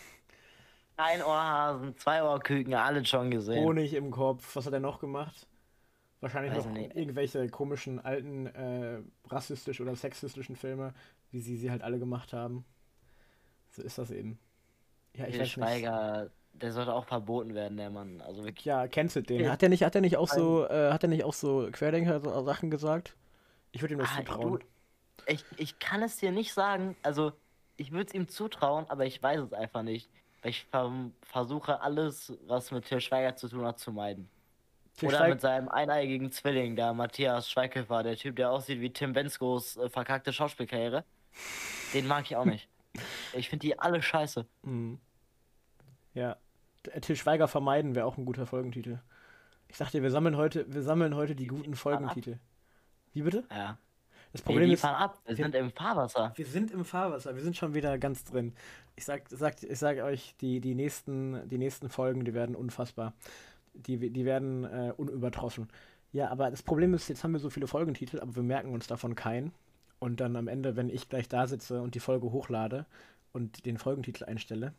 Ein 0.96 1.22
Ohrhasen, 1.22 1.98
zwei 1.98 2.24
Ohrküken, 2.24 2.74
alle 2.74 3.06
schon 3.06 3.32
gesehen. 3.32 3.64
Honig 3.64 3.94
im 3.94 4.12
Kopf. 4.12 4.56
Was 4.56 4.66
hat 4.66 4.74
er 4.74 4.80
noch 4.82 5.00
gemacht? 5.00 5.48
Wahrscheinlich 6.22 6.54
Weiß 6.54 6.66
noch 6.66 6.74
nicht. 6.74 6.96
irgendwelche 6.96 7.48
komischen 7.48 8.00
alten 8.00 8.48
äh, 8.48 9.00
rassistischen 9.30 9.88
oder 9.88 9.96
sexistischen 9.96 10.58
Filme, 10.58 10.94
wie 11.32 11.40
sie 11.40 11.56
sie 11.56 11.72
halt 11.72 11.82
alle 11.82 12.00
gemacht 12.00 12.34
haben. 12.34 12.66
So 13.72 13.82
ist 13.82 13.98
das 13.98 14.12
eben. 14.12 14.40
Ja, 15.16 15.28
ich 15.28 15.36
Til 15.36 15.42
weiß 15.42 15.58
nicht. 15.58 16.39
Der 16.62 16.72
sollte 16.72 16.94
auch 16.94 17.06
verboten 17.06 17.54
werden, 17.56 17.78
der 17.78 17.90
Mann. 17.90 18.22
Also 18.22 18.44
wirklich. 18.44 18.66
Ja, 18.66 18.88
kennst 18.88 19.16
du 19.16 19.22
den? 19.22 19.42
Ja. 19.46 19.52
Hat 19.52 19.62
der 19.62 19.70
nicht, 19.70 19.84
hat 19.84 19.96
nicht 19.96 20.18
auch 20.18 20.28
so, 20.28 20.66
äh, 20.68 20.92
hat 20.92 21.04
er 21.04 21.10
nicht 21.10 21.24
auch 21.24 21.34
so 21.34 21.70
Querdenker-Sachen 21.72 22.70
gesagt? 22.70 23.16
Ich 23.72 23.82
würde 23.82 23.94
ihm 23.96 24.00
das 24.00 24.10
Ah, 24.12 24.18
zutrauen. 24.18 24.60
du, 24.60 24.66
ich, 25.28 25.46
ich 25.58 25.80
kann 25.80 26.02
es 26.02 26.18
dir 26.18 26.32
nicht 26.32 26.54
sagen. 26.54 26.96
Also, 27.04 27.32
ich 27.78 27.92
würde 27.92 28.08
es 28.08 28.14
ihm 28.14 28.28
zutrauen, 28.28 28.86
aber 28.90 29.06
ich 29.06 29.22
weiß 29.22 29.42
es 29.42 29.54
einfach 29.54 29.84
nicht. 29.84 30.10
Weil 30.42 30.52
ich 30.52 30.66
ver 30.66 30.92
versuche, 31.22 31.82
alles, 31.82 32.38
was 32.48 32.72
mit 32.72 32.86
Til 32.86 33.00
Schweiger 33.02 33.36
zu 33.36 33.48
tun 33.50 33.66
hat, 33.66 33.80
zu 33.80 33.92
meiden. 33.92 34.30
Til 34.96 35.10
Oder 35.10 35.18
Schweig- 35.20 35.30
mit 35.30 35.42
seinem 35.42 35.70
eineigigen 35.70 36.32
Zwilling, 36.32 36.76
der 36.76 36.94
Matthias 36.94 37.50
Schweighöfer, 37.50 38.04
der 38.04 38.16
Typ, 38.16 38.36
der 38.38 38.52
aussieht 38.52 38.82
wie 38.82 38.92
Tim 38.92 39.14
Benskos 39.14 39.78
äh, 39.78 39.90
verkackte 39.90 40.34
Schauspielkarriere. 40.34 41.04
Den 41.94 42.08
mag 42.08 42.26
ich 42.26 42.36
auch 42.36 42.46
nicht. 42.46 42.68
Ich 43.34 43.48
finde 43.50 43.68
die 43.68 43.78
alle 43.78 44.02
scheiße. 44.02 44.46
Mhm. 44.64 45.00
Ja. 46.16 46.36
T- 46.84 47.00
Til 47.02 47.16
Schweiger 47.16 47.48
vermeiden 47.48 47.96
wäre 47.96 48.06
auch 48.06 48.18
ein 48.18 48.26
guter 48.26 48.46
Folgentitel. 48.46 49.00
Ich 49.68 49.78
dachte, 49.78 50.02
wir 50.02 50.12
sammeln 50.12 50.38
heute, 50.38 50.66
wir 50.74 50.82
sammeln 50.82 51.16
heute 51.16 51.36
die 51.36 51.48
guten 51.48 51.76
Folgentitel. 51.76 52.38
Wie 53.14 53.22
bitte? 53.22 53.44
Ja. 53.52 53.78
Das 54.32 54.42
Wir 54.42 54.46
Problem 54.46 54.64
ist, 54.66 54.70
liefern 54.84 54.96
ab. 54.96 55.20
Wir 55.26 55.38
wir- 55.38 55.44
sind 55.46 55.56
im 55.56 55.72
Fahrwasser. 55.72 56.34
wir 56.36 56.46
sind 56.46 56.72
im 56.72 56.86
Fahrwasser, 56.86 57.36
wir 57.36 57.42
sind 57.42 57.58
schon 57.58 57.74
wieder 57.74 57.98
ganz 57.98 58.24
drin. 58.24 58.54
Ich 58.96 59.06
sag, 59.06 59.24
sag, 59.30 59.62
ich 59.64 59.80
sag 59.80 59.98
euch, 60.00 60.36
die, 60.42 60.60
die, 60.60 60.76
nächsten, 60.76 61.48
die 61.50 61.58
nächsten 61.58 61.90
Folgen, 61.90 62.26
die 62.26 62.34
werden 62.34 62.56
unfassbar. 62.56 63.14
Die, 63.74 63.98
die 64.12 64.26
werden 64.26 64.66
äh, 64.66 64.94
unübertroffen. 64.98 65.68
Ja, 66.12 66.30
aber 66.30 66.50
das 66.52 66.64
Problem 66.64 66.94
ist, 66.94 67.08
jetzt 67.08 67.24
haben 67.24 67.32
wir 67.34 67.40
so 67.40 67.50
viele 67.50 67.68
Folgentitel, 67.68 68.20
aber 68.20 68.36
wir 68.36 68.44
merken 68.44 68.74
uns 68.74 68.88
davon 68.88 69.16
keinen. 69.16 69.52
Und 70.00 70.20
dann 70.22 70.36
am 70.36 70.48
Ende, 70.48 70.76
wenn 70.76 70.90
ich 70.90 71.10
gleich 71.10 71.28
da 71.28 71.46
sitze 71.48 71.82
und 71.82 71.94
die 71.96 72.00
Folge 72.00 72.32
hochlade 72.32 72.86
und 73.32 73.66
den 73.66 73.78
Folgentitel 73.78 74.26
einstelle, 74.26 74.74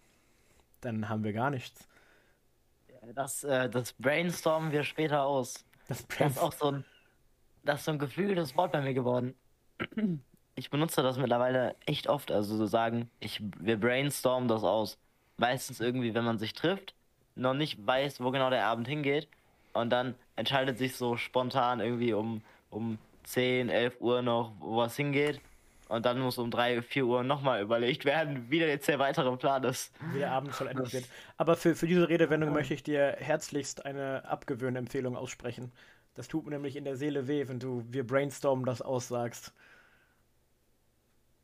dann 0.80 1.08
haben 1.08 1.24
wir 1.24 1.32
gar 1.32 1.50
nichts. 1.50 1.88
Das, 3.14 3.44
äh, 3.44 3.68
das 3.68 3.92
brainstormen 3.94 4.72
wir 4.72 4.84
später 4.84 5.24
aus. 5.24 5.64
Das 5.88 6.06
Das 6.06 6.32
ist 6.32 6.38
auch 6.38 6.52
so 6.52 6.72
ein, 6.72 6.84
das 7.64 7.80
ist 7.80 7.84
so 7.86 7.92
ein 7.92 7.98
geflügeltes 7.98 8.56
Wort 8.56 8.72
bei 8.72 8.80
mir 8.80 8.94
geworden. 8.94 9.34
Ich 10.54 10.68
benutze 10.68 11.02
das 11.02 11.16
mittlerweile 11.16 11.74
echt 11.86 12.06
oft. 12.06 12.30
Also 12.30 12.56
so 12.56 12.66
sagen, 12.66 13.10
ich, 13.18 13.40
wir 13.58 13.78
brainstormen 13.80 14.48
das 14.48 14.62
aus. 14.62 14.98
Meistens 15.38 15.80
irgendwie, 15.80 16.12
wenn 16.14 16.24
man 16.24 16.38
sich 16.38 16.52
trifft, 16.52 16.94
noch 17.34 17.54
nicht 17.54 17.84
weiß, 17.86 18.20
wo 18.20 18.30
genau 18.30 18.50
der 18.50 18.66
Abend 18.66 18.86
hingeht. 18.86 19.28
Und 19.72 19.90
dann 19.90 20.14
entscheidet 20.36 20.76
sich 20.78 20.96
so 20.96 21.16
spontan 21.16 21.80
irgendwie 21.80 22.12
um, 22.12 22.42
um 22.70 22.98
10, 23.24 23.68
11 23.70 24.00
Uhr 24.00 24.22
noch, 24.22 24.52
wo 24.60 24.76
was 24.76 24.96
hingeht. 24.96 25.40
Und 25.90 26.06
dann 26.06 26.20
muss 26.20 26.38
um 26.38 26.52
3, 26.52 26.82
4 26.82 27.04
Uhr 27.04 27.24
nochmal 27.24 27.60
überlegt 27.60 28.04
werden, 28.04 28.48
wie 28.48 28.58
jetzt 28.58 28.86
der 28.86 29.00
weitere 29.00 29.36
Plan 29.36 29.64
ist. 29.64 29.92
wie 30.12 30.20
der 30.20 30.30
Abend 30.30 30.54
vollendet 30.54 30.92
wird. 30.92 31.04
Aber 31.36 31.56
für, 31.56 31.74
für 31.74 31.88
diese 31.88 32.08
Redewendung 32.08 32.52
möchte 32.52 32.74
ich 32.74 32.84
dir 32.84 33.16
herzlichst 33.18 33.84
eine 33.84 34.24
Abgewöhnempfehlung 34.24 35.16
aussprechen. 35.16 35.72
Das 36.14 36.28
tut 36.28 36.44
mir 36.44 36.52
nämlich 36.52 36.76
in 36.76 36.84
der 36.84 36.94
Seele 36.96 37.26
weh, 37.26 37.48
wenn 37.48 37.58
du 37.58 37.82
wir 37.88 38.06
brainstormen 38.06 38.64
das 38.64 38.82
aussagst. 38.82 39.52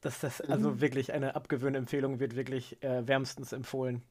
Das, 0.00 0.20
das, 0.20 0.40
also 0.40 0.80
wirklich 0.80 1.12
eine 1.12 1.35
Abgewöhnempfehlung 1.35 2.20
wird 2.20 2.37
wirklich 2.37 2.80
äh, 2.85 3.04
wärmstens 3.04 3.52
empfohlen. 3.52 4.02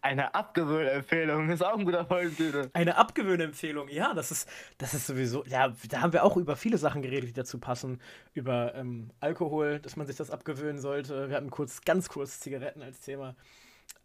Eine 0.00 0.34
Abgewöhnempfehlung 0.34 1.50
ist 1.50 1.62
auch 1.62 1.76
ein 1.76 1.84
guter 1.84 2.06
Folgentitel. 2.06 2.70
Eine 2.72 2.96
Abgewöhnempfehlung, 2.96 3.88
ja, 3.88 4.14
das 4.14 4.30
ist, 4.30 4.48
das 4.78 4.94
ist 4.94 5.06
sowieso, 5.08 5.44
ja, 5.46 5.72
da 5.88 6.02
haben 6.02 6.12
wir 6.12 6.22
auch 6.22 6.36
über 6.36 6.54
viele 6.54 6.78
Sachen 6.78 7.02
geredet, 7.02 7.30
die 7.30 7.32
dazu 7.32 7.58
passen. 7.58 8.00
Über 8.32 8.74
ähm, 8.76 9.10
Alkohol, 9.18 9.80
dass 9.80 9.96
man 9.96 10.06
sich 10.06 10.16
das 10.16 10.30
abgewöhnen 10.30 10.80
sollte. 10.80 11.28
Wir 11.28 11.36
hatten 11.36 11.50
kurz, 11.50 11.80
ganz 11.80 12.08
kurz 12.08 12.38
Zigaretten 12.38 12.80
als 12.82 13.00
Thema. 13.00 13.34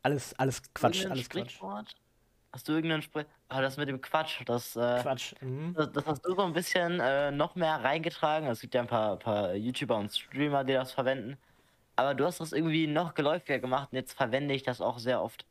Alles, 0.02 0.38
alles 0.40 0.64
Quatsch, 0.74 1.04
Irgendein 1.04 1.12
alles 1.12 1.30
Quatsch. 1.30 1.52
Sprichwort? 1.52 1.96
Hast 2.52 2.68
du 2.68 2.74
irgendeinen 2.74 3.02
Sprich? 3.02 3.26
Ah, 3.50 3.62
das 3.62 3.78
mit 3.78 3.88
dem 3.88 4.02
Quatsch, 4.02 4.42
das, 4.46 4.76
äh, 4.76 5.00
Quatsch. 5.02 5.34
Mhm. 5.42 5.74
das, 5.76 5.92
das 5.92 6.06
hast 6.06 6.26
du 6.26 6.36
so 6.36 6.42
ein 6.42 6.54
bisschen 6.54 7.00
äh, 7.00 7.32
noch 7.32 7.56
mehr 7.56 7.84
reingetragen. 7.84 8.48
Es 8.48 8.62
gibt 8.62 8.74
ja 8.74 8.82
ein 8.82 8.88
paar, 8.88 9.18
paar 9.18 9.54
YouTuber 9.56 9.98
und 9.98 10.12
Streamer, 10.12 10.64
die 10.64 10.74
das 10.74 10.92
verwenden. 10.92 11.38
Aber 11.96 12.16
du 12.16 12.26
hast 12.26 12.40
das 12.40 12.52
irgendwie 12.52 12.88
noch 12.88 13.14
geläufiger 13.14 13.60
gemacht 13.60 13.90
und 13.92 13.98
jetzt 13.98 14.14
verwende 14.14 14.54
ich 14.54 14.64
das 14.64 14.82
auch 14.82 15.00
sehr 15.00 15.22
oft. 15.22 15.46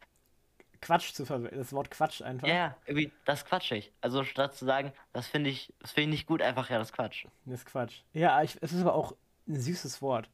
Quatsch 0.83 1.13
zu 1.15 1.25
verwenden, 1.25 1.57
das 1.57 1.73
Wort 1.73 1.91
Quatsch 1.91 2.21
einfach. 2.21 2.47
Ja, 2.47 2.77
irgendwie, 2.87 3.11
das 3.25 3.45
quatschig. 3.47 3.93
Also 4.03 4.25
statt 4.25 4.55
zu 4.55 4.65
sagen, 4.67 4.93
das 5.15 5.27
finde 5.27 5.49
ich, 5.49 5.73
das 5.81 5.93
finde 5.93 6.11
ich 6.11 6.11
nicht 6.21 6.27
gut, 6.27 6.43
einfach 6.43 6.69
ja, 6.69 6.79
das 6.79 6.93
Quatsch. 6.93 7.25
Das 7.47 7.61
ist 7.61 7.67
Quatsch. 7.67 8.01
Ja, 8.13 8.43
ich, 8.43 8.59
es 8.61 8.73
ist 8.73 8.83
aber 8.83 8.95
auch 8.95 9.15
ein 9.49 9.59
süßes 9.59 10.03
Wort. 10.03 10.29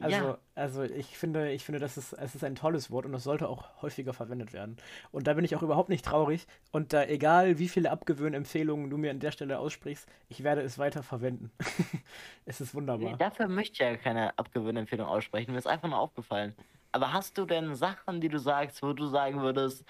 Also, 0.00 0.16
Ja. 0.16 0.38
also 0.54 0.84
ich 0.84 1.18
finde, 1.18 1.50
ich 1.50 1.64
finde, 1.64 1.80
das 1.80 1.96
ist, 1.96 2.12
es 2.12 2.36
ist 2.36 2.44
ein 2.44 2.54
tolles 2.54 2.90
Wort 2.92 3.04
und 3.04 3.12
es 3.14 3.24
sollte 3.24 3.48
auch 3.48 3.64
häufiger 3.82 4.12
verwendet 4.14 4.52
werden. 4.52 4.76
Und 5.10 5.26
da 5.26 5.34
bin 5.34 5.44
ich 5.44 5.56
auch 5.56 5.62
überhaupt 5.62 5.88
nicht 5.88 6.04
traurig. 6.04 6.46
Und 6.70 6.92
da, 6.92 7.02
egal 7.04 7.58
wie 7.58 7.68
viele 7.68 7.90
Abgewöhnempfehlungen 7.90 8.90
du 8.90 8.96
mir 8.96 9.10
an 9.10 9.18
der 9.18 9.32
Stelle 9.32 9.58
aussprichst, 9.58 10.08
ich 10.28 10.44
werde 10.44 10.60
es 10.62 10.78
weiter 10.78 11.02
verwenden. 11.02 11.50
es 12.46 12.60
ist 12.60 12.74
Nee, 12.74 12.78
wunderbar. 12.78 13.16
dafür 13.16 13.48
möchte 13.48 13.72
ich 13.72 13.78
ja 13.80 13.96
keine 13.96 14.38
Abgewöhnempfehlung 14.38 15.08
aussprechen. 15.08 15.50
Mir 15.50 15.58
ist 15.58 15.66
einfach 15.66 15.88
nur 15.88 15.98
aufgefallen. 15.98 16.54
Aber 16.92 17.12
hast 17.12 17.36
du 17.38 17.44
denn 17.44 17.74
Sachen, 17.74 18.20
die 18.20 18.28
du 18.28 18.38
sagst, 18.38 18.82
wo 18.82 18.92
du 18.92 19.06
sagen 19.06 19.40
würdest, 19.42 19.84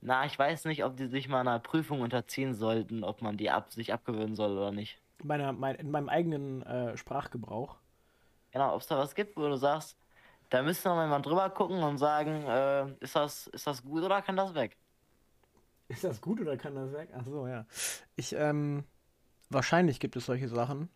na, 0.00 0.26
ich 0.26 0.38
weiß 0.38 0.66
nicht, 0.66 0.84
ob 0.84 0.96
die 0.96 1.06
sich 1.06 1.28
mal 1.28 1.40
einer 1.40 1.58
Prüfung 1.58 2.02
unterziehen 2.02 2.54
sollten, 2.54 3.04
ob 3.04 3.22
man 3.22 3.36
die 3.38 3.50
ab, 3.50 3.72
sich 3.72 3.92
abgewöhnen 3.92 4.36
soll 4.36 4.52
oder 4.52 4.70
nicht? 4.70 5.00
Meiner, 5.22 5.52
mein, 5.52 5.76
in 5.76 5.90
meinem 5.90 6.10
eigenen 6.10 6.62
äh, 6.62 6.96
Sprachgebrauch. 6.96 7.76
Genau, 8.52 8.74
ob 8.74 8.82
es 8.82 8.86
da 8.86 8.98
was 8.98 9.14
gibt, 9.14 9.36
wo 9.36 9.48
du 9.48 9.56
sagst, 9.56 9.96
da 10.50 10.62
müssen 10.62 10.84
wir 10.84 11.06
mal 11.06 11.20
drüber 11.20 11.48
gucken 11.50 11.82
und 11.82 11.98
sagen, 11.98 12.44
äh, 12.46 12.86
ist 13.00 13.16
das, 13.16 13.46
ist 13.48 13.66
das 13.66 13.82
gut 13.82 14.02
oder 14.02 14.20
kann 14.20 14.36
das 14.36 14.54
weg? 14.54 14.76
Ist 15.88 16.04
das 16.04 16.20
gut 16.20 16.40
oder 16.40 16.56
kann 16.56 16.74
das 16.74 16.92
weg? 16.92 17.08
Ach 17.16 17.24
so, 17.24 17.46
ja. 17.46 17.66
Ich, 18.16 18.34
ähm, 18.34 18.84
wahrscheinlich 19.48 20.00
gibt 20.00 20.16
es 20.16 20.26
solche 20.26 20.48
Sachen. 20.48 20.88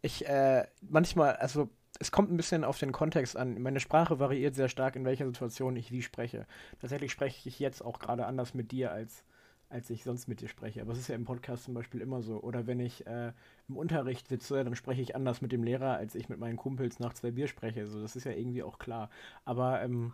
Ich, 0.00 0.26
äh, 0.26 0.66
manchmal, 0.80 1.36
also, 1.36 1.68
es 1.98 2.10
kommt 2.10 2.30
ein 2.32 2.36
bisschen 2.36 2.64
auf 2.64 2.78
den 2.78 2.92
Kontext 2.92 3.36
an. 3.36 3.60
Meine 3.60 3.80
Sprache 3.80 4.18
variiert 4.18 4.54
sehr 4.54 4.68
stark, 4.68 4.96
in 4.96 5.04
welcher 5.04 5.26
Situation 5.26 5.76
ich 5.76 5.92
wie 5.92 6.02
spreche. 6.02 6.46
Tatsächlich 6.80 7.12
spreche 7.12 7.48
ich 7.48 7.58
jetzt 7.58 7.82
auch 7.84 7.98
gerade 7.98 8.26
anders 8.26 8.54
mit 8.54 8.72
dir, 8.72 8.92
als, 8.92 9.24
als 9.68 9.90
ich 9.90 10.04
sonst 10.04 10.26
mit 10.26 10.40
dir 10.40 10.48
spreche. 10.48 10.80
Aber 10.80 10.92
es 10.92 10.98
ist 10.98 11.08
ja 11.08 11.14
im 11.14 11.24
Podcast 11.24 11.64
zum 11.64 11.74
Beispiel 11.74 12.00
immer 12.00 12.22
so. 12.22 12.40
Oder 12.40 12.66
wenn 12.66 12.80
ich 12.80 13.06
äh, 13.06 13.32
im 13.68 13.76
Unterricht 13.76 14.28
sitze, 14.28 14.64
dann 14.64 14.74
spreche 14.74 15.02
ich 15.02 15.14
anders 15.14 15.42
mit 15.42 15.52
dem 15.52 15.62
Lehrer, 15.62 15.96
als 15.96 16.14
ich 16.14 16.28
mit 16.28 16.38
meinen 16.38 16.56
Kumpels 16.56 16.98
nach 16.98 17.12
zwei 17.14 17.30
Bier 17.30 17.46
spreche. 17.46 17.86
So, 17.86 18.00
das 18.00 18.16
ist 18.16 18.24
ja 18.24 18.32
irgendwie 18.32 18.62
auch 18.62 18.78
klar. 18.78 19.10
Aber 19.44 19.82
ähm, 19.82 20.12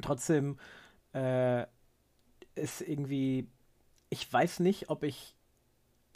trotzdem 0.00 0.58
äh, 1.12 1.66
ist 2.54 2.80
irgendwie, 2.80 3.48
ich 4.10 4.30
weiß 4.30 4.60
nicht, 4.60 4.90
ob 4.90 5.04
ich 5.04 5.36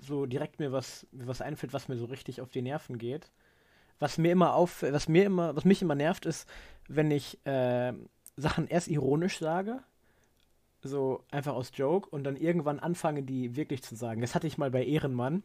so 0.00 0.26
direkt 0.26 0.58
mir 0.60 0.72
was, 0.72 1.06
mir 1.12 1.26
was 1.26 1.40
einfällt, 1.40 1.72
was 1.72 1.88
mir 1.88 1.96
so 1.96 2.06
richtig 2.06 2.40
auf 2.40 2.50
die 2.50 2.62
Nerven 2.62 2.98
geht. 2.98 3.30
Was 3.98 4.18
mir 4.18 4.32
immer 4.32 4.54
auf, 4.54 4.82
was 4.82 5.08
mir 5.08 5.24
immer, 5.24 5.56
was 5.56 5.64
mich 5.64 5.82
immer 5.82 5.94
nervt, 5.94 6.26
ist, 6.26 6.48
wenn 6.88 7.10
ich 7.10 7.44
äh, 7.46 7.92
Sachen 8.36 8.68
erst 8.68 8.88
ironisch 8.88 9.38
sage, 9.38 9.80
so 10.82 11.24
einfach 11.30 11.54
aus 11.54 11.72
Joke, 11.74 12.08
und 12.10 12.24
dann 12.24 12.36
irgendwann 12.36 12.78
anfange, 12.78 13.22
die 13.22 13.56
wirklich 13.56 13.82
zu 13.82 13.94
sagen. 13.94 14.20
Das 14.20 14.34
hatte 14.34 14.46
ich 14.46 14.58
mal 14.58 14.70
bei 14.70 14.84
Ehrenmann, 14.84 15.42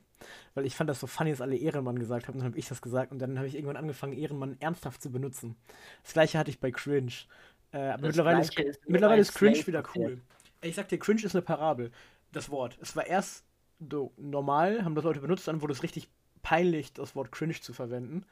weil 0.54 0.66
ich 0.66 0.76
fand 0.76 0.90
das 0.90 1.00
so 1.00 1.08
funny, 1.08 1.32
dass 1.32 1.42
alle 1.42 1.56
Ehrenmann 1.56 1.98
gesagt 1.98 2.28
haben, 2.28 2.40
dann 2.40 2.48
habe 2.48 2.58
ich 2.60 2.68
das 2.68 2.82
gesagt 2.82 3.12
und 3.12 3.20
dann 3.20 3.38
habe 3.38 3.48
ich 3.48 3.56
irgendwann 3.56 3.78
angefangen, 3.78 4.14
Ehrenmann 4.14 4.58
ernsthaft 4.60 5.02
zu 5.02 5.12
benutzen. 5.12 5.56
Das 6.04 6.14
gleiche 6.14 6.38
hatte 6.38 6.52
ich 6.52 6.60
bei 6.60 6.72
Cringe. 6.72 7.12
Äh, 7.72 7.98
mittlerweile 7.98 8.42
ist, 8.42 8.58
ist 8.60 8.88
mittlerweile 8.88 9.22
ist 9.22 9.34
Cringe 9.34 9.66
wieder 9.66 9.84
cool. 9.96 10.22
Ich 10.62 10.76
sag 10.76 10.90
dir, 10.90 11.00
Cringe 11.00 11.24
ist 11.24 11.36
eine 11.36 11.42
Parabel. 11.42 11.92
Das 12.32 12.50
Wort. 12.50 12.78
Es 12.82 12.96
war 12.96 13.08
erst 13.08 13.46
so 13.90 14.12
normal, 14.18 14.84
haben 14.86 14.96
das 14.96 15.04
Leute 15.04 15.22
benutzt, 15.22 15.48
dann 15.48 15.62
wurde 15.62 15.74
es 15.74 15.84
richtig 15.84 16.08
peinlich, 16.44 16.94
das 16.94 17.16
Wort 17.16 17.32
Cringe 17.32 17.60
zu 17.60 17.74
verwenden. 17.74 18.26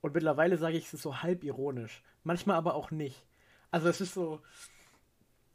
Und 0.00 0.14
mittlerweile 0.14 0.56
sage 0.56 0.76
ich 0.76 0.92
es 0.92 1.02
so 1.02 1.22
halb 1.22 1.44
ironisch. 1.44 2.02
Manchmal 2.24 2.56
aber 2.56 2.74
auch 2.74 2.90
nicht. 2.90 3.24
Also 3.70 3.88
es 3.88 4.00
ist 4.00 4.14
so 4.14 4.40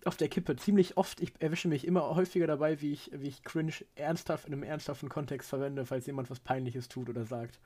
auf 0.06 0.18
der 0.18 0.30
Kippe. 0.30 0.56
Ziemlich 0.56 0.98
oft, 0.98 1.20
ich 1.20 1.34
erwische 1.40 1.68
mich 1.68 1.86
immer 1.86 2.16
häufiger 2.16 2.48
dabei, 2.48 2.80
wie 2.82 2.94
ich, 2.94 3.10
wie 3.14 3.28
ich 3.28 3.44
Cringe 3.44 3.74
ernsthaft 3.96 4.48
in 4.48 4.54
einem 4.54 4.64
ernsthaften 4.64 5.10
Kontext 5.10 5.50
verwende, 5.50 5.86
falls 5.86 6.06
jemand 6.06 6.30
was 6.30 6.40
Peinliches 6.40 6.88
tut 6.88 7.10
oder 7.10 7.26
sagt. 7.26 7.60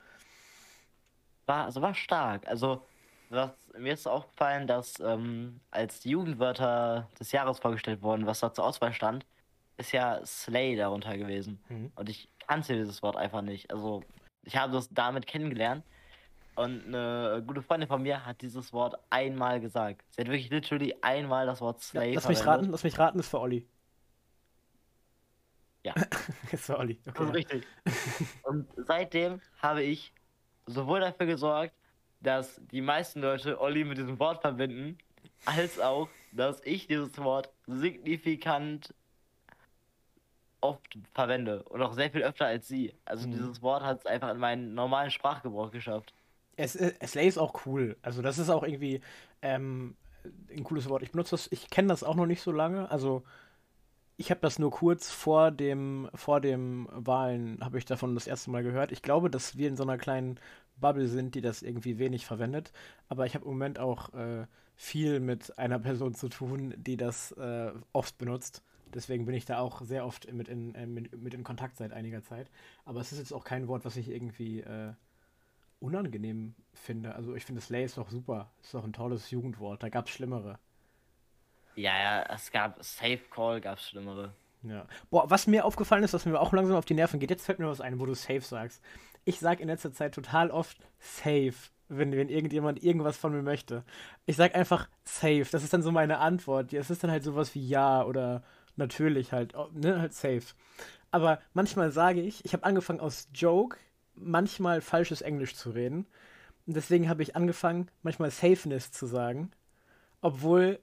War, 1.45 1.65
also 1.65 1.81
war 1.81 1.93
stark. 1.93 2.47
Also, 2.47 2.85
was, 3.29 3.51
mir 3.77 3.93
ist 3.93 4.07
aufgefallen, 4.07 4.67
dass 4.67 4.99
ähm, 4.99 5.59
als 5.69 5.99
die 5.99 6.11
Jugendwörter 6.11 7.09
des 7.19 7.31
Jahres 7.31 7.59
vorgestellt 7.59 8.01
wurden, 8.01 8.25
was 8.25 8.39
da 8.39 8.53
zur 8.53 8.65
Auswahl 8.65 8.93
stand, 8.93 9.25
ist 9.77 9.91
ja 9.91 10.25
Slay 10.25 10.75
darunter 10.75 11.17
gewesen. 11.17 11.61
Mhm. 11.69 11.91
Und 11.95 12.09
ich 12.09 12.29
kannte 12.47 12.73
dieses 12.73 13.01
Wort 13.03 13.17
einfach 13.17 13.41
nicht. 13.41 13.71
Also, 13.71 14.03
ich 14.43 14.55
habe 14.55 14.73
das 14.73 14.89
damit 14.89 15.27
kennengelernt. 15.27 15.83
Und 16.59 16.87
eine 16.93 17.41
gute 17.47 17.61
Freundin 17.61 17.87
von 17.87 18.01
mir 18.01 18.25
hat 18.25 18.41
dieses 18.41 18.73
Wort 18.73 18.95
einmal 19.09 19.61
gesagt. 19.61 20.03
Sie 20.09 20.21
hat 20.21 20.27
wirklich 20.27 20.49
literally 20.49 20.93
einmal 21.01 21.45
das 21.45 21.61
Wort 21.61 21.81
Slave 21.81 22.07
ja, 22.07 22.13
Lass 22.15 22.27
mich 22.27 22.37
verwendet. 22.39 22.59
raten, 22.63 22.71
lass 22.71 22.83
mich 22.83 22.99
raten, 22.99 23.19
ist 23.19 23.29
für 23.29 23.39
Olli. 23.39 23.65
Ja. 25.85 25.93
ist 26.51 26.65
für 26.65 26.77
Olli. 26.77 26.99
Das 27.05 27.15
Okay. 27.15 27.23
ist 27.23 27.33
richtig. 27.35 27.67
Und 28.43 28.67
seitdem 28.75 29.39
habe 29.61 29.83
ich 29.83 30.11
sowohl 30.65 30.99
dafür 30.99 31.25
gesorgt, 31.27 31.73
dass 32.19 32.59
die 32.71 32.81
meisten 32.81 33.21
Leute 33.21 33.61
Olli 33.61 33.85
mit 33.85 33.97
diesem 33.97 34.19
Wort 34.19 34.41
verbinden, 34.41 34.97
als 35.45 35.79
auch, 35.79 36.09
dass 36.33 36.61
ich 36.65 36.87
dieses 36.87 37.17
Wort 37.19 37.49
signifikant 37.67 38.93
oft 40.61 40.97
verwende 41.13 41.63
und 41.63 41.81
auch 41.81 41.93
sehr 41.93 42.11
viel 42.11 42.23
öfter 42.23 42.47
als 42.47 42.67
sie. 42.67 42.93
Also 43.05 43.25
Mhm. 43.27 43.31
dieses 43.31 43.61
Wort 43.61 43.81
hat 43.83 43.99
es 43.99 44.05
einfach 44.05 44.29
in 44.31 44.39
meinen 44.39 44.73
normalen 44.73 45.09
Sprachgebrauch 45.09 45.71
geschafft. 45.71 46.13
Es, 46.59 46.73
Slay 46.73 47.27
ist 47.27 47.37
auch 47.37 47.65
cool. 47.65 47.95
Also 48.01 48.21
das 48.21 48.37
ist 48.37 48.49
auch 48.49 48.63
irgendwie 48.63 49.01
ähm, 49.41 49.95
ein 50.49 50.63
cooles 50.63 50.89
Wort. 50.89 51.03
Ich 51.03 51.11
benutze 51.11 51.31
das, 51.31 51.47
ich 51.51 51.69
kenne 51.69 51.87
das 51.87 52.03
auch 52.03 52.15
noch 52.15 52.25
nicht 52.25 52.41
so 52.41 52.51
lange. 52.51 52.91
Also 52.91 53.23
ich 54.17 54.29
habe 54.31 54.41
das 54.41 54.59
nur 54.59 54.69
kurz 54.69 55.09
vor 55.09 55.51
dem, 55.51 56.09
vor 56.13 56.41
dem 56.41 56.89
Wahlen, 56.91 57.63
habe 57.63 57.77
ich 57.77 57.85
davon 57.85 58.13
das 58.13 58.27
erste 58.27 58.51
Mal 58.51 58.63
gehört. 58.63 58.91
Ich 58.91 59.01
glaube, 59.01 59.29
dass 59.29 59.55
wir 59.57 59.69
in 59.69 59.77
so 59.77 59.83
einer 59.83 59.97
kleinen 59.97 60.37
Bubble 60.75 61.07
sind, 61.07 61.35
die 61.35 61.41
das 61.41 61.61
irgendwie 61.61 61.97
wenig 61.97 62.25
verwendet. 62.25 62.73
Aber 63.07 63.25
ich 63.25 63.35
habe 63.35 63.45
im 63.45 63.51
Moment 63.51 63.79
auch 63.79 64.13
äh, 64.13 64.45
viel 64.75 65.21
mit 65.21 65.57
einer 65.57 65.79
Person 65.79 66.13
zu 66.13 66.27
tun, 66.27 66.73
die 66.77 66.97
das 66.97 67.31
äh, 67.33 67.71
oft 67.93 68.17
benutzt. 68.17 68.63
Deswegen 68.93 69.25
bin 69.25 69.35
ich 69.35 69.45
da 69.45 69.59
auch 69.59 69.81
sehr 69.81 70.05
oft 70.05 70.31
mit 70.33 70.49
in, 70.49 70.75
äh, 70.75 70.85
mit, 70.85 71.21
mit 71.21 71.33
in 71.33 71.45
Kontakt 71.45 71.77
seit 71.77 71.93
einiger 71.93 72.21
Zeit. 72.21 72.51
Aber 72.83 72.99
es 72.99 73.13
ist 73.13 73.19
jetzt 73.19 73.33
auch 73.33 73.45
kein 73.45 73.69
Wort, 73.69 73.85
was 73.85 73.95
ich 73.95 74.09
irgendwie 74.09 74.59
äh, 74.59 74.91
unangenehm 75.79 76.55
finde. 76.73 77.15
Also 77.15 77.35
ich 77.35 77.45
finde 77.45 77.61
Slay 77.61 77.85
ist 77.85 77.97
doch 77.97 78.09
super. 78.09 78.51
Ist 78.61 78.73
doch 78.73 78.83
ein 78.83 78.93
tolles 78.93 79.31
Jugendwort. 79.31 79.83
Da 79.83 79.89
gab 79.89 80.07
es 80.07 80.11
Schlimmere. 80.11 80.59
Ja, 81.75 81.97
ja, 81.97 82.23
es 82.33 82.51
gab 82.51 82.83
Safe 82.83 83.21
Call, 83.31 83.61
gab 83.61 83.77
es 83.77 83.87
schlimmere. 83.87 84.33
Ja. 84.63 84.85
Boah, 85.09 85.29
was 85.29 85.47
mir 85.47 85.63
aufgefallen 85.63 86.03
ist, 86.03 86.13
was 86.13 86.25
mir 86.25 86.39
auch 86.39 86.51
langsam 86.51 86.75
auf 86.75 86.83
die 86.83 86.93
Nerven 86.93 87.19
geht, 87.19 87.29
jetzt 87.29 87.45
fällt 87.45 87.59
mir 87.59 87.69
was 87.69 87.79
ein, 87.79 87.99
wo 87.99 88.05
du 88.05 88.13
safe 88.13 88.41
sagst. 88.41 88.83
Ich 89.23 89.39
sag 89.39 89.61
in 89.61 89.69
letzter 89.69 89.93
Zeit 89.93 90.13
total 90.13 90.51
oft 90.51 90.77
safe, 90.99 91.53
wenn, 91.87 92.11
wenn 92.11 92.27
irgendjemand 92.27 92.83
irgendwas 92.83 93.15
von 93.15 93.31
mir 93.31 93.41
möchte. 93.41 93.85
Ich 94.25 94.35
sag 94.35 94.55
einfach 94.55 94.89
safe. 95.05 95.47
Das 95.51 95.63
ist 95.63 95.71
dann 95.71 95.81
so 95.81 95.91
meine 95.91 96.19
Antwort. 96.19 96.73
Es 96.73 96.89
ist 96.89 97.03
dann 97.03 97.11
halt 97.11 97.23
sowas 97.23 97.55
wie 97.55 97.65
ja 97.65 98.03
oder 98.03 98.43
natürlich 98.75 99.31
halt, 99.31 99.53
ne, 99.73 100.01
halt 100.01 100.13
safe. 100.13 100.53
Aber 101.11 101.39
manchmal 101.53 101.91
sage 101.91 102.21
ich, 102.21 102.43
ich 102.43 102.53
habe 102.53 102.65
angefangen 102.65 102.99
aus 102.99 103.29
Joke 103.33 103.77
manchmal 104.21 104.81
falsches 104.81 105.21
Englisch 105.21 105.55
zu 105.55 105.71
reden. 105.71 106.05
Und 106.67 106.75
deswegen 106.75 107.09
habe 107.09 107.23
ich 107.23 107.35
angefangen, 107.35 107.89
manchmal 108.03 108.31
Safeness 108.31 108.91
zu 108.91 109.05
sagen. 109.05 109.51
Obwohl 110.21 110.79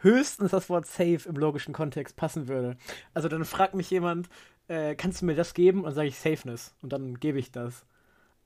höchstens 0.00 0.50
das 0.50 0.68
Wort 0.68 0.86
safe 0.86 1.28
im 1.28 1.36
logischen 1.36 1.74
Kontext 1.74 2.16
passen 2.16 2.48
würde. 2.48 2.76
Also 3.14 3.28
dann 3.28 3.44
fragt 3.44 3.74
mich 3.74 3.90
jemand, 3.90 4.28
äh, 4.68 4.94
kannst 4.94 5.22
du 5.22 5.26
mir 5.26 5.34
das 5.34 5.54
geben? 5.54 5.84
Und 5.84 5.92
sage 5.92 6.08
ich 6.08 6.18
Safeness. 6.18 6.74
Und 6.82 6.92
dann 6.92 7.18
gebe 7.18 7.38
ich 7.38 7.50
das. 7.50 7.84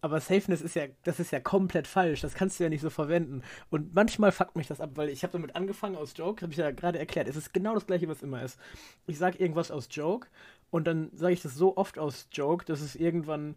Aber 0.02 0.20
Safeness 0.20 0.62
ist 0.62 0.76
ja, 0.76 0.86
das 1.02 1.20
ist 1.20 1.30
ja 1.30 1.40
komplett 1.40 1.86
falsch. 1.86 2.22
Das 2.22 2.34
kannst 2.34 2.58
du 2.58 2.64
ja 2.64 2.70
nicht 2.70 2.80
so 2.80 2.88
verwenden. 2.88 3.42
Und 3.68 3.94
manchmal 3.94 4.32
fuckt 4.32 4.56
mich 4.56 4.66
das 4.66 4.80
ab, 4.80 4.92
weil 4.94 5.10
ich 5.10 5.22
habe 5.22 5.32
damit 5.32 5.54
angefangen 5.56 5.96
aus 5.96 6.14
Joke, 6.16 6.42
habe 6.42 6.52
ich 6.52 6.58
ja 6.58 6.70
gerade 6.70 6.98
erklärt. 6.98 7.28
Es 7.28 7.36
ist 7.36 7.52
genau 7.52 7.74
das 7.74 7.86
gleiche, 7.86 8.08
was 8.08 8.22
immer 8.22 8.42
ist. 8.42 8.58
Ich 9.06 9.18
sage 9.18 9.38
irgendwas 9.38 9.70
aus 9.70 9.88
Joke 9.90 10.28
und 10.70 10.86
dann 10.86 11.10
sage 11.12 11.34
ich 11.34 11.42
das 11.42 11.54
so 11.54 11.76
oft 11.76 11.98
aus 11.98 12.28
Joke, 12.32 12.64
dass 12.64 12.80
es 12.80 12.96
irgendwann 12.96 13.56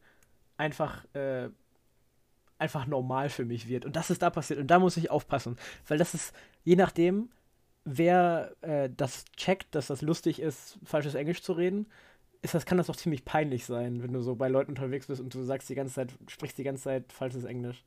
einfach, 0.63 1.05
äh, 1.13 1.49
einfach 2.57 2.87
normal 2.87 3.29
für 3.29 3.45
mich 3.45 3.67
wird. 3.67 3.85
Und 3.85 3.95
das 3.95 4.09
ist 4.09 4.21
da 4.21 4.29
passiert. 4.29 4.59
Und 4.59 4.67
da 4.67 4.79
muss 4.79 4.97
ich 4.97 5.11
aufpassen. 5.11 5.57
Weil 5.87 5.97
das 5.97 6.13
ist, 6.13 6.33
je 6.63 6.75
nachdem, 6.75 7.29
wer 7.83 8.55
äh, 8.61 8.89
das 8.95 9.25
checkt, 9.35 9.75
dass 9.75 9.87
das 9.87 10.01
lustig 10.01 10.39
ist, 10.39 10.79
falsches 10.85 11.15
Englisch 11.15 11.43
zu 11.43 11.53
reden, 11.53 11.87
ist 12.41 12.53
das, 12.53 12.65
kann 12.65 12.77
das 12.77 12.89
auch 12.89 12.95
ziemlich 12.95 13.25
peinlich 13.25 13.65
sein, 13.65 14.03
wenn 14.03 14.13
du 14.13 14.21
so 14.21 14.35
bei 14.35 14.47
Leuten 14.47 14.71
unterwegs 14.71 15.07
bist 15.07 15.21
und 15.21 15.33
du 15.33 15.43
sagst 15.43 15.69
die 15.69 15.75
ganze 15.75 15.93
Zeit, 15.93 16.13
sprichst 16.27 16.57
die 16.57 16.63
ganze 16.63 16.83
Zeit 16.83 17.11
falsches 17.11 17.43
Englisch. 17.43 17.83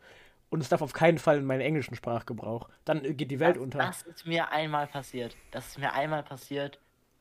Und 0.48 0.60
es 0.60 0.68
darf 0.68 0.80
auf 0.80 0.92
keinen 0.92 1.18
Fall 1.18 1.38
in 1.38 1.44
meinen 1.44 1.60
englischen 1.60 1.94
Sprachgebrauch. 1.94 2.68
Dann 2.84 3.16
geht 3.16 3.30
die 3.30 3.40
Welt 3.40 3.56
das, 3.56 3.62
unter. 3.62 3.78
Das 3.78 4.02
ist 4.02 4.26
mir 4.26 4.52
einmal 4.52 4.86
passiert. 4.86 5.36
Das 5.50 5.66
ist 5.66 5.78
mir 5.78 5.92
einmal 5.92 6.22
passiert, 6.22 6.78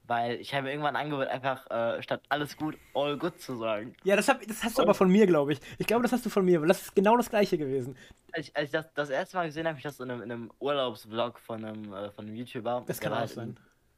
weil 0.08 0.40
ich 0.40 0.54
habe 0.54 0.70
irgendwann 0.70 0.96
angewöhnt, 0.96 1.30
einfach 1.30 1.70
äh, 1.72 2.02
statt 2.04 2.22
alles 2.30 2.56
gut, 2.58 2.78
all 2.94 3.18
good 3.18 3.40
zu 3.42 3.56
sagen. 3.58 3.96
Ja, 4.04 4.16
das, 4.16 4.28
hab, 4.28 4.42
das 4.48 4.64
hast 4.64 4.78
du 4.78 4.82
Und- 4.82 4.88
aber 4.88 4.94
von 4.96 5.10
mir, 5.10 5.26
glaube 5.28 5.54
ich. 5.54 5.60
Ich 5.78 5.88
glaube, 5.88 6.04
das 6.04 6.12
hast 6.12 6.26
du 6.26 6.30
von 6.30 6.46
mir, 6.46 6.62
weil 6.62 6.68
das 6.68 6.82
ist 6.84 6.96
genau 6.96 7.18
das 7.18 7.30
gleiche 7.30 7.58
gewesen. 7.58 7.98
Als 8.32 8.48
ich, 8.50 8.56
als 8.56 8.66
ich 8.66 8.72
das, 8.72 8.94
das 8.94 9.10
erste 9.10 9.38
Mal 9.38 9.46
gesehen 9.48 9.66
habe, 9.66 9.70
habe 9.70 9.80
ich 9.80 9.84
das 9.84 10.00
in 10.00 10.12
einem, 10.12 10.22
in 10.22 10.32
einem 10.32 10.52
Urlaubsvlog 10.60 11.40
von 11.40 11.64
einem, 11.64 11.94
äh, 11.94 12.12
von 12.12 12.26
einem 12.26 12.36
YouTuber. 12.36 12.84
Das 12.86 13.00
kann 13.00 13.14
auch 13.14 13.18
halt 13.20 13.30
sein. 13.30 13.58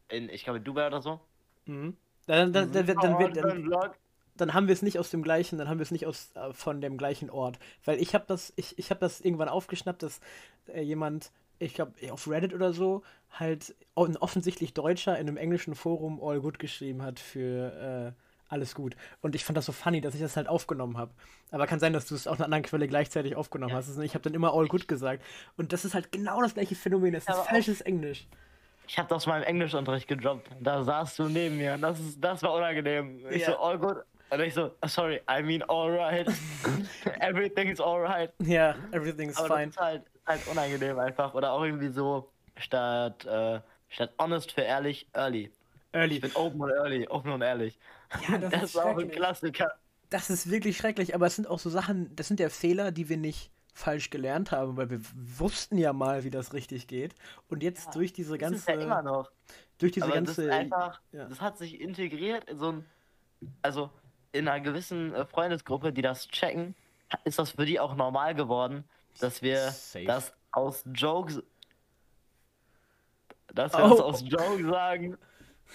In, 0.10 0.24
in, 0.24 0.30
ich 0.30 0.44
glaube, 0.44 0.60
in 0.60 0.64
Dubai 0.64 0.88
oder 0.88 1.02
so. 1.02 1.20
Mhm. 1.66 1.98
Dann, 2.28 2.54
dann, 2.54 2.72
dann, 2.72 2.86
dann, 2.86 2.98
dann, 2.98 3.20
wird, 3.20 3.38
Oh, 3.38 3.42
dann, 3.42 3.64
Vlog. 3.64 3.96
dann 4.36 4.54
haben 4.54 4.68
wir 4.68 4.74
es 4.74 4.82
nicht 4.82 5.00
aus 5.00 5.10
dem 5.10 5.24
gleichen, 5.24 5.58
dann 5.58 5.68
haben 5.70 5.80
wir 5.80 5.84
es 5.84 5.92
nicht 5.92 6.06
aus 6.06 6.32
äh, 6.36 6.54
von 6.54 6.82
dem 6.82 6.98
gleichen 6.98 7.30
Ort, 7.30 7.58
weil 7.86 8.00
ich 8.02 8.14
habe 8.14 8.26
das 8.28 8.52
ich, 8.58 8.78
ich 8.78 8.90
habe 8.90 9.00
das 9.00 9.22
irgendwann 9.22 9.50
aufgeschnappt, 9.50 10.04
dass 10.04 10.20
äh, 10.68 10.82
jemand 10.82 11.32
ich 11.60 11.74
glaube 11.74 11.94
auf 12.12 12.28
Reddit 12.30 12.54
oder 12.54 12.74
so 12.74 13.04
halt 13.32 13.76
ein 13.96 14.18
offensichtlich 14.18 14.74
Deutscher 14.74 15.18
in 15.18 15.28
einem 15.28 15.38
englischen 15.38 15.76
Forum 15.76 16.22
all 16.24 16.40
good 16.40 16.60
geschrieben 16.60 17.02
hat 17.04 17.20
für 17.20 18.14
äh, 18.16 18.22
alles 18.50 18.76
gut 18.76 18.96
und 19.22 19.36
ich 19.36 19.44
fand 19.44 19.58
das 19.58 19.66
so 19.66 19.72
funny, 19.74 20.00
dass 20.02 20.16
ich 20.16 20.22
das 20.22 20.38
halt 20.38 20.48
aufgenommen 20.48 20.98
habe. 20.98 21.12
Aber 21.52 21.68
kann 21.68 21.80
sein, 21.80 21.92
dass 21.94 22.06
du 22.08 22.16
es 22.16 22.28
auf 22.28 22.38
einer 22.38 22.46
anderen 22.46 22.64
Quelle 22.64 22.88
gleichzeitig 22.88 23.36
aufgenommen 23.36 23.72
Ja. 23.72 23.78
hast. 23.78 23.98
Ich 24.00 24.14
habe 24.14 24.24
dann 24.24 24.34
immer 24.34 24.54
all 24.54 24.68
good 24.68 24.88
gesagt 24.88 25.22
und 25.58 25.74
das 25.74 25.84
ist 25.84 25.94
halt 25.94 26.12
genau 26.12 26.42
das 26.42 26.54
gleiche 26.54 26.76
Phänomen, 26.76 27.14
es 27.14 27.24
ist 27.24 27.30
Aber 27.30 27.42
auch- 27.42 27.50
falsches 27.50 27.82
Englisch. 27.82 28.26
Ich 28.88 28.98
habe 28.98 29.10
das 29.10 29.26
mal 29.28 29.42
im 29.42 29.48
Englischunterricht 29.48 30.08
gedroppt. 30.08 30.50
Da 30.62 30.82
saßt 30.82 31.20
du 31.20 31.24
neben 31.28 31.58
mir. 31.58 31.78
Das, 31.78 32.00
ist, 32.00 32.24
das 32.24 32.42
war 32.42 32.54
unangenehm. 32.54 33.20
Ich 33.30 33.42
Ja. 33.42 33.48
so, 33.52 33.58
all 33.60 33.78
good. 33.78 33.98
Und 34.30 34.40
ich 34.40 34.54
so, 34.54 34.72
sorry, 34.86 35.20
I 35.30 35.44
mean 35.44 35.62
alright. 35.64 36.26
Everything's 37.20 37.80
alright. 37.82 38.32
Ja, 38.40 38.76
everything's 38.92 39.38
Aber 39.38 39.48
fine. 39.56 39.68
das 39.68 39.76
ist 39.76 39.82
halt, 39.82 40.04
halt 40.28 40.48
unangenehm 40.48 41.00
einfach. 41.00 41.34
Oder 41.34 41.54
auch 41.54 41.64
irgendwie 41.64 41.90
so, 41.90 42.34
statt, 42.58 43.26
äh, 43.26 43.62
statt 43.90 44.14
honest 44.20 44.52
für 44.54 44.62
ehrlich, 44.62 45.10
early. 45.14 45.54
Early. 45.94 46.16
Ich 46.16 46.22
bin 46.22 46.32
open 46.36 46.62
und 46.62 46.70
early, 46.72 47.08
open 47.10 47.32
und 47.32 47.42
ehrlich. 47.42 47.80
Ja, 48.20 48.38
das 48.38 48.58
Das, 48.60 48.64
ist 48.64 48.78
auch 48.78 48.98
ein. 48.98 49.10
Klassiker. 49.12 49.80
Das 50.10 50.30
ist 50.30 50.50
wirklich 50.50 50.78
schrecklich, 50.78 51.16
aber 51.16 51.28
es 51.28 51.36
sind 51.36 51.48
auch 51.48 51.60
so 51.60 51.70
Sachen, 51.70 52.16
das 52.16 52.28
sind 52.28 52.40
ja 52.40 52.50
Fehler, 52.50 52.92
die 52.92 53.10
wir 53.10 53.18
nicht 53.18 53.52
falsch 53.74 54.10
gelernt 54.10 54.52
haben, 54.52 54.78
weil 54.78 54.90
wir 54.90 55.02
wussten 55.16 55.78
ja 55.78 55.94
mal, 55.94 56.24
wie 56.24 56.30
das 56.32 56.54
richtig 56.54 56.88
geht. 56.88 57.16
Und 57.50 57.62
jetzt 57.64 57.86
Ja, 57.86 57.92
durch 57.92 58.14
diese 58.14 58.38
Das 58.40 58.54
ist 58.54 58.68
ja 58.68 58.76
immer 58.76 59.02
ganze, 59.02 59.04
noch. 59.04 59.32
durch 59.78 59.92
diese 59.92 60.14
Aber 60.14 60.22
das 60.22 60.38
ganze, 60.38 60.44
ist 60.44 60.50
einfach, 60.50 61.02
ja. 61.12 61.30
das 61.30 61.42
hat 61.42 61.58
sich 61.58 61.80
integriert 61.82 62.46
in 62.50 62.58
so 62.60 62.72
ein, 62.72 62.86
also 63.62 63.92
in 64.32 64.48
einer 64.48 64.62
gewissen 64.62 65.14
äh, 65.14 65.26
Freundesgruppe, 65.26 65.94
die 65.94 66.02
das 66.02 66.28
checken, 66.30 66.76
ist 67.26 67.40
das 67.40 67.52
für 67.52 67.66
die 67.66 67.80
auch 67.80 67.96
normal 67.96 68.36
geworden, 68.36 68.86
dass 69.18 69.42
wir 69.42 69.58
Safe. 69.72 70.06
das 70.06 70.34
aus 70.52 70.84
Jokes, 70.94 71.42
dass 73.54 73.74
wir 73.74 73.86
Oh. 73.86 73.90
das 73.90 74.00
aus 74.02 74.24
Jokes 74.28 74.66
sagen 74.68 75.18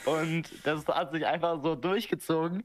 und 0.06 0.44
das 0.66 0.86
hat 0.88 1.12
sich 1.12 1.26
einfach 1.26 1.62
so 1.62 1.74
durchgezogen 1.74 2.64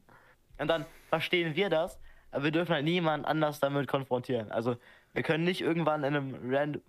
und 0.58 0.68
dann 0.68 0.86
verstehen 1.10 1.56
wir 1.56 1.70
das, 1.70 2.00
aber 2.32 2.46
wir 2.46 2.52
dürfen 2.52 2.74
halt 2.76 2.86
niemand 2.86 3.26
anders 3.26 3.60
damit 3.60 3.88
konfrontieren. 3.88 4.52
Also 4.52 4.76
wir 5.14 5.24
können 5.24 5.44
nicht 5.44 5.62
irgendwann 5.62 6.04
in 6.04 6.16
einem 6.16 6.36
random, 6.52 6.82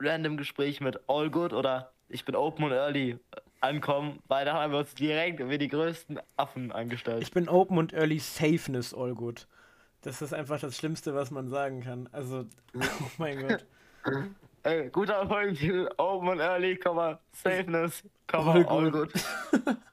random 0.00 0.36
Gespräch 0.36 0.80
mit 0.80 0.98
All 1.08 1.30
Good 1.30 1.52
oder 1.52 1.92
ich 2.08 2.24
bin 2.24 2.34
Open 2.34 2.64
und 2.64 2.72
Early 2.72 3.18
ankommen, 3.60 4.20
weil 4.28 4.44
da 4.44 4.54
haben 4.54 4.72
wir 4.72 4.78
uns 4.80 4.94
direkt 4.94 5.46
wie 5.48 5.58
die 5.58 5.68
größten 5.68 6.20
Affen 6.36 6.70
angestellt. 6.72 7.22
ich 7.22 7.32
bin 7.32 7.48
open 7.48 7.76
und 7.78 7.92
early 7.92 8.18
safeness 8.18 8.94
all 8.94 9.14
good. 9.14 9.46
Das 10.02 10.22
ist 10.22 10.32
einfach 10.32 10.60
das 10.60 10.76
Schlimmste, 10.76 11.14
was 11.14 11.30
man 11.30 11.48
sagen 11.48 11.82
kann. 11.82 12.08
Also, 12.12 12.46
oh 12.74 12.80
mein 13.18 13.38
Gott. 13.48 13.66
Ey, 14.62 14.88
guter 14.90 15.26
Folgentitel, 15.26 15.88
Open 15.96 16.28
und 16.28 16.40
Early, 16.40 16.76
Komma, 16.76 17.20
Safeness, 17.32 18.02
Komma, 18.26 18.54
All 18.54 18.66
All, 18.66 18.90
good. 18.90 19.12
Good. 19.50 19.76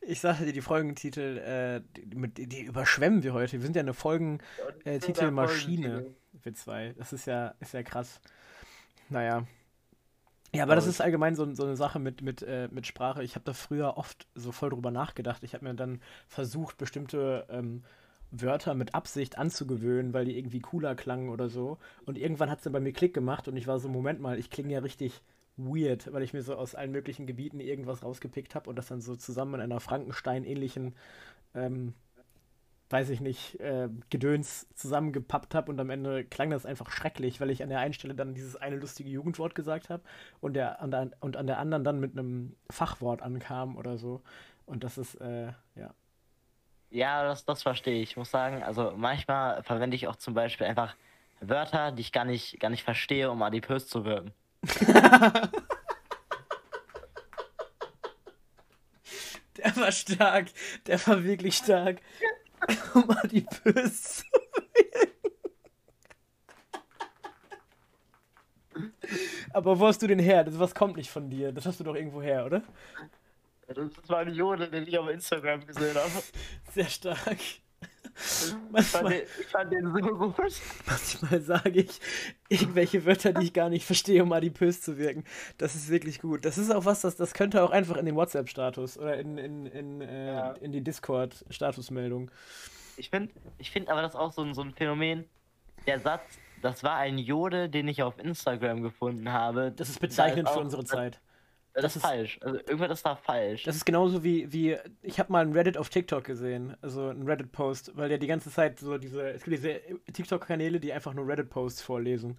Ich 0.00 0.20
sagte 0.20 0.46
dir, 0.46 0.52
die 0.52 0.62
Folgentitel, 0.62 1.38
äh, 1.38 1.80
die, 1.96 2.46
die 2.46 2.62
überschwemmen 2.62 3.22
wir 3.22 3.34
heute. 3.34 3.52
Wir 3.54 3.60
sind 3.60 3.76
ja 3.76 3.82
eine 3.82 3.92
Folgentitelmaschine. 3.92 6.06
Wir 6.42 6.54
zwei. 6.54 6.94
Das 6.96 7.12
ist 7.12 7.26
ja, 7.26 7.54
ist 7.60 7.74
ja 7.74 7.82
krass. 7.82 8.20
Naja. 9.10 9.46
Ja, 10.54 10.62
aber 10.62 10.76
das 10.76 10.86
ist 10.86 11.02
allgemein 11.02 11.34
so, 11.34 11.52
so 11.54 11.64
eine 11.64 11.76
Sache 11.76 11.98
mit, 11.98 12.22
mit, 12.22 12.40
äh, 12.42 12.68
mit 12.70 12.86
Sprache. 12.86 13.22
Ich 13.22 13.34
habe 13.34 13.44
da 13.44 13.52
früher 13.52 13.98
oft 13.98 14.26
so 14.34 14.50
voll 14.50 14.70
drüber 14.70 14.90
nachgedacht. 14.90 15.42
Ich 15.42 15.52
habe 15.52 15.66
mir 15.66 15.74
dann 15.74 16.00
versucht, 16.26 16.78
bestimmte 16.78 17.46
ähm, 17.50 17.84
Wörter 18.30 18.74
mit 18.74 18.94
Absicht 18.94 19.38
anzugewöhnen, 19.38 20.12
weil 20.12 20.24
die 20.24 20.36
irgendwie 20.36 20.60
cooler 20.60 20.94
klangen 20.94 21.30
oder 21.30 21.48
so. 21.48 21.78
Und 22.04 22.18
irgendwann 22.18 22.50
hat 22.50 22.58
es 22.58 22.64
dann 22.64 22.72
bei 22.72 22.80
mir 22.80 22.92
Klick 22.92 23.14
gemacht 23.14 23.48
und 23.48 23.56
ich 23.56 23.66
war 23.66 23.78
so, 23.78 23.88
Moment 23.88 24.20
mal, 24.20 24.38
ich 24.38 24.50
klinge 24.50 24.72
ja 24.72 24.80
richtig 24.80 25.22
weird, 25.56 26.12
weil 26.12 26.22
ich 26.22 26.32
mir 26.32 26.42
so 26.42 26.54
aus 26.54 26.74
allen 26.74 26.92
möglichen 26.92 27.26
Gebieten 27.26 27.60
irgendwas 27.60 28.02
rausgepickt 28.02 28.54
habe 28.54 28.70
und 28.70 28.76
das 28.76 28.88
dann 28.88 29.00
so 29.00 29.16
zusammen 29.16 29.54
in 29.54 29.60
einer 29.60 29.80
Frankenstein-ähnlichen 29.80 30.94
ähm, 31.54 31.94
weiß 32.90 33.10
ich 33.10 33.20
nicht, 33.20 33.60
äh, 33.60 33.88
Gedöns 34.08 34.66
zusammengepappt 34.74 35.54
habe 35.54 35.70
und 35.70 35.78
am 35.78 35.90
Ende 35.90 36.24
klang 36.24 36.50
das 36.50 36.64
einfach 36.64 36.90
schrecklich, 36.90 37.40
weil 37.40 37.50
ich 37.50 37.62
an 37.62 37.68
der 37.68 37.80
einen 37.80 37.92
Stelle 37.92 38.14
dann 38.14 38.34
dieses 38.34 38.56
eine 38.56 38.76
lustige 38.76 39.10
Jugendwort 39.10 39.54
gesagt 39.54 39.90
habe 39.90 40.02
und, 40.40 40.54
der, 40.54 40.80
an 40.80 40.90
der, 40.90 41.10
und 41.20 41.36
an 41.36 41.46
der 41.46 41.58
anderen 41.58 41.84
dann 41.84 42.00
mit 42.00 42.12
einem 42.12 42.56
Fachwort 42.70 43.22
ankam 43.22 43.76
oder 43.76 43.98
so. 43.98 44.22
Und 44.64 44.84
das 44.84 44.96
ist, 44.96 45.16
äh, 45.16 45.52
ja. 45.74 45.94
Ja, 46.90 47.22
das, 47.24 47.44
das 47.44 47.62
verstehe 47.62 48.02
ich. 48.02 48.10
Ich 48.10 48.16
muss 48.16 48.30
sagen, 48.30 48.62
also 48.62 48.92
manchmal 48.96 49.62
verwende 49.62 49.94
ich 49.96 50.08
auch 50.08 50.16
zum 50.16 50.34
Beispiel 50.34 50.66
einfach 50.66 50.96
Wörter, 51.40 51.92
die 51.92 52.00
ich 52.00 52.12
gar 52.12 52.24
nicht, 52.24 52.58
gar 52.60 52.70
nicht 52.70 52.82
verstehe, 52.82 53.30
um 53.30 53.42
adipös 53.42 53.86
zu 53.88 54.04
wirken. 54.04 54.32
der 59.56 59.76
war 59.76 59.92
stark. 59.92 60.48
Der 60.86 61.06
war 61.06 61.22
wirklich 61.24 61.56
stark. 61.56 62.00
um 62.94 63.10
adipös 63.10 64.16
zu 64.16 64.24
wirken. 64.24 64.48
Aber 69.52 69.78
wo 69.78 69.86
hast 69.86 70.02
du 70.02 70.06
den 70.06 70.18
her? 70.18 70.44
Das 70.44 70.58
was 70.58 70.74
kommt 70.74 70.96
nicht 70.96 71.10
von 71.10 71.30
dir. 71.30 71.52
Das 71.52 71.66
hast 71.66 71.80
du 71.80 71.84
doch 71.84 71.94
irgendwo 71.94 72.22
her, 72.22 72.46
oder? 72.46 72.62
Das 73.68 74.08
war 74.08 74.18
ein 74.18 74.32
Jode, 74.34 74.68
den 74.70 74.86
ich 74.86 74.98
auf 74.98 75.08
Instagram 75.08 75.66
gesehen 75.66 75.94
habe. 75.94 76.10
Sehr 76.72 76.88
stark. 76.88 77.38
Ich 78.76 78.86
fand, 78.86 79.10
den, 79.10 79.22
ich 79.40 79.46
fand 79.46 79.72
den 79.72 79.92
so 79.92 80.00
gut. 80.00 80.34
Manchmal 80.86 81.40
sage 81.40 81.80
ich 81.80 82.00
irgendwelche 82.48 83.04
Wörter, 83.04 83.32
die 83.32 83.46
ich 83.46 83.52
gar 83.52 83.68
nicht 83.68 83.86
verstehe, 83.86 84.22
um 84.22 84.32
adipös 84.32 84.80
zu 84.80 84.98
wirken. 84.98 85.24
Das 85.58 85.74
ist 85.76 85.88
wirklich 85.88 86.20
gut. 86.20 86.44
Das 86.44 86.58
ist 86.58 86.70
auch 86.70 86.84
was, 86.84 87.02
das, 87.02 87.16
das 87.16 87.32
könnte 87.32 87.62
auch 87.62 87.70
einfach 87.70 87.96
in 87.96 88.06
den 88.06 88.16
WhatsApp-Status 88.16 88.98
oder 88.98 89.18
in, 89.18 89.38
in, 89.38 89.66
in, 89.66 90.00
äh, 90.00 90.26
ja. 90.26 90.52
in 90.54 90.72
die 90.72 90.82
Discord-Statusmeldung. 90.82 92.30
Ich 92.96 93.10
finde 93.10 93.32
ich 93.58 93.70
find 93.70 93.88
aber 93.88 94.02
das 94.02 94.16
auch 94.16 94.32
so, 94.32 94.52
so 94.52 94.62
ein 94.62 94.72
Phänomen. 94.72 95.24
Der 95.86 96.00
Satz, 96.00 96.22
das 96.60 96.82
war 96.82 96.96
ein 96.96 97.18
Jode, 97.18 97.68
den 97.68 97.86
ich 97.86 98.02
auf 98.02 98.18
Instagram 98.18 98.82
gefunden 98.82 99.32
habe. 99.32 99.70
Das 99.70 99.88
ist 99.88 100.00
bezeichnend 100.00 100.48
da 100.48 100.50
ist 100.50 100.56
auch, 100.56 100.60
für 100.60 100.64
unsere 100.64 100.84
Zeit. 100.84 101.20
Das, 101.82 101.94
das 101.94 101.96
ist 101.96 102.02
falsch. 102.02 102.38
Also 102.42 102.58
irgendwas 102.58 102.90
ist 102.90 103.06
da 103.06 103.14
falsch. 103.14 103.62
Das 103.62 103.76
ist 103.76 103.84
genauso 103.84 104.24
wie, 104.24 104.52
wie 104.52 104.76
ich 105.02 105.20
habe 105.20 105.30
mal 105.30 105.44
ein 105.44 105.52
Reddit 105.52 105.78
auf 105.78 105.88
TikTok 105.88 106.24
gesehen, 106.24 106.76
also 106.82 107.08
ein 107.08 107.22
Reddit-Post, 107.22 107.96
weil 107.96 108.08
der 108.08 108.18
die 108.18 108.26
ganze 108.26 108.50
Zeit 108.50 108.80
so 108.80 108.98
diese, 108.98 109.30
es 109.30 109.44
gibt 109.44 109.58
diese 109.58 109.80
TikTok-Kanäle, 110.12 110.80
die 110.80 110.92
einfach 110.92 111.14
nur 111.14 111.28
Reddit-Posts 111.28 111.82
vorlesen. 111.82 112.38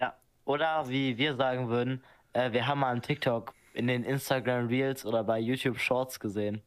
Ja, 0.00 0.16
oder 0.44 0.88
wie 0.88 1.16
wir 1.16 1.36
sagen 1.36 1.68
würden, 1.68 2.02
äh, 2.32 2.50
wir 2.50 2.66
haben 2.66 2.80
mal 2.80 2.90
einen 2.90 3.02
TikTok 3.02 3.54
in 3.72 3.86
den 3.86 4.02
Instagram 4.02 4.66
Reels 4.66 5.06
oder 5.06 5.22
bei 5.22 5.38
YouTube 5.38 5.78
Shorts 5.78 6.18
gesehen. 6.18 6.60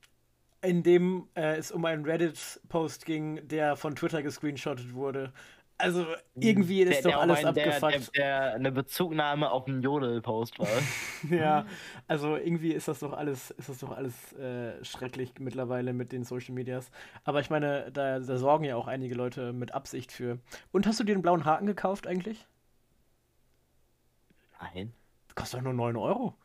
In 0.61 0.83
dem 0.83 1.27
äh, 1.35 1.57
es 1.57 1.71
um 1.71 1.83
einen 1.83 2.05
Reddit-Post 2.05 3.05
ging, 3.05 3.45
der 3.47 3.75
von 3.75 3.95
Twitter 3.95 4.23
gescreenshottet 4.23 4.93
wurde. 4.93 5.33
Also 5.79 6.05
irgendwie 6.35 6.81
ist 6.81 7.05
der, 7.05 7.13
doch 7.13 7.21
alles 7.21 7.39
ein, 7.39 7.45
abgefuckt. 7.47 7.93
Der, 7.93 7.99
der, 7.99 8.41
der, 8.41 8.53
eine 8.55 8.71
Bezugnahme 8.71 9.49
auf 9.49 9.65
einen 9.65 9.81
Jodel-Post 9.81 10.59
war. 10.59 10.67
ja, 11.29 11.65
also 12.05 12.35
irgendwie 12.35 12.73
ist 12.73 12.89
das 12.89 12.99
doch 12.99 13.13
alles, 13.13 13.51
ist 13.51 13.69
das 13.69 13.79
doch 13.79 13.95
alles 13.95 14.33
äh, 14.33 14.83
schrecklich 14.83 15.33
mittlerweile 15.39 15.93
mit 15.93 16.11
den 16.11 16.25
Social 16.25 16.53
Medias. 16.53 16.91
Aber 17.23 17.39
ich 17.39 17.49
meine, 17.49 17.91
da, 17.93 18.19
da, 18.19 18.37
sorgen 18.37 18.65
ja 18.65 18.75
auch 18.75 18.87
einige 18.87 19.15
Leute 19.15 19.53
mit 19.53 19.73
Absicht 19.73 20.11
für. 20.11 20.39
Und 20.73 20.85
hast 20.85 20.99
du 20.99 21.05
dir 21.05 21.15
den 21.15 21.21
blauen 21.21 21.45
Haken 21.45 21.65
gekauft 21.65 22.07
eigentlich? 22.07 22.45
Nein. 24.61 24.93
Das 25.27 25.35
kostet 25.35 25.59
doch 25.59 25.63
nur 25.63 25.73
9 25.73 25.95
Euro. 25.95 26.35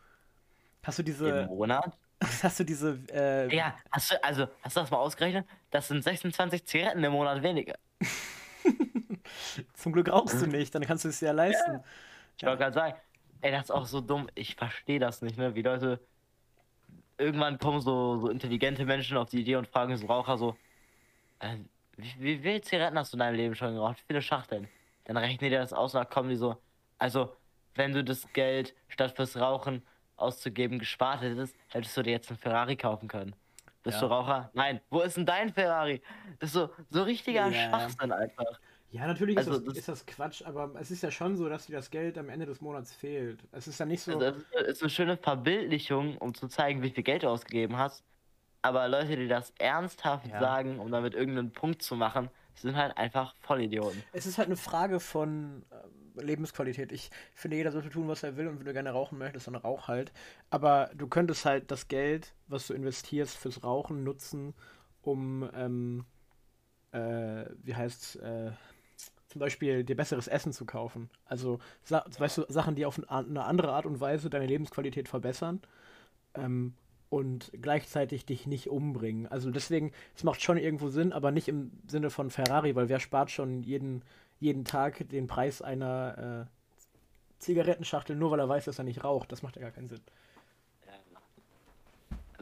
Hast 0.85 1.01
du 1.01 1.03
diese. 1.03 1.29
Im 1.29 1.49
Monat? 1.49 1.99
Hast 2.43 2.61
du 2.61 2.65
diese. 2.65 3.01
Äh, 3.13 3.55
ja, 3.55 3.75
hast 3.91 4.13
du, 4.13 4.25
also, 4.25 4.47
hast 4.63 4.77
du 4.77 4.81
das 4.81 4.91
mal 4.91 4.99
ausgerechnet? 4.99 5.47
Das 5.71 5.89
sind 5.89 6.03
26 6.03 6.65
Zigaretten 6.65 7.03
im 7.03 7.13
Monat 7.13 7.43
weniger. 7.43 7.75
Zum 9.75 9.93
Glück 9.93 10.11
rauchst 10.11 10.41
du 10.41 10.47
nicht, 10.47 10.75
dann 10.75 10.83
kannst 10.83 11.05
du 11.05 11.09
es 11.09 11.21
ja 11.21 11.33
leisten. 11.33 11.73
Ja. 11.75 11.85
Ich 12.37 12.45
wollte 12.45 12.59
gerade 12.59 12.75
sagen, 12.75 12.97
ey, 13.41 13.53
das 13.53 13.65
ist 13.65 13.71
auch 13.71 13.87
so 13.87 14.01
dumm. 14.01 14.29
Ich 14.35 14.57
verstehe 14.57 14.99
das 14.99 15.23
nicht, 15.23 15.39
ne? 15.39 15.55
Wie 15.55 15.63
Leute. 15.63 16.01
Irgendwann 17.17 17.59
kommen 17.59 17.81
so, 17.81 18.19
so 18.19 18.29
intelligente 18.29 18.85
Menschen 18.85 19.17
auf 19.17 19.31
die 19.31 19.41
Idee 19.41 19.55
und 19.55 19.69
fragen 19.69 19.97
so 19.97 20.07
Raucher 20.07 20.37
so: 20.37 20.57
äh, 21.39 21.57
wie, 21.97 22.15
wie 22.19 22.39
viele 22.39 22.61
Zigaretten 22.61 22.99
hast 22.99 23.13
du 23.13 23.17
in 23.17 23.21
deinem 23.21 23.37
Leben 23.37 23.55
schon 23.55 23.75
geraucht? 23.75 23.99
Wie 23.99 24.07
viele 24.09 24.23
Schachteln? 24.23 24.69
Dann 25.05 25.17
rechnen 25.17 25.39
die 25.39 25.51
das 25.51 25.73
aus 25.73 25.95
und 25.95 26.01
dann 26.01 26.11
kommen 26.11 26.31
die 26.31 26.37
so: 26.37 26.57
Also, 26.99 27.37
wenn 27.75 27.93
du 27.93 28.03
das 28.03 28.33
Geld 28.33 28.75
statt 28.89 29.13
fürs 29.15 29.37
Rauchen 29.37 29.83
auszugeben 30.17 30.79
gespart 30.79 31.21
hättest, 31.23 31.57
hättest 31.69 31.97
du 31.97 32.03
dir 32.03 32.13
jetzt 32.13 32.31
einen 32.31 32.39
Ferrari 32.39 32.77
kaufen 32.77 33.09
können. 33.09 33.37
Bist 33.85 34.01
ja. 34.01 34.09
du 34.09 34.13
Raucher? 34.13 34.51
Nein. 34.55 34.81
Wo 34.91 35.03
ist 35.03 35.17
denn 35.17 35.27
dein 35.27 35.53
Ferrari? 35.53 36.03
Das 36.41 36.49
ist 36.49 36.55
so, 36.55 36.71
so 36.91 37.03
richtiger 37.03 37.49
yeah. 37.49 37.69
Schwachsinn 37.69 38.11
einfach. 38.11 38.59
Ja, 38.91 39.07
natürlich 39.07 39.37
also 39.37 39.53
ist, 39.53 39.59
das, 39.59 39.67
das, 39.67 39.79
ist, 39.79 39.89
das, 39.89 40.07
Quatsch, 40.07 40.43
aber 40.45 40.71
es 40.81 40.91
ist 40.91 41.03
ja 41.03 41.11
schon 41.11 41.37
so, 41.37 41.49
dass 41.49 41.67
dir 41.67 41.75
das 41.77 41.91
Geld 41.91 42.17
am 42.17 42.29
Ende 42.29 42.47
des 42.47 42.61
Monats 42.61 42.95
fehlt. 42.95 43.41
Es 43.53 43.69
ist 43.69 43.79
ja 43.79 43.87
nicht 43.87 44.03
so. 44.03 44.19
Also 44.19 44.41
es 44.53 44.77
ist 44.77 44.83
eine 44.83 44.91
schöne 44.91 45.17
Verbildlichung, 45.17 46.17
um 46.19 46.33
zu 46.33 46.49
zeigen, 46.49 46.83
wie 46.83 46.91
viel 46.91 47.03
Geld 47.03 47.25
du 47.25 47.29
ausgegeben 47.29 47.77
hast. 47.77 48.05
Aber 48.63 48.89
Leute, 48.89 49.17
die 49.17 49.29
das 49.29 49.53
ernsthaft 49.59 50.29
ja. 50.29 50.41
sagen, 50.41 50.79
um 50.79 50.91
damit 50.91 51.13
irgendeinen 51.13 51.53
Punkt 51.53 51.83
zu 51.83 51.97
machen, 51.97 52.31
sind 52.55 52.77
halt 52.77 52.97
einfach 52.97 53.35
Vollidioten. 53.41 54.03
Es 54.13 54.27
ist 54.27 54.39
halt 54.39 54.47
eine 54.47 54.57
Frage 54.57 55.01
von 55.01 55.65
äh, 55.71 55.75
Lebensqualität. 56.15 56.93
Ich 56.93 57.11
finde, 57.35 57.57
jeder 57.57 57.73
sollte 57.73 57.91
tun, 57.91 58.09
was 58.09 58.23
er 58.23 58.37
will 58.37 58.49
und 58.49 58.59
wenn 58.59 58.67
du 58.67 58.73
gerne 58.73 58.91
rauchen 58.91 59.19
möchtest, 59.19 59.47
dann 59.47 59.57
rauch 59.57 59.89
halt. 59.89 60.13
Aber 60.51 60.91
du 60.95 61.07
könntest 61.09 61.45
halt 61.45 61.71
das 61.71 61.89
Geld, 61.89 62.35
was 62.47 62.67
du 62.67 62.75
investierst 62.75 63.37
fürs 63.37 63.65
Rauchen, 63.65 64.05
nutzen, 64.05 64.55
um, 65.03 65.49
ähm, 65.55 66.05
äh, 66.93 67.45
wie 67.63 67.75
heißt 67.75 68.17
äh, 68.17 68.53
zum 69.35 69.41
Beispiel 69.41 69.83
dir 69.83 69.97
besseres 69.97 70.29
Essen 70.29 70.53
zu 70.53 70.65
kaufen. 70.65 71.11
Also, 71.25 71.59
weißt 71.89 72.39
du, 72.39 72.45
Sachen, 72.49 72.77
die 72.77 72.87
auf 72.87 73.01
eine 73.09 73.45
andere 73.45 73.73
Art 73.73 73.85
und 73.85 74.01
Weise 74.01 74.31
deine 74.31 74.47
Lebensqualität 74.47 75.09
verbessern 75.09 75.61
ähm, 76.35 76.75
und 77.09 77.51
gleichzeitig 77.61 78.27
dich 78.27 78.47
nicht 78.47 78.71
umbringen. 78.71 79.27
Also 79.27 79.51
deswegen, 79.51 79.91
es 80.15 80.23
macht 80.23 80.41
schon 80.41 80.57
irgendwo 80.57 80.89
Sinn, 80.89 81.13
aber 81.13 81.33
nicht 81.33 81.49
im 81.49 81.73
Sinne 81.89 82.11
von 82.11 82.31
Ferrari, 82.31 82.77
weil 82.77 82.89
wer 82.89 83.01
spart 83.01 83.33
schon 83.33 83.65
jeden, 83.65 84.03
jeden 84.45 84.65
Tag 84.65 85.09
den 85.09 85.27
Preis 85.27 85.63
einer 85.63 86.47
äh, 86.49 87.41
Zigarettenschachtel, 87.41 88.15
nur 88.15 88.31
weil 88.31 88.41
er 88.41 88.49
weiß, 88.49 88.67
dass 88.67 88.79
er 88.79 88.85
nicht 88.85 89.03
raucht. 89.03 89.33
Das 89.33 89.43
macht 89.43 89.57
ja 89.57 89.63
gar 89.63 89.71
keinen 89.71 89.89
Sinn. 89.89 90.01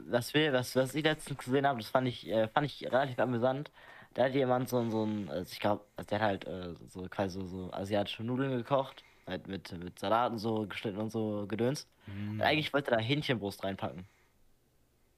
Was, 0.05 0.35
wir, 0.35 0.53
was, 0.53 0.75
was 0.75 0.95
ich 0.95 1.05
letztens 1.05 1.39
gesehen 1.39 1.67
habe, 1.67 1.79
das 1.79 1.89
fand 1.89 2.09
ich, 2.09 2.29
äh, 2.29 2.49
fand 2.49 2.67
ich 2.67 2.91
relativ 2.91 3.19
amüsant 3.19 3.71
da 4.15 4.25
hat 4.25 4.35
jemand 4.35 4.69
so, 4.69 4.89
so 4.91 5.05
ein, 5.05 5.29
also 5.31 5.51
ich 5.51 5.61
glaube, 5.61 5.85
also 5.97 6.09
der 6.09 6.21
hat 6.21 6.27
halt 6.27 6.47
äh, 6.47 6.75
so 6.89 7.03
quasi 7.09 7.41
so, 7.41 7.47
so 7.47 7.73
asiatische 7.73 8.23
Nudeln 8.23 8.57
gekocht, 8.57 9.05
halt 9.27 9.49
mit, 9.49 9.73
mit 9.73 9.99
Salaten 9.99 10.39
so 10.39 10.67
geschnitten 10.67 10.99
und 10.99 11.11
so 11.11 11.47
gedöns. 11.47 11.89
Mm. 12.07 12.33
Und 12.33 12.43
eigentlich 12.43 12.73
wollte 12.73 12.91
er 12.91 12.99
da 12.99 13.03
Hähnchenbrust 13.03 13.65
reinpacken. 13.65 14.05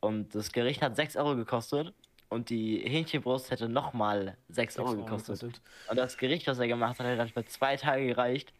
Und 0.01 0.35
das 0.35 0.53
Gericht 0.53 0.83
hat 0.83 0.97
6 0.97 1.17
Euro 1.17 1.35
gekostet 1.35 1.93
und 2.29 2.51
die 2.51 2.79
Hähnchenbrust 2.79 3.51
hätte 3.51 3.69
nochmal 3.69 4.37
6 4.49 4.79
Euro 4.79 4.97
gekostet. 4.97 5.41
gekostet. 5.41 5.61
Und 5.89 5.97
das 5.97 6.17
Gericht, 6.17 6.47
was 6.47 6.59
er 6.59 6.69
gemacht 6.69 6.99
hat, 6.99 7.07
hat 7.07 7.19
dann 7.19 7.29
für 7.29 7.45
zwei 7.45 7.77
Tage 7.77 8.07
gereicht. 8.07 8.53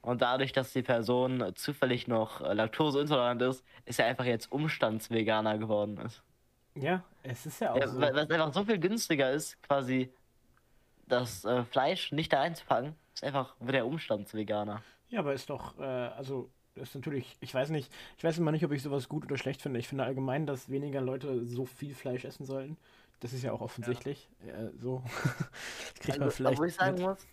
Und 0.00 0.20
dadurch, 0.20 0.52
dass 0.52 0.72
die 0.72 0.82
Person 0.82 1.52
zufällig 1.54 2.08
noch 2.08 2.40
äh, 2.40 2.54
laktoseintolerant 2.54 3.40
ist, 3.42 3.64
ist 3.84 4.00
er 4.00 4.06
einfach 4.06 4.24
jetzt 4.24 4.50
Umstandsveganer 4.50 5.58
geworden 5.58 5.98
ist. 5.98 6.22
Ja, 6.74 7.04
es 7.22 7.46
ist 7.46 7.60
ja 7.60 7.72
auch 7.72 7.76
ja, 7.76 7.86
so. 7.86 8.00
Weil 8.00 8.18
es 8.18 8.30
einfach 8.30 8.52
so 8.52 8.64
viel 8.64 8.78
günstiger 8.78 9.30
ist, 9.30 9.62
quasi 9.62 10.12
das 11.06 11.44
äh, 11.44 11.64
Fleisch 11.64 12.10
nicht 12.10 12.32
da 12.32 12.40
einzupacken, 12.40 12.96
ist 13.14 13.22
einfach 13.22 13.54
wird 13.60 13.74
der 13.74 13.86
Umstandsveganer. 13.86 14.82
Ja, 15.08 15.20
aber 15.20 15.34
ist 15.34 15.50
doch, 15.50 15.78
äh, 15.78 15.82
also 15.82 16.50
das 16.74 16.88
ist 16.88 16.94
natürlich, 16.94 17.36
ich 17.40 17.54
weiß 17.54 17.70
nicht, 17.70 17.92
ich 18.16 18.24
weiß 18.24 18.38
immer 18.38 18.50
nicht, 18.50 18.64
ob 18.64 18.72
ich 18.72 18.82
sowas 18.82 19.08
gut 19.08 19.24
oder 19.24 19.36
schlecht 19.36 19.60
finde. 19.60 19.78
Ich 19.78 19.88
finde 19.88 20.04
allgemein, 20.04 20.46
dass 20.46 20.70
weniger 20.70 21.00
Leute 21.00 21.44
so 21.44 21.66
viel 21.66 21.94
Fleisch 21.94 22.24
essen 22.24 22.46
sollten. 22.46 22.78
Das 23.22 23.32
ist 23.32 23.44
ja 23.44 23.52
auch 23.52 23.60
offensichtlich. 23.60 24.28
Ja. 24.44 24.52
Äh, 24.52 24.70
so. 24.78 25.04
das 25.14 25.94
kriegt 25.94 26.08
also, 26.08 26.20
man 26.20 26.30
vielleicht. 26.32 26.54
Obwohl 26.54 26.68
ich 26.68 26.74
sagen 26.74 26.94
mit. 26.94 27.02
muss, 27.02 27.26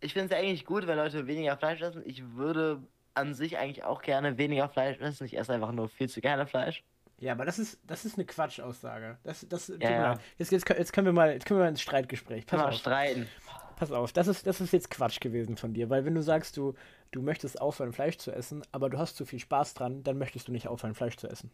ich 0.00 0.12
finde 0.12 0.26
es 0.26 0.32
ja 0.32 0.38
eigentlich 0.38 0.64
gut, 0.64 0.88
wenn 0.88 0.96
Leute 0.96 1.28
weniger 1.28 1.56
Fleisch 1.56 1.80
essen. 1.82 2.02
Ich 2.04 2.34
würde 2.34 2.82
an 3.14 3.32
sich 3.32 3.56
eigentlich 3.56 3.84
auch 3.84 4.02
gerne 4.02 4.38
weniger 4.38 4.68
Fleisch 4.68 4.98
essen. 4.98 5.24
Ich 5.24 5.38
esse 5.38 5.52
einfach 5.52 5.70
nur 5.70 5.88
viel 5.88 6.08
zu 6.08 6.20
gerne 6.20 6.48
Fleisch. 6.48 6.82
Ja, 7.20 7.32
aber 7.32 7.44
das 7.44 7.60
ist, 7.60 7.78
das 7.86 8.04
ist 8.04 8.16
eine 8.16 8.26
Quatschaussage. 8.26 9.18
Das, 9.22 9.46
das, 9.48 9.68
ja, 9.68 9.90
ja. 9.90 10.18
Jetzt, 10.36 10.50
jetzt, 10.50 10.68
jetzt, 10.68 10.92
können 10.92 11.06
wir 11.06 11.12
mal, 11.12 11.32
jetzt 11.32 11.46
können 11.46 11.60
wir 11.60 11.64
mal 11.64 11.70
ins 11.70 11.80
Streitgespräch. 11.80 12.44
Pass 12.44 12.58
mal 12.58 12.68
auf. 12.70 12.74
streiten. 12.74 13.28
Pass 13.76 13.92
auf, 13.92 14.12
das 14.12 14.26
ist, 14.26 14.46
das 14.48 14.60
ist 14.60 14.72
jetzt 14.72 14.90
Quatsch 14.90 15.20
gewesen 15.20 15.56
von 15.56 15.74
dir, 15.74 15.90
weil 15.90 16.04
wenn 16.04 16.14
du 16.14 16.22
sagst, 16.22 16.56
du, 16.56 16.74
du 17.12 17.22
möchtest 17.22 17.60
aufhören, 17.60 17.92
Fleisch 17.92 18.18
zu 18.18 18.32
essen, 18.32 18.62
aber 18.72 18.90
du 18.90 18.98
hast 18.98 19.16
zu 19.16 19.24
viel 19.26 19.38
Spaß 19.38 19.74
dran, 19.74 20.02
dann 20.02 20.18
möchtest 20.18 20.48
du 20.48 20.52
nicht 20.52 20.66
aufhören, 20.66 20.94
Fleisch 20.94 21.16
zu 21.16 21.28
essen. 21.28 21.50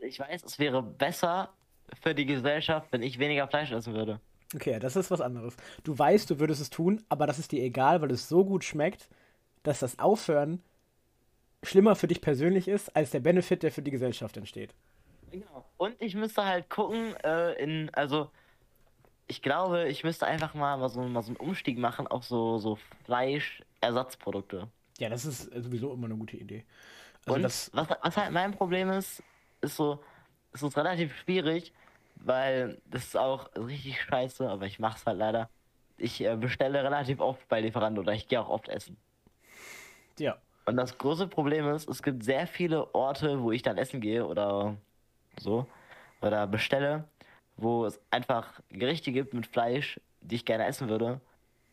Ich 0.00 0.18
weiß, 0.18 0.44
es 0.44 0.58
wäre 0.58 0.82
besser 0.82 1.50
für 2.02 2.14
die 2.14 2.26
Gesellschaft, 2.26 2.88
wenn 2.90 3.02
ich 3.02 3.18
weniger 3.18 3.48
Fleisch 3.48 3.72
essen 3.72 3.94
würde. 3.94 4.20
Okay, 4.54 4.78
das 4.78 4.96
ist 4.96 5.10
was 5.10 5.20
anderes. 5.20 5.56
Du 5.82 5.98
weißt, 5.98 6.30
du 6.30 6.38
würdest 6.38 6.60
es 6.60 6.70
tun, 6.70 7.02
aber 7.08 7.26
das 7.26 7.38
ist 7.38 7.52
dir 7.52 7.62
egal, 7.62 8.02
weil 8.02 8.10
es 8.10 8.28
so 8.28 8.44
gut 8.44 8.64
schmeckt, 8.64 9.08
dass 9.62 9.80
das 9.80 9.98
Aufhören 9.98 10.62
schlimmer 11.62 11.96
für 11.96 12.06
dich 12.06 12.20
persönlich 12.20 12.68
ist, 12.68 12.94
als 12.94 13.10
der 13.10 13.20
Benefit, 13.20 13.62
der 13.62 13.72
für 13.72 13.82
die 13.82 13.90
Gesellschaft 13.90 14.36
entsteht. 14.36 14.74
Genau. 15.30 15.64
Und 15.76 16.00
ich 16.00 16.14
müsste 16.14 16.44
halt 16.44 16.68
gucken, 16.70 17.16
äh, 17.24 17.54
in, 17.54 17.90
also 17.94 18.30
ich 19.26 19.42
glaube, 19.42 19.88
ich 19.88 20.04
müsste 20.04 20.26
einfach 20.26 20.54
mal, 20.54 20.76
mal, 20.76 20.88
so, 20.88 21.02
mal 21.02 21.22
so 21.22 21.28
einen 21.28 21.36
Umstieg 21.36 21.78
machen 21.78 22.06
auf 22.06 22.24
so, 22.24 22.58
so 22.58 22.78
Fleischersatzprodukte. 23.04 24.68
Ja, 24.98 25.08
das 25.08 25.24
ist 25.24 25.52
äh, 25.52 25.60
sowieso 25.60 25.92
immer 25.92 26.06
eine 26.06 26.16
gute 26.16 26.36
Idee. 26.36 26.64
Also 27.24 27.36
Und 27.36 27.42
das, 27.42 27.70
was, 27.72 27.88
was 28.02 28.16
halt 28.16 28.32
mein 28.32 28.52
Problem 28.52 28.90
ist, 28.90 29.22
ist 29.60 29.76
so, 29.76 29.98
ist 30.54 30.60
so 30.60 30.68
relativ 30.68 31.16
schwierig, 31.20 31.72
weil 32.16 32.78
das 32.90 33.04
ist 33.04 33.16
auch 33.16 33.50
richtig 33.56 34.00
scheiße, 34.02 34.48
aber 34.48 34.66
ich 34.66 34.78
mach's 34.78 35.04
halt 35.06 35.18
leider. 35.18 35.48
Ich 35.96 36.20
äh, 36.24 36.36
bestelle 36.36 36.82
relativ 36.82 37.20
oft 37.20 37.46
bei 37.48 37.60
Lieferanten 37.60 38.02
oder 38.02 38.12
ich 38.12 38.28
gehe 38.28 38.40
auch 38.40 38.48
oft 38.48 38.68
essen. 38.68 38.96
ja. 40.18 40.38
Und 40.66 40.78
das 40.78 40.96
große 40.96 41.26
Problem 41.26 41.68
ist, 41.68 41.86
es 41.90 42.02
gibt 42.02 42.24
sehr 42.24 42.46
viele 42.46 42.94
Orte, 42.94 43.42
wo 43.42 43.52
ich 43.52 43.60
dann 43.60 43.76
essen 43.76 44.00
gehe 44.00 44.26
oder 44.26 44.78
so 45.38 45.66
oder 46.22 46.46
bestelle, 46.46 47.04
wo 47.58 47.84
es 47.84 48.00
einfach 48.10 48.60
Gerichte 48.70 49.12
gibt 49.12 49.34
mit 49.34 49.46
Fleisch, 49.46 50.00
die 50.22 50.36
ich 50.36 50.46
gerne 50.46 50.64
essen 50.64 50.88
würde. 50.88 51.20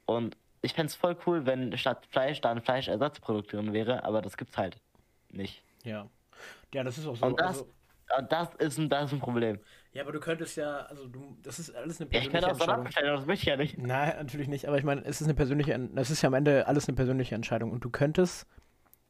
Und 0.05 0.35
ich 0.61 0.73
fände 0.73 0.87
es 0.87 0.95
voll 0.95 1.15
cool, 1.25 1.45
wenn 1.45 1.77
statt 1.77 2.05
Fleisch 2.09 2.41
da 2.41 2.51
ein 2.51 2.61
Fleischersatzprodukt 2.61 3.53
drin 3.53 3.71
wäre, 3.71 4.03
aber 4.03 4.21
das 4.21 4.35
gibt's 4.35 4.57
halt 4.57 4.77
nicht. 5.29 5.63
Ja. 5.83 6.07
Ja, 6.73 6.83
das 6.83 6.97
ist 6.97 7.07
auch 7.07 7.15
so. 7.15 7.25
Und 7.25 7.39
das, 7.39 7.59
also, 7.59 7.67
das 8.29 8.53
ist 8.55 8.77
ein, 8.79 8.89
das 8.89 9.05
ist 9.05 9.13
ein 9.13 9.19
Problem. 9.19 9.59
ja, 9.93 10.03
aber 10.03 10.11
du 10.11 10.19
könntest 10.19 10.55
ja, 10.57 10.79
also 10.85 11.07
du, 11.07 11.37
das 11.41 11.59
ist 11.59 11.73
alles 11.75 11.99
eine 12.01 12.09
Ja, 12.11 12.19
ich 12.19 12.29
persönliche 12.29 12.29
könnte 12.29 12.49
auch 12.49 12.55
Salat 12.55 12.83
Entscheidung. 12.83 12.83
bestellen, 12.83 13.15
das 13.15 13.25
möchte 13.25 13.43
ich 13.43 13.47
ja 13.47 13.57
nicht. 13.57 13.77
Nein, 13.77 14.15
natürlich 14.17 14.47
nicht, 14.49 14.67
aber 14.67 14.77
ich 14.77 14.83
meine, 14.83 15.03
es 15.05 15.21
ist 15.21 15.27
eine 15.27 15.35
persönliche, 15.35 15.73
es 15.95 16.09
ist 16.11 16.21
ja 16.21 16.27
am 16.27 16.33
Ende 16.33 16.67
alles 16.67 16.87
eine 16.87 16.95
persönliche 16.95 17.35
Entscheidung 17.35 17.71
und 17.71 17.83
du 17.85 17.89
könntest 17.89 18.47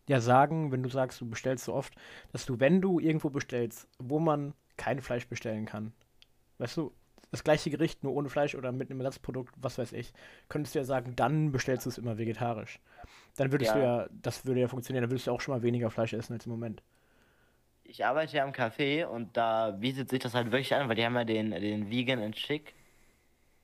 ja 0.08 0.22
sagen, 0.22 0.72
wenn 0.72 0.84
du 0.84 0.90
sagst, 0.90 1.22
du 1.22 1.30
bestellst 1.30 1.66
so 1.66 1.74
oft, 1.74 1.94
dass 2.32 2.46
du, 2.46 2.60
wenn 2.60 2.82
du 2.82 3.00
irgendwo 3.00 3.30
bestellst, 3.32 3.88
wo 4.00 4.20
man 4.20 4.54
kein 4.78 5.02
Fleisch 5.02 5.28
bestellen 5.28 5.66
kann, 5.66 5.94
weißt 6.60 6.78
du, 6.78 6.94
das 7.32 7.44
gleiche 7.44 7.70
Gericht, 7.72 8.04
nur 8.04 8.14
ohne 8.14 8.30
Fleisch 8.30 8.56
oder 8.56 8.72
mit 8.72 8.92
einem 8.92 9.02
Ersatzprodukt, 9.02 9.54
was 9.58 9.78
weiß 9.78 9.94
ich, 9.94 10.14
könntest 10.50 10.76
du 10.76 10.80
ja 10.80 10.86
sagen, 10.86 11.16
dann 11.16 11.52
bestellst 11.52 11.86
du 11.86 11.90
es 11.92 11.98
immer 12.00 12.18
vegetarisch. 12.18 12.80
Dann 13.38 13.52
würdest 13.52 13.72
Ja. 13.72 13.76
du 13.76 13.80
ja, 13.80 14.10
das 14.12 14.46
würde 14.46 14.62
ja 14.62 14.68
funktionieren, 14.70 15.04
dann 15.04 15.12
würdest 15.12 15.28
du 15.28 15.32
auch 15.32 15.42
schon 15.42 15.56
mal 15.56 15.64
weniger 15.64 15.92
Fleisch 15.92 16.14
essen 16.14 16.34
als 16.34 16.46
im 16.48 16.52
Moment. 16.54 16.84
Ich 17.92 18.06
arbeite 18.06 18.38
ja 18.38 18.46
am 18.46 18.54
Café 18.54 19.04
und 19.06 19.36
da 19.36 19.72
bietet 19.72 20.10
sich 20.10 20.20
das 20.20 20.34
halt 20.34 20.46
wirklich 20.54 20.74
an, 20.74 20.88
weil 20.88 20.96
die 20.96 21.04
haben 21.06 21.16
ja 21.16 21.26
den, 21.26 21.52
den 21.52 21.90
Vegan 21.92 22.22
and 22.22 22.36
Chic. 22.36 22.74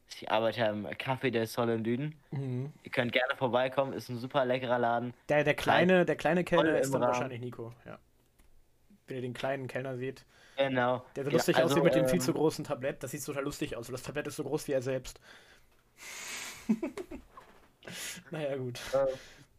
Ich 0.09 0.29
arbeite 0.29 0.59
ja 0.59 0.69
im 0.69 0.85
Café 0.85 1.31
del 1.31 1.47
Sol 1.47 1.69
in 1.69 1.83
Düden. 1.85 2.13
Mhm. 2.31 2.73
Ihr 2.83 2.91
könnt 2.91 3.13
gerne 3.13 3.37
vorbeikommen, 3.37 3.93
ist 3.93 4.09
ein 4.09 4.17
super 4.17 4.43
leckerer 4.43 4.79
Laden. 4.79 5.13
Der, 5.29 5.45
der 5.45 5.53
kleine, 5.53 6.03
der 6.03 6.17
kleine 6.17 6.43
Kellner 6.43 6.77
ist 6.77 6.93
dann 6.93 7.01
Rahmen. 7.03 7.13
wahrscheinlich 7.13 7.39
Nico, 7.39 7.71
ja. 7.85 7.97
Wenn 9.07 9.15
ihr 9.15 9.21
den 9.21 9.33
kleinen 9.33 9.67
Kellner 9.67 9.95
seht, 9.95 10.25
Genau. 10.57 11.05
der 11.15 11.23
so 11.23 11.29
Ja, 11.29 11.37
lustig 11.37 11.55
also, 11.55 11.67
aussieht 11.69 11.83
mit 11.85 11.95
dem 11.95 12.05
viel 12.07 12.15
ähm, 12.15 12.19
zu 12.19 12.33
großen 12.33 12.65
Tablett, 12.65 13.03
das 13.03 13.11
sieht 13.11 13.23
total 13.23 13.45
lustig 13.45 13.77
aus. 13.77 13.87
Das 13.87 14.03
Tablett 14.03 14.27
ist 14.27 14.35
so 14.35 14.43
groß 14.43 14.67
wie 14.67 14.73
er 14.73 14.81
selbst. 14.81 15.21
naja, 18.31 18.57
gut. 18.57 18.81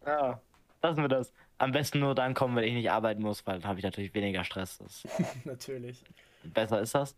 Ja, 0.04 0.42
lassen 0.82 1.00
wir 1.02 1.08
das. 1.08 1.32
Am 1.58 1.72
besten 1.72 1.98
nur 2.00 2.14
dann 2.14 2.34
kommen, 2.34 2.54
wenn 2.56 2.64
ich 2.64 2.74
nicht 2.74 2.90
arbeiten 2.90 3.22
muss, 3.22 3.44
weil 3.46 3.58
dann 3.58 3.68
habe 3.68 3.78
ich 3.80 3.84
natürlich 3.84 4.14
weniger 4.14 4.44
Stress. 4.44 4.78
Natürlich. 5.44 6.04
besser 6.44 6.80
ist 6.80 6.94
das. 6.94 7.16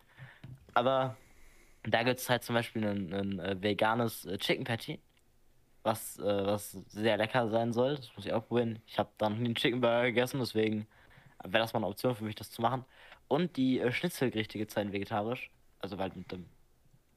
Aber 0.73 1.17
da 1.83 2.03
gibt 2.03 2.21
es 2.21 2.29
halt 2.31 2.43
zum 2.43 2.55
Beispiel 2.55 2.87
ein, 2.87 3.13
ein 3.13 3.39
äh, 3.39 3.63
veganes 3.63 4.25
äh, 4.25 4.39
Chicken 4.39 4.65
Patty, 4.65 4.99
was, 5.83 6.19
äh, 6.19 6.23
was 6.25 6.73
sehr 6.89 7.17
lecker 7.19 7.49
sein 7.51 7.73
soll. 7.73 7.97
Das 7.97 8.15
muss 8.17 8.25
ich 8.25 8.33
auch 8.33 8.47
probieren. 8.47 8.81
Ich 8.87 8.99
habe 8.99 9.11
da 9.19 9.29
noch 9.29 9.37
nie 9.37 9.45
einen 9.47 9.55
Chicken 9.55 9.81
Burger 9.81 10.05
gegessen, 10.05 10.41
deswegen 10.41 10.87
wäre 11.45 11.63
das 11.63 11.73
mal 11.73 11.79
eine 11.81 11.87
Option 11.87 12.15
für 12.15 12.25
mich, 12.25 12.35
das 12.35 12.51
zu 12.51 12.63
machen. 12.63 12.85
Und 13.29 13.57
die 13.57 13.79
äh, 13.79 13.93
Schnitzelgerichte 13.93 14.59
gibt 14.59 14.71
es 14.71 14.77
halt 14.77 14.91
vegetarisch. 14.93 15.51
Also 15.81 15.99
halt 15.99 16.17
mit 16.17 16.31
dem 16.33 16.47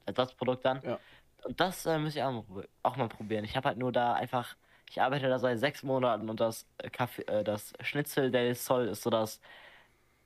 Ersatzprodukt 0.06 0.64
dann. 0.66 0.82
Ja. 0.84 1.00
Und 1.44 1.60
das 1.60 1.86
äh, 1.86 1.98
muss 1.98 2.16
ich 2.16 2.24
auch 2.24 2.32
mal, 2.32 2.42
probi- 2.44 2.68
auch 2.84 2.96
mal 2.98 3.10
probieren. 3.10 3.44
Ich 3.46 3.56
habe 3.56 3.70
halt 3.70 3.78
nur 3.78 3.92
da 3.92 4.14
einfach, 4.14 4.56
ich 4.94 5.02
arbeite 5.02 5.28
da 5.28 5.40
seit 5.40 5.58
sechs 5.60 5.82
Monaten 5.82 6.30
und 6.30 6.40
das 6.40 6.68
äh, 6.78 6.88
Kaffee, 6.90 7.24
äh, 7.24 7.44
das 7.44 7.74
Schnitzel 7.82 8.30
del 8.30 8.54
Sol 8.54 8.88
ist 8.88 9.02
so 9.02 9.10
das 9.10 9.42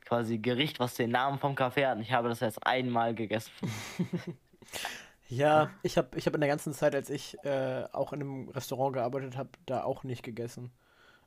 quasi 0.02 0.40
Gericht, 0.40 0.80
was 0.82 0.96
den 0.96 1.12
Namen 1.12 1.40
vom 1.40 1.56
Kaffee 1.56 1.86
hat. 1.86 1.96
Und 1.96 2.02
ich 2.04 2.12
habe 2.12 2.28
das 2.28 2.42
jetzt 2.42 2.66
einmal 2.68 3.16
gegessen. 3.16 3.52
Ja, 5.30 5.72
ich 5.84 5.98
habe 5.98 6.18
ich 6.18 6.26
hab 6.26 6.36
in 6.36 6.40
der 6.40 6.50
ganzen 6.50 6.72
Zeit, 6.74 6.96
als 6.96 7.10
ich 7.10 7.38
äh, 7.44 7.84
auch 7.92 8.14
in 8.14 8.22
einem 8.22 8.50
Restaurant 8.50 8.94
gearbeitet 8.94 9.36
habe, 9.36 9.50
da 9.66 9.84
auch 9.84 10.06
nicht 10.06 10.24
gegessen. 10.24 10.72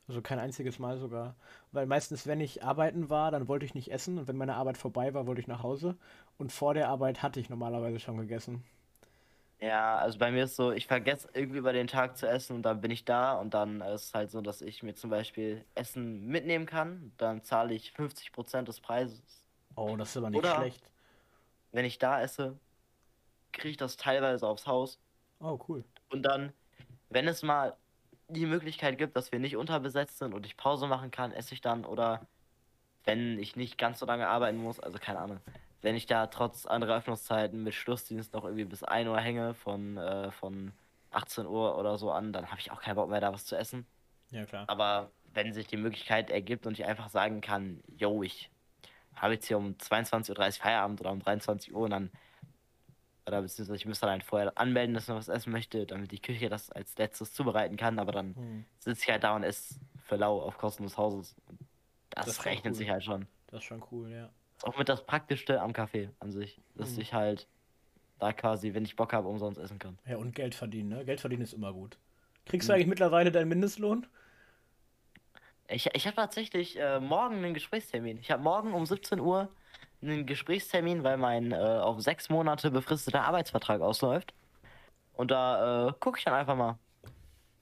Also 0.09 0.23
kein 0.23 0.39
einziges 0.39 0.79
Mal 0.79 0.99
sogar. 0.99 1.37
Weil 1.73 1.85
meistens, 1.85 2.27
wenn 2.27 2.41
ich 2.41 2.65
arbeiten 2.65 3.11
war, 3.11 3.31
dann 3.31 3.47
wollte 3.47 3.67
ich 3.67 3.75
nicht 3.75 3.93
essen. 3.93 4.19
Und 4.19 4.27
wenn 4.27 4.39
meine 4.39 4.57
Arbeit 4.57 4.79
vorbei 4.79 5.13
war, 5.13 5.27
wollte 5.27 5.43
ich 5.43 5.49
nach 5.49 5.63
Hause. 5.63 5.97
Und 6.39 6.51
vor 6.51 6.73
der 6.73 6.89
Arbeit 6.89 7.23
hatte 7.23 7.41
ich 7.41 7.51
normalerweise 7.51 8.01
schon 8.01 8.17
gegessen. 8.17 8.65
Ja, 9.61 9.97
also 9.99 10.19
bei 10.19 10.31
mir 10.31 10.45
ist 10.45 10.57
so, 10.57 10.73
ich 10.73 10.87
vergesse 10.87 11.29
irgendwie 11.35 11.59
über 11.59 11.75
den 11.75 11.87
Tag 11.87 12.17
zu 12.17 12.27
essen 12.27 12.57
und 12.57 12.63
dann 12.63 12.81
bin 12.81 12.91
ich 12.91 13.05
da 13.05 13.35
und 13.35 13.53
dann 13.53 13.83
ist 13.83 14.07
es 14.07 14.15
halt 14.15 14.31
so, 14.31 14.41
dass 14.41 14.63
ich 14.63 14.83
mir 14.83 14.95
zum 14.95 15.11
Beispiel 15.11 15.65
Essen 15.75 16.27
mitnehmen 16.27 16.65
kann. 16.65 17.13
Dann 17.19 17.43
zahle 17.43 17.75
ich 17.75 17.93
50% 17.93 18.63
des 18.63 18.81
Preises. 18.81 19.21
Oh, 19.77 19.97
das 19.97 20.11
ist 20.11 20.17
aber 20.17 20.31
nicht 20.31 20.39
Oder- 20.39 20.57
schlecht. 20.57 20.83
Wenn 21.73 21.85
ich 21.85 21.99
da 21.99 22.21
esse, 22.23 22.59
kriege 23.53 23.69
ich 23.69 23.77
das 23.77 23.97
teilweise 23.97 24.47
aufs 24.47 24.67
Haus. 24.67 24.99
Oh, 25.41 25.59
cool. 25.69 25.85
Und 26.11 26.23
dann, 26.23 26.53
wenn 27.11 27.29
es 27.29 27.43
mal 27.43 27.77
die 28.29 28.47
Möglichkeit 28.47 28.97
gibt, 28.99 29.15
dass 29.15 29.31
wir 29.31 29.39
nicht 29.39 29.57
unterbesetzt 29.57 30.19
sind 30.19 30.33
und 30.35 30.47
ich 30.47 30.57
Pause 30.57 30.87
machen 30.87 31.11
kann, 31.11 31.33
esse 31.33 31.55
ich 31.55 31.61
dann. 31.61 31.85
Oder 31.85 32.27
wenn 33.05 33.39
ich 33.39 33.57
nicht 33.57 33.77
ganz 33.79 33.99
so 33.99 34.07
lange 34.07 34.27
arbeiten 34.27 34.57
muss, 34.59 34.81
also 34.81 34.99
keine 34.99 35.19
Ahnung, 35.21 35.41
wenn 35.83 35.95
ich 35.97 36.07
da 36.07 36.27
trotz 36.27 36.67
anderer 36.67 36.97
Öffnungszeiten 36.99 37.63
mit 37.63 37.75
Schlussdienst 37.75 38.33
noch 38.35 38.45
irgendwie 38.45 38.65
bis 38.65 38.83
1 38.85 39.09
Uhr 39.09 39.19
hänge, 39.21 39.55
von, 39.55 39.97
äh, 39.97 40.31
von 40.31 40.73
18 41.11 41.47
Uhr 41.47 41.79
oder 41.79 41.99
so 41.99 42.11
an, 42.13 42.33
dann 42.33 42.51
habe 42.51 42.61
ich 42.61 42.71
auch 42.71 42.81
keinen 42.83 42.97
Bock 42.97 43.09
mehr, 43.11 43.21
da 43.21 43.33
was 43.33 43.45
zu 43.47 43.57
essen. 43.57 43.87
Ja, 44.31 44.45
klar. 44.45 44.65
Aber 44.67 45.11
wenn 45.33 45.53
sich 45.53 45.67
die 45.67 45.77
Möglichkeit 45.77 46.31
ergibt 46.31 46.67
und 46.67 46.75
ich 46.79 46.85
einfach 46.85 47.09
sagen 47.09 47.41
kann, 47.41 47.83
yo, 47.89 48.23
ich 48.23 48.51
habe 49.17 49.35
jetzt 49.35 49.47
hier 49.47 49.59
um 49.59 49.73
22.30 49.79 50.31
Uhr 50.31 50.53
Feierabend 50.63 51.01
oder 51.01 51.13
um 51.13 51.21
23 51.21 51.75
Uhr 51.75 51.83
und 51.83 51.91
dann, 51.91 52.11
oder 53.27 53.43
beziehungsweise 53.43 53.77
ich 53.77 53.87
müsste 53.87 54.07
dann 54.07 54.13
halt 54.13 54.25
vorher 54.25 54.57
anmelden, 54.59 54.95
dass 54.95 55.05
ich 55.05 55.09
noch 55.09 55.17
was 55.17 55.29
essen 55.29 55.53
möchte, 55.53 55.87
damit 55.87 56.11
die 56.11 56.21
Küche 56.21 56.49
das 56.49 56.71
als 56.71 56.97
letztes 56.99 57.33
zubereiten 57.33 57.77
kann, 57.77 57.99
aber 57.99 58.13
dann 58.13 58.35
Hm, 58.35 58.65
sitze 58.79 59.03
ich 59.05 59.11
halt 59.11 59.25
da 59.25 59.37
und 59.37 59.43
esse 59.45 59.79
für 60.05 60.17
lau 60.17 60.41
auf 60.41 60.59
Kosten 60.59 60.83
des 60.85 60.97
Hauses. 60.97 61.37
Und 61.47 61.59
das, 62.11 62.27
Das 62.27 62.45
rechnet 62.45 62.73
cool. 62.73 62.79
sich 62.79 62.91
halt 62.91 63.05
schon. 63.05 63.27
das 63.49 63.59
ist 63.61 63.65
schon 63.65 63.83
cool, 63.91 64.11
ja. 64.11 64.31
Ist 64.61 64.67
auch 64.67 64.77
mit 64.77 64.91
das 64.91 65.07
Praktischste 65.07 65.63
am 65.63 65.73
Café 65.73 66.11
an 66.19 66.33
sich, 66.33 66.61
dass 66.75 66.97
Mhm. 66.97 67.01
ich 67.01 67.15
halt 67.15 67.49
da 68.19 68.35
quasi, 68.35 68.75
wenn 68.75 68.85
ich 68.85 68.95
Bock 68.95 69.15
habe, 69.15 69.27
umsonst 69.27 69.59
essen 69.59 69.79
kann. 69.79 69.99
Ja, 70.07 70.19
und 70.19 70.35
Geld 70.35 70.55
verdienen, 70.55 70.91
ne? 70.91 71.05
Geld 71.07 71.19
verdienen 71.23 71.41
ist 71.41 71.55
immer 71.55 71.73
gut. 71.73 71.97
Kriegst 72.45 72.69
Hm. 72.69 72.73
du 72.73 72.75
eigentlich 72.75 72.87
mittlerweile 72.89 73.33
deinen 73.33 73.49
Mindestlohn? 73.49 74.07
Ich, 75.69 75.87
ich 75.95 76.07
habe 76.07 76.17
tatsächlich 76.17 76.79
äh, 76.79 77.01
morgen 77.01 77.37
einen 77.37 77.55
Gesprächstermin. 77.55 78.19
Ich 78.19 78.31
habe 78.31 78.43
morgen 78.43 78.75
um 78.75 78.85
17 78.85 79.19
Uhr 79.19 79.49
einen 80.03 80.27
Gesprächstermin, 80.27 81.05
weil 81.05 81.17
mein 81.17 81.53
äh, 81.53 81.57
auf 81.57 82.03
sechs 82.03 82.29
Monate 82.29 82.71
befristeter 82.71 83.23
Arbeitsvertrag 83.23 83.81
ausläuft. 83.81 84.35
Und 85.15 85.31
da 85.31 85.89
äh, 85.89 85.93
gucke 86.01 86.19
ich 86.19 86.25
dann 86.27 86.35
einfach 86.35 86.57
mal, 86.57 86.79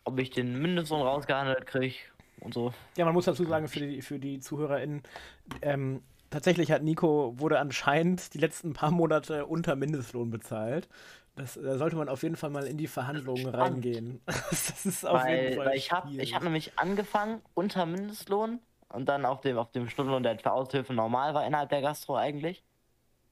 ob 0.03 0.19
ich 0.19 0.31
den 0.31 0.61
Mindestlohn 0.61 1.03
rausgehandelt 1.03 1.65
kriege 1.67 1.95
und 2.41 2.55
so. 2.55 2.75
Ja, 2.97 3.05
man 3.05 3.15
muss 3.15 3.27
dazu 3.27 3.45
sagen, 3.45 3.69
für 3.69 3.79
die, 3.81 4.03
für 4.03 4.19
die 4.19 4.41
ZuhörerInnen, 4.41 5.05
ähm, 5.63 6.03
tatsächlich 6.31 6.73
hat 6.73 6.83
Nico, 6.83 7.35
wurde 7.39 7.59
anscheinend 7.59 8.35
die 8.35 8.39
letzten 8.39 8.73
paar 8.73 8.91
Monate 8.91 9.47
unter 9.47 9.77
Mindestlohn 9.77 10.31
bezahlt. 10.31 10.89
Das, 11.37 11.55
da 11.55 11.79
sollte 11.79 11.97
man 11.97 12.09
auf 12.09 12.23
jeden 12.25 12.37
Fall 12.37 12.51
mal 12.51 12.67
in 12.67 12.79
die 12.79 12.89
Verhandlungen 12.89 13.53
spannend. 13.53 13.87
reingehen. 13.87 14.21
das 14.27 14.85
ist 14.85 15.07
auf 15.07 15.25
jeden 15.29 15.53
Weil, 15.53 15.53
Fall 15.53 15.67
weil 15.67 15.77
ich 15.77 15.93
habe 15.93 16.09
hab 16.11 16.43
nämlich 16.43 16.79
angefangen 16.79 17.41
unter 17.55 17.87
Mindestlohn 17.87 18.61
und 18.89 19.09
dann 19.09 19.25
auf 19.25 19.41
dem, 19.41 19.59
auf 19.59 19.71
dem 19.71 19.89
Stundenlohn, 19.89 20.23
der 20.23 20.39
für 20.39 20.53
Aushilfe 20.53 20.93
normal 20.95 21.35
war 21.35 21.47
innerhalb 21.47 21.71
der 21.71 21.83
Gastro 21.83 22.17
eigentlich. 22.17 22.65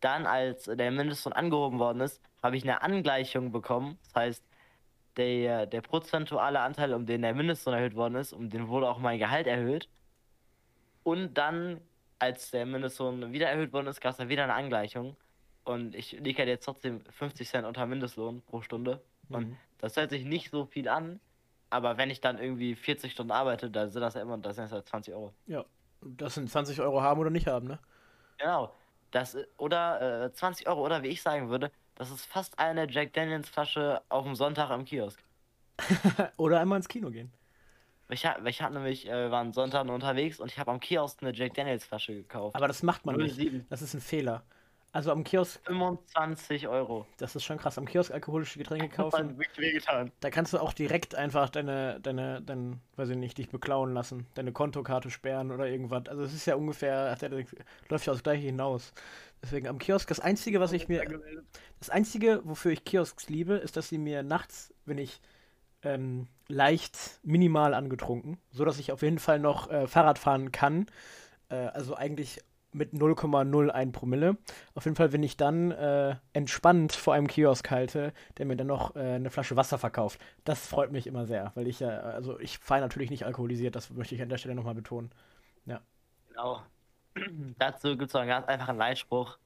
Dann, 0.01 0.27
als 0.27 0.65
der 0.65 0.91
Mindestlohn 0.91 1.33
angehoben 1.33 1.79
worden 1.79 2.01
ist, 2.01 2.21
habe 2.43 2.57
ich 2.57 2.63
eine 2.63 2.83
Angleichung 2.83 3.51
bekommen. 3.51 3.99
Das 4.05 4.23
heißt, 4.23 4.45
der, 5.17 5.67
der 5.67 5.81
prozentuale 5.81 6.61
Anteil, 6.61 6.93
um 6.95 7.07
den 7.07 7.23
der 7.23 7.35
Mindestlohn 7.35 7.75
erhöht 7.75 7.95
worden 7.97 8.17
ist, 8.17 8.33
um 8.33 8.51
den 8.51 8.69
wurde 8.69 8.89
auch 8.89 8.99
mein 8.99 9.19
Gehalt 9.19 9.47
erhöht. 9.47 9.89
Und 11.03 11.35
dann, 11.39 11.81
als 12.19 12.51
der 12.51 12.67
Mindestlohn 12.67 13.33
wieder 13.33 13.49
erhöht 13.49 13.73
worden 13.73 13.87
ist, 13.89 14.01
gab 14.01 14.13
es 14.13 14.17
dann 14.17 14.29
wieder 14.29 14.45
eine 14.45 14.55
Angleichung. 14.55 15.17
Und 15.65 15.95
ich 15.95 16.13
liege 16.13 16.39
halt 16.39 16.49
jetzt 16.49 16.65
trotzdem 16.65 17.01
50 17.11 17.49
Cent 17.49 17.67
unter 17.67 17.87
Mindestlohn 17.87 18.43
pro 18.43 18.63
Stunde. 18.63 19.03
Und 19.29 19.49
Mhm. 19.49 19.57
das 19.79 19.97
hört 19.97 20.11
sich 20.11 20.25
nicht 20.25 20.51
so 20.51 20.67
viel 20.67 20.89
an, 20.89 21.19
aber 21.71 21.97
wenn 21.99 22.11
ich 22.11 22.21
dann 22.21 22.39
irgendwie 22.39 22.77
40 22.77 23.13
Stunden 23.13 23.33
arbeite, 23.33 23.71
dann 23.71 23.91
sind 23.91 24.01
das 24.01 24.15
ja 24.15 24.23
immer, 24.23 24.39
das 24.39 24.57
sind 24.57 24.71
ja 24.71 24.85
20 24.85 25.13
Euro. 25.15 25.35
Ja, 25.47 25.65
das 26.01 26.35
sind 26.35 26.49
20 26.49 26.81
Euro 26.81 27.03
haben 27.03 27.21
oder 27.21 27.31
nicht 27.31 27.49
haben, 27.49 27.67
ne? 27.67 27.79
Genau. 28.39 28.73
Das, 29.11 29.37
oder 29.57 30.25
äh, 30.27 30.33
20 30.33 30.69
Euro, 30.69 30.85
oder 30.85 31.03
wie 31.03 31.09
ich 31.09 31.23
sagen 31.23 31.49
würde, 31.49 31.71
das 31.97 32.11
ist 32.11 32.27
fast 32.27 32.59
eine 32.59 32.89
Jack 32.89 33.13
Daniels 33.15 33.49
Flasche 33.49 34.03
auf 34.09 34.25
dem 34.25 34.35
Sonntag 34.35 34.71
im 34.71 34.85
Kiosk. 34.85 35.23
oder 36.37 36.61
einmal 36.61 36.77
ins 36.79 36.89
Kino 36.89 37.11
gehen. 37.11 37.33
Ich, 38.09 38.25
ha- 38.25 38.39
ich 38.45 38.63
hatte 38.63 38.75
nämlich, 38.75 39.09
äh, 39.09 39.31
waren 39.31 39.53
Sonntag 39.53 39.89
unterwegs 39.89 40.39
und 40.41 40.51
ich 40.51 40.59
habe 40.59 40.71
am 40.71 40.81
Kiosk 40.81 41.23
eine 41.23 41.33
Jack 41.35 41.55
Daniels 41.55 41.85
Flasche 41.85 42.15
gekauft. 42.15 42.55
Aber 42.57 42.69
das 42.69 42.83
macht 42.83 43.05
man 43.05 43.17
nicht. 43.17 43.35
07. 43.37 43.67
Das 43.69 43.83
ist 43.83 43.95
ein 43.95 44.01
Fehler. 44.01 44.43
Also 44.93 45.13
am 45.13 45.25
Kiosk, 45.25 45.61
25 45.67 46.69
Euro. 46.69 47.07
das 47.19 47.37
ist 47.37 47.45
schon 47.45 47.59
krass, 47.59 47.77
am 47.77 47.85
Kiosk 47.85 48.13
alkoholische 48.13 48.59
Getränke 48.59 48.89
Das 48.89 48.97
kaufen. 48.97 49.31
hat 49.31 49.39
wirklich 49.39 49.59
wehgetan. 49.59 50.11
Da 50.21 50.31
kannst 50.31 50.55
du 50.55 50.59
auch 50.59 50.73
direkt 50.73 51.15
einfach 51.15 51.51
deine, 51.51 52.01
deine, 52.01 52.41
dein, 52.41 52.81
weiß 52.95 53.11
ich 53.11 53.17
nicht, 53.19 53.37
dich 53.37 53.51
beklauen 53.51 53.93
lassen, 53.93 54.27
deine 54.35 54.53
Kontokarte 54.53 55.11
sperren 55.11 55.51
oder 55.51 55.67
irgendwas. 55.67 56.09
Also 56.09 56.23
es 56.23 56.33
ist 56.33 56.47
ja 56.47 56.55
ungefähr, 56.55 57.11
hat 57.11 57.21
ja- 57.21 57.29
läuft 57.91 58.07
ja 58.07 58.13
aufs 58.13 58.23
Gleiche 58.23 58.47
hinaus. 58.47 58.95
Deswegen 59.43 59.67
am 59.67 59.79
Kiosk, 59.79 60.09
das 60.09 60.21
Einzige, 60.21 60.61
was 60.61 60.73
ich 60.73 60.89
mir, 60.89 61.05
das 61.79 61.91
Einzige, 61.91 62.41
wofür 62.45 62.71
ich 62.73 62.85
Kiosks 62.85 63.29
liebe, 63.29 63.55
ist, 63.55 63.77
dass 63.77 63.91
sie 63.91 63.99
mir 63.99 64.23
nachts, 64.23 64.73
wenn 64.87 64.97
ich 64.97 65.21
ähm, 65.83 66.27
leicht 66.49 67.21
minimal 67.23 67.75
angetrunken, 67.75 68.39
so 68.51 68.65
dass 68.65 68.79
ich 68.79 68.93
auf 68.93 69.03
jeden 69.03 69.19
Fall 69.19 69.39
noch 69.39 69.71
äh, 69.71 69.87
Fahrrad 69.87 70.19
fahren 70.19 70.53
kann, 70.53 70.87
äh, 71.49 71.57
also 71.57 71.95
eigentlich 71.95 72.41
mit 72.73 72.93
0,01 72.93 73.93
Promille. 73.93 74.37
Auf 74.75 74.85
jeden 74.85 74.97
Fall, 74.97 75.13
wenn 75.13 75.23
ich 75.23 75.37
dann 75.37 75.71
äh, 75.71 76.17
entspannt 76.35 76.93
vor 76.93 77.15
einem 77.15 77.27
Kiosk 77.27 77.71
halte, 77.71 78.13
der 78.37 78.45
mir 78.47 78.57
dann 78.57 78.67
noch 78.67 78.95
äh, 78.97 79.15
eine 79.15 79.31
Flasche 79.31 79.57
Wasser 79.57 79.79
verkauft. 79.79 80.21
Das 80.45 80.67
freut 80.67 80.93
mich 80.93 81.07
immer 81.07 81.27
sehr, 81.27 81.53
weil 81.55 81.67
ich 81.67 81.81
ja, 81.81 81.89
also 81.89 82.39
ich 82.39 82.59
fahre 82.59 82.83
natürlich 82.83 83.11
nicht 83.11 83.25
alkoholisiert, 83.25 83.75
das 83.75 83.91
möchte 83.91 84.15
ich 84.15 84.23
an 84.23 84.29
der 84.29 84.37
Stelle 84.37 84.55
nochmal 84.55 84.75
betonen. 84.75 85.11
Genau. 86.37 86.63
Dazu 87.59 87.97
gibt 87.97 88.09
es 88.09 88.15
noch 88.15 88.21
einen 88.21 88.29
ganz 88.29 88.47
einfachen 88.47 88.77
Leitspruch. 88.77 89.39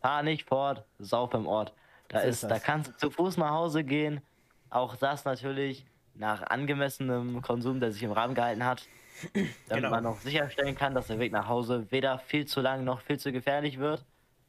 Fahr 0.00 0.24
nicht 0.24 0.48
fort, 0.48 0.84
sauf 0.98 1.32
im 1.32 1.46
Ort. 1.46 1.72
Da, 2.08 2.20
ist, 2.20 2.42
ist 2.42 2.50
da 2.50 2.58
kannst 2.58 2.90
du 2.90 2.96
zu 2.96 3.10
Fuß 3.10 3.36
nach 3.36 3.50
Hause 3.50 3.84
gehen. 3.84 4.20
Auch 4.68 4.96
das 4.96 5.24
natürlich 5.24 5.86
nach 6.14 6.42
angemessenem 6.42 7.42
Konsum, 7.42 7.80
der 7.80 7.92
sich 7.92 8.02
im 8.02 8.12
Rahmen 8.12 8.34
gehalten 8.34 8.64
hat. 8.64 8.86
Damit 9.34 9.48
Genau. 9.68 9.90
man 9.90 10.06
auch 10.06 10.20
sicherstellen 10.20 10.74
kann, 10.74 10.94
dass 10.94 11.06
der 11.06 11.18
Weg 11.18 11.32
nach 11.32 11.48
Hause 11.48 11.86
weder 11.90 12.18
viel 12.18 12.46
zu 12.46 12.60
lang 12.60 12.84
noch 12.84 13.00
viel 13.00 13.18
zu 13.18 13.32
gefährlich 13.32 13.78
wird. 13.78 14.04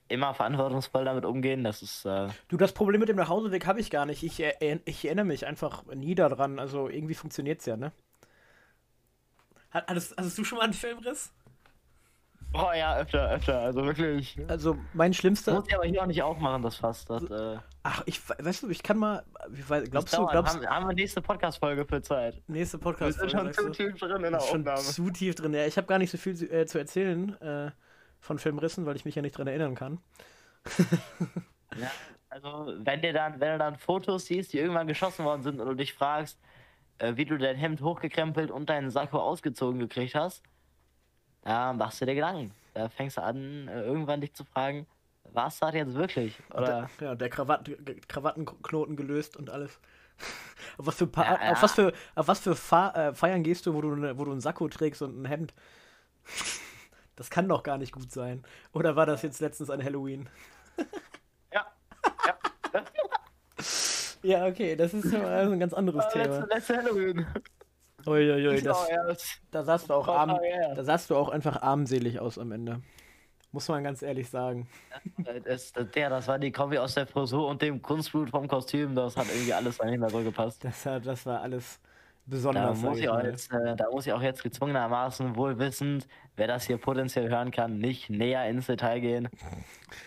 Immer 0.09 0.33
verantwortungsvoll 0.33 1.05
damit 1.05 1.23
umgehen. 1.25 1.63
Das 1.63 1.81
ist 1.81 2.05
äh, 2.05 2.27
Du, 2.49 2.57
das 2.57 2.73
Problem 2.73 2.99
mit 2.99 3.09
dem 3.09 3.15
Nachhauseweg 3.15 3.65
habe 3.65 3.79
ich 3.79 3.89
gar 3.89 4.05
nicht. 4.05 4.21
Ich, 4.21 4.39
er, 4.39 4.79
ich 4.85 5.05
erinnere 5.05 5.25
mich 5.25 5.45
einfach 5.47 5.85
nie 5.93 6.13
daran. 6.13 6.59
Also 6.59 6.89
irgendwie 6.89 7.13
funktioniert 7.15 7.61
es 7.61 7.65
ja, 7.65 7.77
ne? 7.77 7.91
Hat, 9.71 9.87
hattest, 9.87 10.15
hattest 10.17 10.37
du 10.37 10.43
schon 10.43 10.57
mal 10.57 10.65
einen 10.65 10.73
Filmriss? 10.73 11.31
Oh 12.55 12.69
ja, 12.75 12.97
öfter, 12.97 13.31
öfter. 13.31 13.59
Also 13.59 13.83
wirklich. 13.83 14.37
Also 14.47 14.77
mein 14.93 15.13
schlimmster. 15.13 15.53
Muss 15.55 15.67
ich 15.67 15.75
aber 15.75 15.85
hier 15.85 16.01
auch 16.01 16.05
nicht 16.07 16.21
aufmachen, 16.21 16.61
das 16.61 16.75
Fass. 16.75 17.03
Das, 17.05 17.23
äh, 17.23 17.57
Ach, 17.81 18.03
ich 18.05 18.27
we- 18.29 18.35
weißt 18.39 18.63
du, 18.63 18.69
ich 18.69 18.83
kann 18.83 18.97
mal. 18.97 19.23
Wie, 19.49 19.67
wei- 19.69 19.81
glaubst 19.81 20.15
du, 20.15 20.25
glaubst 20.27 20.55
haben, 20.57 20.67
haben 20.67 20.87
wir 20.87 20.93
nächste 20.93 21.21
Podcast-Folge 21.21 21.85
für 21.85 22.01
Zeit? 22.01 22.41
nächste 22.47 22.77
Wir 22.77 22.83
Podcast? 22.83 23.19
sind 23.19 23.31
schon 23.31 23.51
zu 23.53 23.69
tief 23.71 23.95
drin 23.97 24.23
in 24.23 24.31
der 24.33 24.39
schon 24.39 24.59
Aufnahme. 24.61 24.79
zu 24.79 25.09
tief 25.09 25.35
drin. 25.35 25.53
Ja, 25.53 25.65
ich 25.65 25.77
habe 25.77 25.87
gar 25.87 25.97
nicht 25.97 26.11
so 26.11 26.17
viel 26.17 26.35
zu, 26.35 26.45
äh, 26.51 26.65
zu 26.67 26.77
erzählen 26.77 27.41
äh, 27.41 27.71
von 28.19 28.37
Filmrissen, 28.39 28.85
weil 28.85 28.95
ich 28.95 29.05
mich 29.05 29.15
ja 29.15 29.21
nicht 29.21 29.37
dran 29.37 29.47
erinnern 29.47 29.75
kann. 29.75 29.99
Ja, 31.75 31.89
also 32.29 32.71
wenn 32.77 33.01
dir 33.01 33.13
dann, 33.13 33.39
wenn 33.39 33.53
du 33.53 33.57
dann 33.57 33.77
Fotos 33.77 34.25
siehst, 34.27 34.53
die 34.53 34.59
irgendwann 34.59 34.85
geschossen 34.85 35.25
worden 35.25 35.41
sind 35.41 35.59
und 35.59 35.67
du 35.67 35.73
dich 35.73 35.93
fragst, 35.93 36.39
äh, 36.99 37.15
wie 37.15 37.25
du 37.25 37.35
dein 37.37 37.55
Hemd 37.55 37.81
hochgekrempelt 37.81 38.51
und 38.51 38.69
deinen 38.69 38.91
Sakko 38.91 39.17
ausgezogen 39.19 39.79
gekriegt 39.79 40.13
hast, 40.13 40.43
da 41.43 41.73
machst 41.73 42.01
du 42.01 42.05
dir 42.05 42.15
Gedanken. 42.15 42.51
Da 42.73 42.89
fängst 42.89 43.17
du 43.17 43.21
an, 43.21 43.67
äh, 43.67 43.81
irgendwann 43.83 44.21
dich 44.21 44.33
zu 44.33 44.43
fragen, 44.45 44.87
was 45.31 45.59
das 45.59 45.73
jetzt 45.73 45.93
wirklich? 45.93 46.37
Oder 46.53 46.89
Der, 46.99 47.07
ja, 47.07 47.15
der 47.15 47.29
Krawatt, 47.29 47.65
G- 47.65 47.77
Krawattenknoten 48.07 48.95
gelöst 48.95 49.37
und 49.37 49.49
alles. 49.49 49.79
auf 50.77 50.85
was 50.87 50.95
für, 50.95 51.07
pa 51.07 51.23
Ja, 51.23 51.33
auf 51.35 51.57
ja. 51.57 51.61
was 51.61 51.71
für, 51.73 51.93
auf 52.15 52.27
was 52.27 52.39
für 52.39 52.51
äh, 52.95 53.13
Feiern 53.13 53.43
gehst 53.43 53.65
du, 53.65 53.73
wo 53.73 53.81
du, 53.81 53.95
ne, 53.95 54.17
wo 54.17 54.25
du 54.25 54.31
einen 54.31 54.41
Sakko 54.41 54.67
trägst 54.67 55.01
und 55.01 55.21
ein 55.21 55.25
Hemd? 55.25 55.53
Das 57.15 57.29
kann 57.29 57.47
doch 57.47 57.61
gar 57.61 57.77
nicht 57.77 57.91
gut 57.91 58.11
sein. 58.11 58.43
Oder 58.71 58.95
war 58.95 59.05
das 59.05 59.21
jetzt 59.21 59.39
letztens 59.39 59.69
an 59.69 59.83
Halloween? 59.83 60.27
ja, 61.53 61.67
ja. 62.25 62.37
Ja, 64.23 64.47
okay, 64.47 64.75
das 64.75 64.93
ist 64.93 65.11
ja 65.11 65.21
also 65.21 65.51
ein 65.53 65.59
ganz 65.59 65.73
anderes 65.73 66.05
letzte, 66.05 66.19
Thema. 66.23 66.45
letzte 66.45 66.77
Halloween. 66.77 67.27
Uiuiui, 68.05 68.61
das, 68.61 68.87
da 69.51 69.63
sahst 69.63 69.89
du 69.89 69.93
auch 69.93 70.07
arm, 70.07 70.39
da 70.75 70.83
sahst 70.83 71.09
du 71.09 71.15
auch 71.15 71.29
einfach 71.29 71.61
armselig 71.61 72.19
aus 72.19 72.37
am 72.37 72.51
Ende. 72.51 72.81
Muss 73.51 73.67
man 73.67 73.83
ganz 73.83 74.01
ehrlich 74.01 74.29
sagen. 74.29 74.67
Das, 75.43 75.71
das, 75.73 75.91
der, 75.91 76.09
das 76.09 76.27
war 76.27 76.39
die 76.39 76.51
Kombi 76.51 76.79
aus 76.79 76.95
der 76.95 77.05
Frisur 77.05 77.47
und 77.47 77.61
dem 77.61 77.83
Kunstblut 77.83 78.31
vom 78.31 78.47
Kostüm. 78.47 78.95
Das 78.95 79.15
hat 79.15 79.27
irgendwie 79.27 79.53
alles 79.53 79.77
dahinter 79.77 80.09
so 80.09 80.23
gepasst. 80.23 80.63
Das, 80.63 80.81
das 80.83 81.25
war 81.27 81.41
alles 81.41 81.79
besonders. 82.25 82.79
sag 82.81 82.89
muss, 82.89 82.99
ich 82.99 83.09
auch 83.09 83.21
jetzt, 83.23 83.51
äh, 83.51 83.75
da 83.75 83.85
muss 83.91 84.05
ich 84.07 84.13
auch 84.13 84.21
jetzt 84.21 84.43
gezwungenermaßen 84.43 85.35
wohlwissend, 85.35 86.07
wer 86.35 86.47
das 86.47 86.65
hier 86.65 86.77
potenziell 86.77 87.29
hören 87.29 87.51
kann, 87.51 87.77
nicht 87.79 88.09
näher 88.09 88.47
ins 88.49 88.67
Detail 88.67 88.99
gehen. 89.01 89.29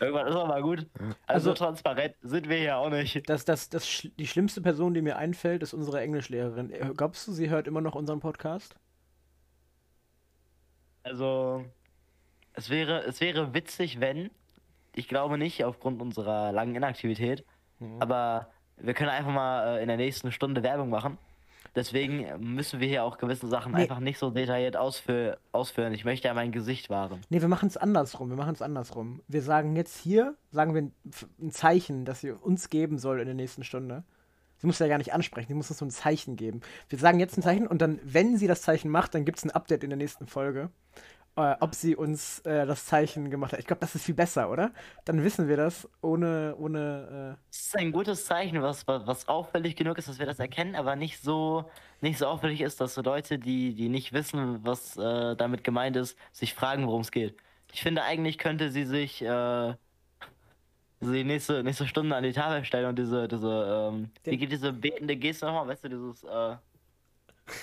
Irgendwann 0.00 0.26
ist 0.26 0.34
mal 0.34 0.62
gut. 0.62 0.86
Also, 1.26 1.50
Also- 1.50 1.54
transparent 1.54 2.14
sind 2.22 2.48
wir 2.48 2.56
hier 2.56 2.76
auch 2.78 2.90
nicht. 2.90 3.28
Das, 3.28 3.44
das, 3.44 3.68
das, 3.68 4.08
die 4.18 4.26
schlimmste 4.26 4.60
Person, 4.62 4.94
die 4.94 5.02
mir 5.02 5.16
einfällt, 5.16 5.62
ist 5.62 5.74
unsere 5.74 6.00
Englischlehrerin. 6.00 6.70
Äh, 6.70 6.90
Glaubst 6.96 7.26
du, 7.28 7.32
sie 7.32 7.48
hört 7.50 7.66
immer 7.68 7.80
noch 7.80 7.94
unseren 7.94 8.20
Podcast? 8.20 8.76
Also, 11.02 11.64
es 12.54 12.70
wäre, 12.70 13.02
es 13.04 13.20
wäre 13.20 13.54
witzig, 13.54 14.00
wenn, 14.00 14.30
ich 14.94 15.08
glaube 15.08 15.38
nicht, 15.38 15.64
aufgrund 15.64 16.00
unserer 16.02 16.52
langen 16.52 16.74
Inaktivität, 16.74 17.44
Mhm. 17.78 18.00
aber 18.00 18.50
wir 18.78 18.94
können 18.94 19.10
einfach 19.10 19.30
mal 19.32 19.76
äh, 19.78 19.82
in 19.82 19.88
der 19.88 19.98
nächsten 19.98 20.32
Stunde 20.32 20.62
Werbung 20.62 20.88
machen. 20.88 21.18
Deswegen 21.76 22.26
müssen 22.54 22.80
wir 22.80 22.88
hier 22.88 23.04
auch 23.04 23.18
gewisse 23.18 23.46
Sachen 23.46 23.72
Nee. 23.72 23.82
einfach 23.82 24.00
nicht 24.00 24.18
so 24.18 24.30
detailliert 24.30 24.76
ausfü 24.76 25.34
ausführen. 25.52 25.92
Ich 25.92 26.04
möchte 26.06 26.26
ja 26.26 26.34
mein 26.34 26.50
Gesicht 26.50 26.88
wahren. 26.90 27.20
Nee, 27.28 27.42
wir 27.42 27.48
machen 27.48 27.68
es 27.68 27.76
andersrum. 27.76 28.30
Wir 28.30 28.36
machen 28.36 28.54
es 28.54 28.62
andersrum. 28.62 29.20
Wir 29.28 29.42
sagen 29.42 29.76
jetzt 29.76 29.98
hier, 29.98 30.34
sagen 30.50 30.74
wir 30.74 30.82
ein, 30.82 30.92
ein 31.38 31.50
Zeichen, 31.50 32.06
das 32.06 32.22
sie 32.22 32.32
uns 32.32 32.70
geben 32.70 32.98
soll 32.98 33.20
in 33.20 33.26
der 33.26 33.34
nächsten 33.34 33.62
Stunde. 33.62 34.04
Sie 34.58 34.66
muss 34.66 34.78
ja 34.78 34.88
gar 34.88 34.96
nicht 34.96 35.12
ansprechen, 35.12 35.48
sie 35.48 35.54
muss 35.54 35.68
uns 35.68 35.78
so 35.78 35.84
ein 35.84 35.90
Zeichen 35.90 36.36
geben. 36.36 36.62
Wir 36.88 36.98
sagen 36.98 37.20
jetzt 37.20 37.36
ein 37.36 37.42
Zeichen 37.42 37.66
und 37.66 37.82
dann, 37.82 38.00
wenn 38.02 38.38
sie 38.38 38.46
das 38.46 38.62
Zeichen 38.62 38.90
macht, 38.90 39.14
dann 39.14 39.26
gibt 39.26 39.36
es 39.36 39.44
ein 39.44 39.50
Update 39.50 39.84
in 39.84 39.90
der 39.90 39.98
nächsten 39.98 40.26
Folge, 40.26 40.70
äh, 41.36 41.54
ob 41.60 41.74
sie 41.74 41.94
uns 41.94 42.40
äh, 42.40 42.66
das 42.66 42.86
Zeichen 42.86 43.30
gemacht 43.30 43.52
hat. 43.52 43.60
Ich 43.60 43.66
glaube, 43.66 43.80
das 43.80 43.94
ist 43.94 44.04
viel 44.04 44.14
besser, 44.14 44.50
oder? 44.50 44.72
Dann 45.04 45.22
wissen 45.22 45.48
wir 45.48 45.56
das 45.56 45.88
ohne, 46.00 46.56
ohne, 46.58 47.36
äh, 47.36 47.42
Das 47.50 47.60
ist 47.60 47.76
ein 47.76 47.92
gutes 47.92 48.24
Zeichen, 48.24 48.62
was, 48.62 48.86
was, 48.86 49.28
auffällig 49.28 49.76
genug 49.76 49.98
ist, 49.98 50.08
dass 50.08 50.18
wir 50.18 50.26
das 50.26 50.38
erkennen, 50.38 50.74
aber 50.74 50.96
nicht 50.96 51.22
so, 51.22 51.70
nicht 52.00 52.18
so 52.18 52.26
auffällig 52.26 52.62
ist, 52.62 52.80
dass 52.80 52.94
so 52.94 53.02
Leute, 53.02 53.38
die, 53.38 53.74
die 53.74 53.88
nicht 53.88 54.12
wissen, 54.12 54.64
was 54.64 54.96
äh, 54.96 55.36
damit 55.36 55.62
gemeint 55.62 55.96
ist, 55.96 56.18
sich 56.32 56.54
fragen, 56.54 56.86
worum 56.86 57.02
es 57.02 57.10
geht. 57.10 57.36
Ich 57.72 57.82
finde, 57.82 58.02
eigentlich 58.02 58.38
könnte 58.38 58.70
sie 58.70 58.84
sich 58.84 59.20
äh, 59.22 59.74
die 61.00 61.24
nächste, 61.24 61.62
nächste 61.62 61.86
Stunde 61.86 62.16
an 62.16 62.22
die 62.22 62.32
Tafel 62.32 62.64
stellen 62.64 62.86
und 62.86 62.98
diese, 62.98 63.28
diese, 63.28 63.92
ähm, 63.92 64.10
geht 64.24 64.50
diese 64.50 64.72
betende 64.72 65.16
Geste 65.16 65.46
nochmal, 65.46 65.68
weißt 65.68 65.84
du, 65.84 65.88
dieses, 65.90 66.24
äh, 66.24 66.56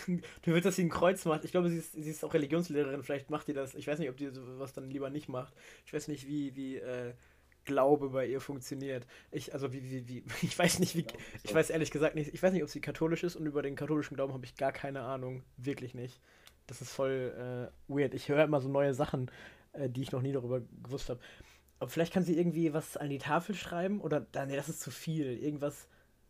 Du 0.08 0.52
willst, 0.52 0.66
dass 0.66 0.76
sie 0.76 0.84
ein 0.84 0.90
Kreuz 0.90 1.26
macht. 1.26 1.44
Ich 1.44 1.52
glaube, 1.52 1.70
sie 1.70 1.78
ist, 1.78 1.94
sie 1.94 2.10
ist 2.10 2.24
auch 2.24 2.34
Religionslehrerin. 2.34 3.04
Vielleicht 3.04 3.30
macht 3.30 3.48
die 3.48 3.54
das. 3.54 3.76
Ich 3.76 3.88
weiß 3.88 4.00
nicht, 4.00 4.10
ob 4.10 4.18
die 4.18 4.30
sowas 4.30 4.74
dann 4.74 4.90
lieber 4.90 5.10
nicht 5.10 5.30
macht. 5.30 5.54
Ich 5.86 5.94
weiß 5.94 6.08
nicht, 6.08 6.28
wie, 6.28 6.56
wie 6.56 6.78
äh, 6.78 7.14
Glaube 7.66 8.10
bei 8.10 8.26
ihr 8.28 8.42
funktioniert. 8.42 9.08
Ich, 9.32 9.54
also, 9.54 9.72
wie, 9.72 9.84
wie, 9.84 10.08
wie, 10.08 10.24
ich 10.42 10.58
weiß 10.58 10.80
nicht, 10.80 10.96
wie. 10.96 11.06
Ich 11.44 11.54
weiß 11.54 11.70
ehrlich 11.70 11.92
gesagt 11.92 12.16
nicht. 12.16 12.34
Ich 12.34 12.42
weiß 12.42 12.54
nicht, 12.54 12.64
ob 12.64 12.70
sie 12.70 12.82
katholisch 12.82 13.24
ist 13.24 13.36
und 13.36 13.46
über 13.46 13.62
den 13.62 13.76
katholischen 13.76 14.16
Glauben 14.16 14.34
habe 14.34 14.46
ich 14.46 14.56
gar 14.56 14.72
keine 14.72 15.02
Ahnung. 15.02 15.44
Wirklich 15.58 15.94
nicht. 15.94 16.20
Das 16.68 16.82
ist 16.82 16.92
voll 16.92 17.72
äh, 17.90 17.94
weird. 17.94 18.14
Ich 18.14 18.30
höre 18.30 18.44
immer 18.44 18.62
so 18.62 18.70
neue 18.70 18.94
Sachen, 18.94 19.30
äh, 19.74 19.90
die 19.90 20.02
ich 20.02 20.12
noch 20.12 20.22
nie 20.22 20.32
darüber 20.32 20.62
gewusst 20.84 21.10
habe. 21.10 21.20
Aber 21.80 21.90
vielleicht 21.90 22.14
kann 22.14 22.24
sie 22.24 22.38
irgendwie 22.38 22.74
was 22.74 22.96
an 22.96 23.10
die 23.10 23.18
Tafel 23.18 23.56
schreiben 23.56 24.00
oder. 24.00 24.26
Nee, 24.46 24.56
das 24.56 24.70
ist 24.70 24.82
zu 24.82 24.92
viel. 24.92 25.38
Irgendwas. 25.38 25.88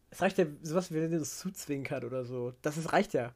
Es 0.10 0.22
reicht 0.22 0.38
ja, 0.38 0.46
sowas 0.62 0.92
wie 0.92 0.96
wenn 0.96 1.10
sie 1.10 1.20
das 1.20 1.40
zuzwinkert 1.40 2.04
oder 2.04 2.24
so. 2.24 2.54
Das 2.62 2.78
ist, 2.78 2.94
reicht 2.94 3.14
ja. 3.14 3.34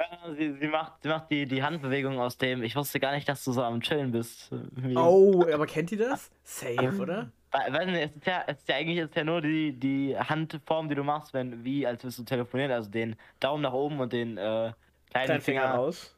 Ja, 0.00 0.34
sie, 0.34 0.54
sie 0.58 0.68
macht, 0.68 1.02
sie 1.02 1.08
macht 1.08 1.30
die, 1.30 1.46
die 1.46 1.62
Handbewegung 1.62 2.18
aus 2.18 2.38
dem, 2.38 2.62
ich 2.62 2.74
wusste 2.76 3.00
gar 3.00 3.12
nicht, 3.12 3.28
dass 3.28 3.44
du 3.44 3.52
so 3.52 3.62
am 3.62 3.80
Chillen 3.80 4.12
bist. 4.12 4.50
Oh, 4.94 5.46
aber 5.52 5.66
kennt 5.66 5.92
ihr 5.92 5.98
das? 5.98 6.30
Safe, 6.42 7.00
oder? 7.00 7.32
We- 7.52 7.72
Weiß 7.72 7.86
nicht, 7.86 8.10
es 8.10 8.16
ist 8.16 8.26
ja, 8.26 8.44
es 8.46 8.58
ist 8.58 8.68
ja 8.68 8.76
eigentlich 8.76 8.96
jetzt 8.98 9.16
ja 9.16 9.24
nur 9.24 9.40
die, 9.40 9.72
die 9.72 10.16
Handform, 10.16 10.88
die 10.88 10.94
du 10.94 11.02
machst, 11.02 11.34
wenn, 11.34 11.64
wie 11.64 11.84
als 11.86 12.04
würdest 12.04 12.20
du 12.20 12.22
telefonieren, 12.24 12.70
also 12.72 12.88
den 12.90 13.16
Daumen 13.40 13.62
nach 13.62 13.72
oben 13.72 13.98
und 14.00 14.12
den 14.12 14.38
äh, 14.38 14.72
kleinen 15.10 15.26
Kleinen 15.26 15.40
Finger, 15.40 15.62
Finger 15.62 15.74
raus. 15.74 16.14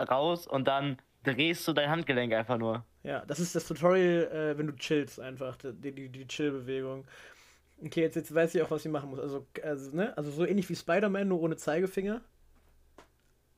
raus 0.00 0.46
und 0.48 0.66
dann 0.66 0.98
drehst 1.22 1.66
du 1.68 1.72
dein 1.72 1.88
Handgelenk 1.88 2.32
einfach 2.34 2.58
nur. 2.58 2.84
Ja, 3.04 3.24
das 3.26 3.38
ist 3.40 3.54
das 3.54 3.66
Tutorial, 3.68 4.24
äh, 4.32 4.58
wenn 4.58 4.66
du 4.66 4.74
chillst 4.76 5.20
einfach, 5.20 5.56
die, 5.56 5.92
die, 5.92 6.08
die 6.08 6.26
Chill-Bewegung. 6.26 7.04
Okay, 7.84 8.02
jetzt, 8.02 8.16
jetzt 8.16 8.34
weiß 8.34 8.54
ich 8.54 8.62
auch, 8.62 8.70
was 8.70 8.84
ich 8.84 8.90
machen 8.92 9.10
muss. 9.10 9.20
Also, 9.20 9.46
also, 9.62 9.96
ne? 9.96 10.16
also 10.16 10.30
so 10.32 10.44
ähnlich 10.46 10.68
wie 10.68 10.76
Spider-Man, 10.76 11.28
nur 11.28 11.40
ohne 11.40 11.56
Zeigefinger. 11.56 12.20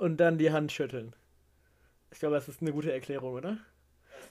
Und 0.04 0.18
dann 0.18 0.36
die 0.36 0.52
Hand 0.52 0.70
schütteln. 0.70 1.16
Ich 2.10 2.18
glaube, 2.18 2.34
das 2.34 2.46
ist 2.46 2.60
eine 2.60 2.72
gute 2.72 2.92
Erklärung, 2.92 3.32
oder? 3.32 3.56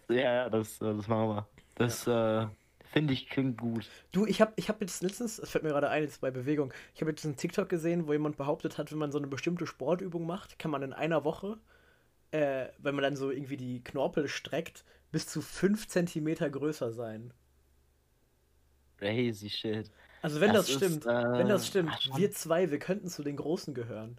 Ja, 0.09 0.15
ja, 0.15 0.49
das, 0.49 0.79
äh, 0.81 0.93
das 0.95 1.07
machen 1.07 1.29
wir. 1.29 1.47
Das 1.75 2.05
äh, 2.07 2.47
finde 2.83 3.13
ich 3.13 3.27
klingt 3.27 3.57
gut. 3.57 3.89
Du, 4.11 4.27
ich 4.27 4.39
habe 4.39 4.53
ich 4.55 4.69
hab 4.69 4.81
jetzt 4.81 5.01
letztens, 5.01 5.37
das 5.37 5.49
fällt 5.49 5.63
mir 5.63 5.71
gerade 5.71 5.89
ein, 5.89 6.03
jetzt 6.03 6.21
bei 6.21 6.29
Bewegung, 6.29 6.71
ich 6.93 7.01
habe 7.01 7.09
jetzt 7.09 7.25
einen 7.25 7.37
TikTok 7.37 7.67
gesehen, 7.69 8.07
wo 8.07 8.13
jemand 8.13 8.37
behauptet 8.37 8.77
hat, 8.77 8.91
wenn 8.91 8.99
man 8.99 9.11
so 9.11 9.17
eine 9.17 9.27
bestimmte 9.27 9.65
Sportübung 9.65 10.27
macht, 10.27 10.59
kann 10.59 10.69
man 10.69 10.83
in 10.83 10.93
einer 10.93 11.23
Woche, 11.23 11.57
äh, 12.31 12.67
wenn 12.79 12.95
man 12.95 13.03
dann 13.03 13.15
so 13.15 13.31
irgendwie 13.31 13.57
die 13.57 13.83
Knorpel 13.83 14.27
streckt, 14.27 14.85
bis 15.11 15.27
zu 15.27 15.41
5 15.41 15.87
Zentimeter 15.87 16.49
größer 16.49 16.93
sein. 16.93 17.33
Crazy 18.97 19.49
shit. 19.49 19.91
Also 20.21 20.39
wenn 20.39 20.53
das, 20.53 20.67
Das 20.67 20.69
ist, 20.69 20.75
stimmt, 20.75 21.05
wenn 21.05 21.49
das 21.49 21.63
äh, 21.63 21.67
stimmt, 21.67 21.91
ach, 21.91 22.17
wir 22.17 22.31
zwei, 22.31 22.71
wir 22.71 22.79
könnten 22.79 23.09
zu 23.09 23.23
den 23.23 23.35
Großen 23.35 23.73
gehören. 23.73 24.17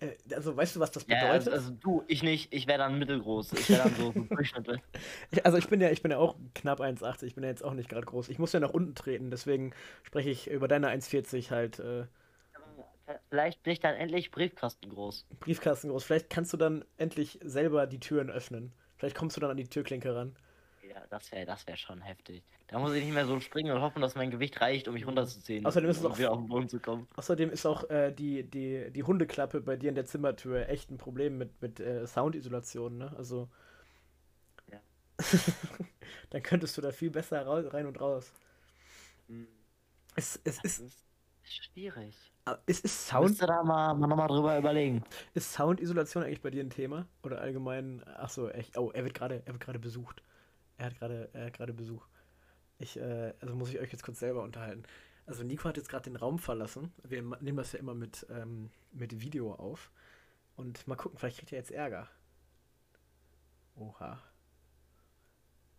Äh, 0.00 0.34
Also 0.34 0.56
weißt 0.56 0.76
du, 0.76 0.80
was 0.80 0.90
das 0.92 1.04
Ja, 1.08 1.16
bedeutet? 1.18 1.48
also, 1.48 1.50
also 1.50 1.70
du, 1.80 2.04
ich 2.08 2.22
nicht. 2.22 2.52
Ich 2.52 2.66
wäre 2.66 2.78
dann 2.78 2.98
mittelgroß. 2.98 3.52
Ich 3.54 3.68
wäre 3.70 3.82
dann 3.82 3.94
so, 3.94 4.12
so 4.16 4.24
Durchschnitt. 4.24 4.80
Ich, 5.30 5.44
also 5.44 5.58
ich 5.58 5.68
bin 5.68 5.80
ja, 5.80 5.90
ich 5.90 6.02
bin 6.02 6.10
ja 6.10 6.18
auch 6.18 6.36
knapp 6.54 6.80
1,80, 6.80 7.26
ich 7.26 7.34
bin 7.34 7.44
ja 7.44 7.50
jetzt 7.50 7.64
auch 7.64 7.74
nicht 7.74 7.88
gerade 7.88 8.06
groß. 8.06 8.28
Ich 8.28 8.38
muss 8.38 8.52
ja 8.52 8.60
nach 8.60 8.70
unten 8.70 8.94
treten, 8.94 9.30
deswegen 9.30 9.72
spreche 10.02 10.30
ich 10.30 10.48
über 10.48 10.68
deine 10.68 10.88
1,40 10.88 11.50
halt 11.50 11.78
äh, 11.80 12.04
Vielleicht 13.28 13.62
bin 13.62 13.72
ich 13.72 13.80
dann 13.80 13.94
endlich 13.94 14.30
Briefkasten 14.30 14.88
groß. 14.88 15.26
Briefkasten 15.40 15.88
groß. 15.90 16.04
Vielleicht 16.04 16.30
kannst 16.30 16.52
du 16.52 16.56
dann 16.56 16.84
endlich 16.96 17.38
selber 17.42 17.86
die 17.86 18.00
Türen 18.00 18.30
öffnen. 18.30 18.72
Vielleicht 18.96 19.16
kommst 19.16 19.36
du 19.36 19.40
dann 19.40 19.50
an 19.50 19.56
die 19.56 19.66
Türklinke 19.66 20.14
ran. 20.14 20.36
Ja, 20.94 21.06
das 21.08 21.30
wäre 21.32 21.46
das 21.46 21.66
wär 21.66 21.76
schon 21.76 22.00
heftig. 22.02 22.42
Da 22.68 22.78
muss 22.78 22.92
ich 22.92 23.04
nicht 23.04 23.14
mehr 23.14 23.26
so 23.26 23.40
springen 23.40 23.72
und 23.74 23.80
hoffen, 23.82 24.00
dass 24.02 24.14
mein 24.14 24.30
Gewicht 24.30 24.60
reicht, 24.60 24.88
um 24.88 24.94
mich 24.94 25.06
runterzuziehen. 25.06 25.64
Außerdem 25.66 25.90
ist 25.90 25.98
es 25.98 26.04
um 26.04 26.12
auch- 26.12 26.18
auf 26.28 26.38
den 26.38 26.48
Boden 26.48 26.68
zu 26.68 26.80
kommen. 26.80 27.06
Außerdem 27.16 27.50
ist 27.50 27.66
auch 27.66 27.88
äh, 27.90 28.12
die, 28.12 28.42
die, 28.44 28.90
die 28.90 29.02
Hundeklappe 29.02 29.60
bei 29.60 29.76
dir 29.76 29.88
in 29.88 29.94
der 29.94 30.04
Zimmertür 30.06 30.68
echt 30.68 30.90
ein 30.90 30.98
Problem 30.98 31.38
mit, 31.38 31.60
mit 31.62 31.80
äh, 31.80 32.06
Soundisolation, 32.06 32.98
ne? 32.98 33.12
Also. 33.16 33.48
Ja. 34.70 34.80
dann 36.30 36.42
könntest 36.42 36.76
du 36.76 36.80
da 36.82 36.92
viel 36.92 37.10
besser 37.10 37.46
rein 37.46 37.86
und 37.86 38.00
raus. 38.00 38.32
Hm, 39.28 39.46
Es, 40.16 40.40
es, 40.44 40.56
Das 40.62 40.64
ist, 40.64 40.80
ist 40.80 41.04
schwierig. 41.44 42.32
es 42.66 42.80
ist 42.80 43.06
Sound. 43.06 43.30
Müsste 43.30 43.46
da 43.46 43.62
mal, 43.62 43.94
mal 43.94 44.06
nochmal 44.06 44.28
drüber 44.28 44.58
überlegen. 44.58 45.04
Ist 45.34 45.52
Soundisolation 45.52 46.22
eigentlich 46.24 46.42
bei 46.42 46.50
dir 46.50 46.62
ein 46.62 46.70
Thema? 46.70 47.06
Oder 47.22 47.40
allgemein? 47.40 48.02
Ach 48.06 48.28
so, 48.30 48.48
echt. 48.50 48.76
Oh, 48.78 48.90
er 48.92 49.04
wird 49.04 49.14
gerade, 49.14 49.42
er 49.46 49.52
wird 49.52 49.60
gerade 49.62 49.78
besucht. 49.78 50.22
Er 50.82 50.86
hat 50.86 50.98
gerade, 50.98 51.30
er 51.32 51.46
hat 51.46 51.52
gerade 51.52 51.72
Besuch. 51.72 52.04
Ich, 52.80 52.96
äh, 52.96 53.34
also 53.38 53.54
muss 53.54 53.70
ich 53.70 53.78
euch 53.78 53.92
jetzt 53.92 54.02
kurz 54.02 54.18
selber 54.18 54.42
unterhalten. 54.42 54.82
Also 55.26 55.44
Nico 55.44 55.68
hat 55.68 55.76
jetzt 55.76 55.88
gerade 55.88 56.10
den 56.10 56.16
Raum 56.16 56.40
verlassen. 56.40 56.92
Wir 57.04 57.22
nehmen 57.22 57.56
das 57.56 57.70
ja 57.70 57.78
immer 57.78 57.94
mit, 57.94 58.26
ähm, 58.30 58.68
mit 58.90 59.20
Video 59.20 59.54
auf. 59.54 59.92
Und 60.56 60.88
mal 60.88 60.96
gucken, 60.96 61.20
vielleicht 61.20 61.38
kriegt 61.38 61.52
er 61.52 61.58
jetzt 61.58 61.70
Ärger. 61.70 62.08
Oha. 63.76 64.20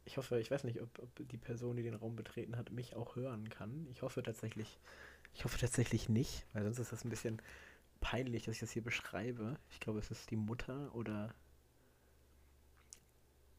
Ich 0.05 0.15
hoffe, 0.15 0.39
ich 0.39 0.49
weiß 0.49 0.63
nicht, 0.63 0.81
ob, 0.81 0.97
ob 0.99 1.27
die 1.27 1.37
Person, 1.37 1.75
die 1.75 1.83
den 1.83 1.95
Raum 1.95 2.15
betreten 2.15 2.55
hat, 2.55 2.71
mich 2.71 2.95
auch 2.95 3.17
hören 3.17 3.49
kann. 3.49 3.87
Ich 3.91 4.03
hoffe 4.03 4.23
tatsächlich, 4.23 4.79
ich 5.33 5.43
hoffe 5.43 5.59
tatsächlich 5.59 6.07
nicht, 6.07 6.45
weil 6.53 6.63
sonst 6.63 6.79
ist 6.79 6.93
das 6.93 7.03
ein 7.03 7.09
bisschen 7.09 7.41
peinlich, 7.99 8.43
dass 8.43 8.55
ich 8.55 8.61
das 8.61 8.71
hier 8.71 8.83
beschreibe. 8.83 9.57
Ich 9.69 9.81
glaube, 9.81 9.99
es 9.99 10.11
ist 10.11 10.31
die 10.31 10.37
Mutter 10.37 10.95
oder 10.95 11.35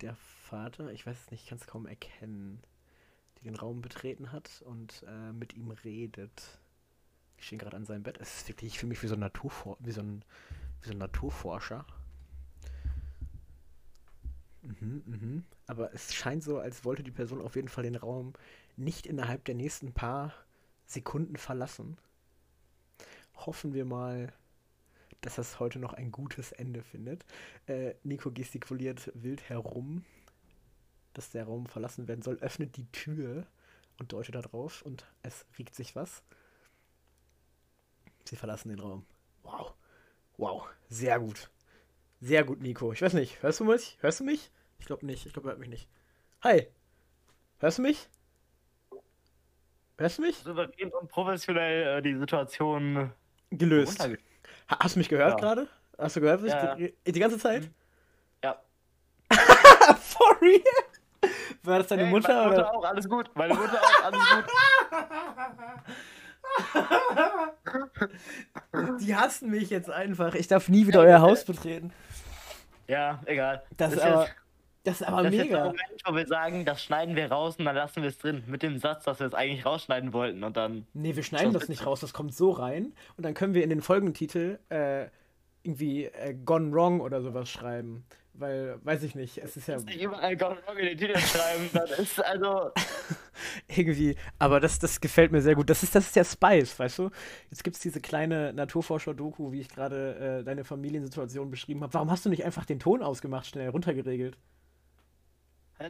der 0.04 0.16
Vater, 0.16 0.92
ich 0.92 1.06
weiß 1.06 1.16
es 1.18 1.30
nicht, 1.30 1.44
ich 1.44 1.48
kann 1.48 1.58
es 1.58 1.66
kaum 1.66 1.86
erkennen, 1.86 2.62
die 3.38 3.44
den 3.44 3.56
Raum 3.56 3.80
betreten 3.80 4.32
hat 4.32 4.62
und 4.66 5.02
äh, 5.08 5.32
mit 5.32 5.54
ihm 5.54 5.70
redet. 5.70 6.60
Ich 7.38 7.46
stehe 7.46 7.58
gerade 7.58 7.76
an 7.76 7.86
seinem 7.86 8.02
Bett. 8.02 8.18
Es 8.20 8.36
ist 8.36 8.48
wirklich, 8.48 8.72
ich 8.72 8.78
fühle 8.78 8.90
mich 8.90 9.02
wie 9.02 9.06
so 9.06 9.14
ein, 9.14 9.20
Naturfor 9.20 9.78
wie 9.80 9.92
so 9.92 10.02
ein, 10.02 10.22
wie 10.82 10.88
so 10.88 10.92
ein 10.92 10.98
Naturforscher. 10.98 11.86
Mhm, 14.60 15.02
mhm. 15.06 15.44
Aber 15.66 15.92
es 15.94 16.14
scheint 16.14 16.42
so, 16.42 16.58
als 16.58 16.84
wollte 16.84 17.02
die 17.02 17.10
Person 17.10 17.40
auf 17.40 17.56
jeden 17.56 17.68
Fall 17.68 17.84
den 17.84 17.96
Raum 17.96 18.34
nicht 18.76 19.06
innerhalb 19.06 19.44
der 19.46 19.54
nächsten 19.54 19.92
paar 19.92 20.34
Sekunden 20.84 21.36
verlassen. 21.36 21.96
Hoffen 23.36 23.72
wir 23.72 23.86
mal, 23.86 24.32
dass 25.24 25.36
das 25.36 25.58
heute 25.58 25.78
noch 25.78 25.94
ein 25.94 26.12
gutes 26.12 26.52
Ende 26.52 26.82
findet. 26.82 27.24
Äh, 27.66 27.94
Nico 28.02 28.30
gestikuliert 28.30 29.10
wild 29.14 29.48
herum, 29.48 30.04
dass 31.14 31.30
der 31.30 31.44
Raum 31.44 31.66
verlassen 31.66 32.08
werden 32.08 32.22
soll, 32.22 32.36
öffnet 32.40 32.76
die 32.76 32.90
Tür 32.92 33.46
und 33.98 34.12
deutet 34.12 34.34
da 34.34 34.42
drauf 34.42 34.82
und 34.82 35.06
es 35.22 35.46
regt 35.58 35.74
sich 35.74 35.96
was. 35.96 36.22
Sie 38.24 38.36
verlassen 38.36 38.68
den 38.68 38.80
Raum. 38.80 39.06
Wow. 39.42 39.74
Wow. 40.36 40.68
Sehr 40.88 41.18
gut. 41.18 41.50
Sehr 42.20 42.44
gut, 42.44 42.60
Nico. 42.60 42.92
Ich 42.92 43.02
weiß 43.02 43.14
nicht, 43.14 43.42
hörst 43.42 43.60
du 43.60 43.64
mich? 43.64 43.98
Hörst 44.00 44.20
du 44.20 44.24
mich? 44.24 44.50
Ich 44.78 44.86
glaube 44.86 45.06
nicht. 45.06 45.26
Ich 45.26 45.32
glaube, 45.32 45.48
er 45.48 45.52
hört 45.52 45.60
mich 45.60 45.68
nicht. 45.68 45.88
Hi. 46.42 46.66
Hörst 47.58 47.78
du 47.78 47.82
mich? 47.82 48.08
Hörst 49.96 50.18
du 50.18 50.22
mich? 50.22 50.36
Souverän 50.36 50.90
und 50.92 51.08
professionell 51.08 51.98
äh, 51.98 52.02
die 52.02 52.18
Situation 52.18 53.12
Gelöst. 53.50 54.06
Hast 54.68 54.94
du 54.94 54.98
mich 55.00 55.08
gehört 55.08 55.30
Ja. 55.32 55.36
gerade? 55.36 55.68
Hast 55.98 56.16
du 56.16 56.20
gehört, 56.20 56.42
was 56.42 56.50
Ja, 56.50 56.76
ich 56.76 56.94
die, 57.06 57.12
die 57.12 57.20
ganze 57.20 57.38
Zeit? 57.38 57.70
Ja. 58.42 58.58
Sorry. 60.00 60.62
War 61.62 61.78
das 61.78 61.86
deine 61.88 62.02
Hey, 62.04 62.10
Mutter 62.10 62.34
meine 62.34 62.46
oder? 62.48 62.56
Mutter 62.64 62.74
auch, 62.74 62.84
alles 62.84 63.08
gut. 63.08 63.30
Meine 63.34 63.54
Mutter 63.54 63.80
auch, 63.80 64.04
alles 64.04 64.20
gut. 64.30 64.44
Die 69.00 69.16
hassen 69.16 69.50
mich 69.50 69.70
jetzt 69.70 69.90
einfach. 69.90 70.34
Ich 70.34 70.46
darf 70.48 70.68
nie 70.68 70.86
wieder 70.86 71.00
euer 71.00 71.20
Haus 71.20 71.44
betreten. 71.44 71.92
Ja, 72.86 73.20
egal. 73.26 73.62
Das 73.76 73.92
ist 73.92 73.98
ist 73.98 74.04
aber, 74.04 74.28
das 74.84 75.00
ist 75.00 75.06
aber 75.08 75.22
Das 75.22 75.32
ist 75.32 75.38
jetzt 75.38 75.50
der 75.50 75.58
mega. 75.58 75.64
Moment, 75.64 76.02
wo 76.04 76.14
wir 76.14 76.26
sagen, 76.26 76.64
das 76.64 76.82
schneiden 76.82 77.16
wir 77.16 77.32
raus 77.32 77.56
und 77.56 77.64
dann 77.64 77.74
lassen 77.74 78.02
wir 78.02 78.08
es 78.10 78.18
drin. 78.18 78.44
Mit 78.46 78.62
dem 78.62 78.78
Satz, 78.78 79.04
dass 79.04 79.18
wir 79.18 79.26
es 79.26 79.34
eigentlich 79.34 79.64
rausschneiden 79.64 80.12
wollten 80.12 80.44
und 80.44 80.56
dann. 80.56 80.86
Nee, 80.92 81.16
wir 81.16 81.22
schneiden 81.22 81.52
das 81.54 81.68
nicht 81.68 81.86
raus. 81.86 82.00
Das 82.00 82.12
kommt 82.12 82.34
so 82.34 82.50
rein. 82.50 82.92
Und 83.16 83.24
dann 83.24 83.32
können 83.32 83.54
wir 83.54 83.64
in 83.64 83.70
den 83.70 83.80
Folgentitel 83.80 84.58
äh, 84.68 85.06
irgendwie 85.62 86.04
äh, 86.04 86.34
Gone 86.44 86.70
Wrong 86.72 87.00
oder 87.00 87.22
sowas 87.22 87.50
schreiben. 87.50 88.04
Weil, 88.34 88.78
weiß 88.84 89.04
ich 89.04 89.14
nicht, 89.14 89.38
es 89.38 89.56
ist 89.56 89.68
ja 89.68 89.78
Nicht 89.78 90.02
überall 90.02 90.36
Gone 90.36 90.58
Wrong 90.66 90.76
in 90.76 90.86
den 90.86 90.98
Titel 90.98 91.16
schreiben. 91.18 91.70
Das 91.72 91.98
ist 91.98 92.22
also. 92.22 92.72
irgendwie, 93.68 94.16
aber 94.38 94.60
das, 94.60 94.78
das 94.80 95.00
gefällt 95.00 95.32
mir 95.32 95.40
sehr 95.40 95.54
gut. 95.54 95.70
Das 95.70 95.82
ist, 95.82 95.94
das 95.94 96.06
ist 96.06 96.16
der 96.16 96.24
Spice, 96.24 96.78
weißt 96.78 96.98
du? 96.98 97.10
Jetzt 97.50 97.64
gibt 97.64 97.76
es 97.76 97.82
diese 97.82 98.00
kleine 98.00 98.52
Naturforscher-Doku, 98.52 99.52
wie 99.52 99.60
ich 99.60 99.68
gerade 99.68 100.40
äh, 100.40 100.44
deine 100.44 100.64
Familiensituation 100.64 101.50
beschrieben 101.50 101.82
habe. 101.82 101.94
Warum 101.94 102.10
hast 102.10 102.26
du 102.26 102.28
nicht 102.28 102.44
einfach 102.44 102.66
den 102.66 102.80
Ton 102.80 103.02
ausgemacht, 103.02 103.46
schnell 103.46 103.70
runtergeregelt? 103.70 104.36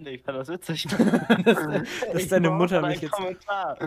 Nee, 0.01 0.11
ich 0.17 0.23
fand 0.23 0.39
das 0.39 0.49
witzig. 0.49 0.85
dass 1.45 1.59
Ich 2.15 2.29
deine 2.29 2.49
brauchte 2.49 2.59
Mutter 2.75 2.81
mich 2.87 3.01
jetzt- 3.01 3.13
Kommentar. 3.13 3.79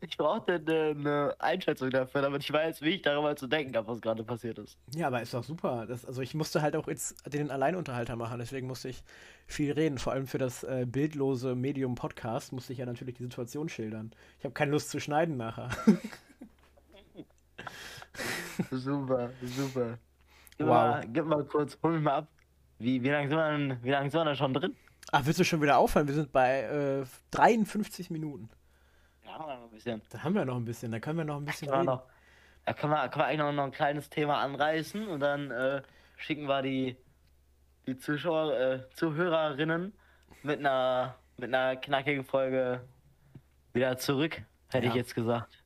Ich 0.00 0.16
brauchte 0.16 0.54
eine, 0.54 0.90
eine 0.90 1.34
Einschätzung 1.38 1.90
dafür, 1.90 2.22
damit 2.22 2.42
ich 2.42 2.52
weiß, 2.52 2.82
wie 2.82 2.90
ich 2.96 3.02
darüber 3.02 3.36
zu 3.36 3.46
denken 3.46 3.76
habe, 3.76 3.88
was 3.88 4.00
gerade 4.00 4.24
passiert 4.24 4.58
ist. 4.58 4.76
Ja, 4.94 5.08
aber 5.08 5.20
ist 5.22 5.34
doch 5.34 5.44
super. 5.44 5.86
Das, 5.86 6.04
also 6.04 6.22
ich 6.22 6.34
musste 6.34 6.62
halt 6.62 6.76
auch 6.76 6.88
jetzt 6.88 7.16
den 7.32 7.50
Alleinunterhalter 7.50 8.16
machen, 8.16 8.38
deswegen 8.38 8.66
musste 8.66 8.88
ich 8.88 9.02
viel 9.46 9.72
reden. 9.72 9.98
Vor 9.98 10.12
allem 10.12 10.26
für 10.26 10.38
das 10.38 10.64
äh, 10.64 10.86
bildlose 10.88 11.54
Medium-Podcast 11.54 12.52
musste 12.52 12.72
ich 12.72 12.78
ja 12.80 12.86
natürlich 12.86 13.14
die 13.16 13.22
Situation 13.24 13.68
schildern. 13.68 14.12
Ich 14.38 14.44
habe 14.44 14.54
keine 14.54 14.70
Lust 14.72 14.90
zu 14.90 15.00
schneiden 15.00 15.36
nachher. 15.36 15.68
Super, 18.70 19.30
super. 19.44 19.98
Gib, 20.56 20.66
Wow. 20.66 20.74
mal, 20.74 21.04
gib 21.12 21.24
mal 21.26 21.44
kurz, 21.44 21.78
hol 21.82 21.92
mich 21.92 22.02
mal 22.02 22.14
ab. 22.16 22.28
Wie, 22.80 23.00
wie 23.02 23.08
lange 23.10 23.28
sind, 23.28 23.36
wir 23.38 23.50
denn- 23.58 23.78
wie 23.84 23.90
lang 23.90 24.10
sind 24.10 24.20
wir 24.20 24.24
denn 24.24 24.34
schon 24.36 24.54
drin? 24.54 24.74
Ach, 25.10 25.24
willst 25.24 25.40
du 25.40 25.44
schon 25.44 25.62
wieder 25.62 25.78
aufhören? 25.78 26.06
Wir 26.06 26.14
sind 26.14 26.32
bei 26.32 26.62
äh, 26.62 27.06
53 27.30 28.10
Minuten. 28.10 28.50
Ja, 29.24 29.32
haben 29.38 29.46
wir 29.46 29.54
noch 29.56 29.64
ein 29.64 29.70
bisschen. 29.70 30.02
Da 30.10 30.22
haben 30.22 30.34
wir 30.34 30.44
noch 30.44 30.56
ein 30.56 30.64
bisschen, 30.64 30.92
da 30.92 31.00
können 31.00 31.18
wir 31.18 31.24
noch 31.24 31.36
ein 31.38 31.44
bisschen 31.44 31.70
reden. 31.70 31.86
noch, 31.86 32.02
da 32.64 32.72
können 32.74 32.92
wir, 32.92 33.08
können 33.08 33.22
wir 33.22 33.26
eigentlich 33.26 33.38
noch, 33.38 33.52
noch 33.52 33.64
ein 33.64 33.72
kleines 33.72 34.10
Thema 34.10 34.38
anreißen 34.40 35.08
und 35.08 35.20
dann 35.20 35.50
äh, 35.50 35.82
schicken 36.16 36.46
wir 36.46 36.60
die, 36.62 36.96
die 37.86 37.96
Zuschauer, 37.96 38.52
äh, 38.54 38.80
Zuhörerinnen 38.94 39.92
mit 40.42 40.58
einer, 40.60 41.14
mit 41.38 41.54
einer 41.54 41.76
knackigen 41.76 42.24
Folge 42.24 42.82
wieder 43.72 43.96
zurück, 43.96 44.42
hätte 44.68 44.86
Ja. 44.86 44.90
ich 44.92 44.96
jetzt 44.96 45.14
gesagt. 45.14 45.62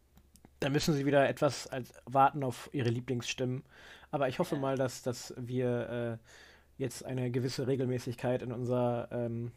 Da 0.61 0.68
müssen 0.70 0.95
sie 0.95 1.05
wieder 1.05 1.28
etwas 1.28 1.66
als 1.66 1.93
warten 2.05 2.45
auf 2.45 2.70
ihre 2.72 2.89
Lieblingsstimmen. 2.91 3.64
Aber 4.12 4.28
ich 4.28 4.39
hoffe 4.39 4.57
mal, 4.57 4.76
dass, 4.76 5.03
dass 5.03 5.35
wir 5.37 6.20
äh, 6.22 6.28
jetzt 6.83 7.05
eine 7.05 7.30
gewisse 7.30 7.66
Regelmäßigkeit 7.66 8.43
in 8.43 8.53
unser, 8.53 9.09
ähm, 9.11 9.53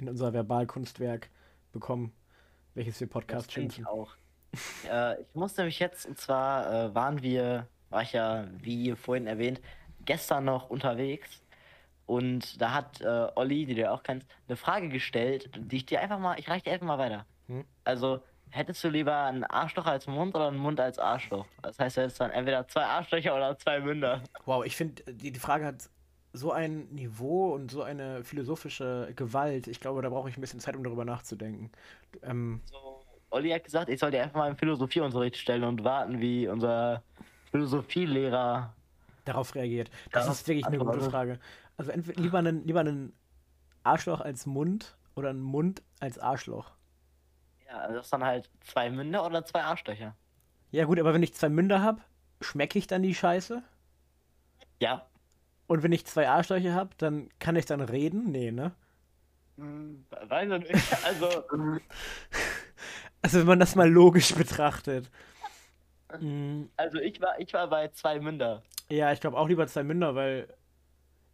in 0.00 0.08
unser 0.08 0.32
Verbalkunstwerk 0.32 1.28
bekommen, 1.72 2.12
welches 2.74 2.98
wir 3.00 3.08
Podcast 3.08 3.54
denke 3.54 3.68
ich 3.68 3.74
schimpfen. 3.74 3.86
auch. 3.86 4.14
äh, 4.88 5.20
ich 5.20 5.34
musste 5.34 5.64
mich 5.64 5.78
jetzt, 5.78 6.06
und 6.06 6.18
zwar 6.18 6.72
äh, 6.72 6.94
waren 6.94 7.22
wir, 7.22 7.68
war 7.90 8.02
ich 8.02 8.12
ja, 8.12 8.48
wie 8.58 8.94
vorhin 8.96 9.26
erwähnt, 9.26 9.60
gestern 10.04 10.44
noch 10.44 10.70
unterwegs. 10.70 11.42
Und 12.06 12.60
da 12.60 12.72
hat 12.72 13.00
äh, 13.02 13.28
Olli, 13.36 13.66
die 13.66 13.74
du 13.74 13.82
ja 13.82 13.92
auch 13.92 14.02
kennst, 14.02 14.26
eine 14.48 14.56
Frage 14.56 14.88
gestellt, 14.88 15.50
die 15.56 15.76
ich 15.76 15.86
dir 15.86 16.00
einfach 16.00 16.18
mal, 16.18 16.38
ich 16.40 16.48
reiche 16.48 16.64
dir 16.64 16.72
einfach 16.72 16.86
mal 16.86 16.98
weiter. 16.98 17.26
Hm? 17.46 17.64
Also, 17.84 18.20
hättest 18.50 18.82
du 18.82 18.88
lieber 18.88 19.16
einen 19.24 19.44
Arschloch 19.44 19.86
als 19.86 20.08
Mund 20.08 20.34
oder 20.34 20.48
einen 20.48 20.58
Mund 20.58 20.80
als 20.80 20.98
Arschloch? 20.98 21.46
Das 21.62 21.78
heißt, 21.78 21.96
du 21.96 22.00
hättest 22.02 22.20
dann 22.20 22.32
entweder 22.32 22.66
zwei 22.66 22.84
Arschlöcher 22.84 23.36
oder 23.36 23.56
zwei 23.58 23.78
Münder. 23.78 24.22
Wow, 24.44 24.64
ich 24.64 24.76
finde, 24.76 25.04
die, 25.12 25.30
die 25.30 25.38
Frage 25.38 25.66
hat 25.66 25.88
so 26.32 26.52
ein 26.52 26.88
Niveau 26.94 27.54
und 27.54 27.70
so 27.70 27.82
eine 27.82 28.24
philosophische 28.24 29.12
Gewalt. 29.16 29.66
Ich 29.66 29.80
glaube, 29.80 30.02
da 30.02 30.08
brauche 30.08 30.28
ich 30.28 30.36
ein 30.36 30.40
bisschen 30.40 30.60
Zeit, 30.60 30.76
um 30.76 30.84
darüber 30.84 31.04
nachzudenken. 31.04 31.70
Ähm, 32.22 32.60
So, 32.66 33.02
Olli 33.30 33.50
hat 33.50 33.64
gesagt, 33.64 33.88
ich 33.88 33.98
soll 33.98 34.10
dir 34.10 34.22
einfach 34.22 34.36
mal 34.36 34.50
im 34.50 34.56
Philosophieunterricht 34.56 35.36
stellen 35.36 35.64
und 35.64 35.84
warten, 35.84 36.20
wie 36.20 36.48
unser 36.48 37.02
Philosophielehrer 37.50 38.74
darauf 39.24 39.54
reagiert. 39.54 39.90
Das 40.12 40.28
ist 40.28 40.46
wirklich 40.46 40.66
eine 40.66 40.78
gute. 40.78 41.00
Frage. 41.00 41.38
Also 41.76 41.90
entweder 41.90 42.20
lieber 42.20 42.38
einen, 42.38 42.66
lieber 42.66 42.80
einen 42.80 43.12
Arschloch 43.82 44.20
als 44.20 44.46
Mund 44.46 44.96
oder 45.14 45.30
ein 45.30 45.40
Mund 45.40 45.82
als 45.98 46.18
Arschloch? 46.18 46.72
Ja, 47.66 47.78
also 47.78 47.96
das 47.96 48.10
sind 48.10 48.24
halt 48.24 48.50
zwei 48.60 48.90
Münder 48.90 49.24
oder 49.24 49.44
zwei 49.44 49.62
Arschlöcher. 49.62 50.14
Ja, 50.70 50.84
gut, 50.84 50.98
aber 51.00 51.14
wenn 51.14 51.22
ich 51.22 51.34
zwei 51.34 51.48
Münder 51.48 51.82
habe, 51.82 52.00
schmecke 52.40 52.78
ich 52.78 52.86
dann 52.86 53.02
die 53.02 53.14
Scheiße? 53.14 53.62
Ja. 54.80 55.06
Und 55.70 55.84
wenn 55.84 55.92
ich 55.92 56.04
zwei 56.04 56.28
Arschlöcher 56.28 56.74
habe, 56.74 56.90
dann 56.98 57.28
kann 57.38 57.54
ich 57.54 57.64
dann 57.64 57.80
reden? 57.80 58.32
Nee, 58.32 58.50
ne? 58.50 58.72
Weiß 59.56 60.50
ich 60.50 60.68
nicht. 60.68 61.04
Also, 61.04 61.44
Also, 63.22 63.38
wenn 63.38 63.46
man 63.46 63.60
das 63.60 63.76
mal 63.76 63.88
logisch 63.88 64.34
betrachtet. 64.34 65.08
Mm, 66.18 66.64
also 66.76 66.98
ich 66.98 67.20
war, 67.20 67.38
ich 67.38 67.52
war 67.52 67.68
bei 67.70 67.86
zwei 67.90 68.18
Münder. 68.18 68.64
Ja, 68.88 69.12
ich 69.12 69.20
glaube 69.20 69.38
auch 69.38 69.46
lieber 69.46 69.64
zwei 69.68 69.84
Münder, 69.84 70.16
weil. 70.16 70.52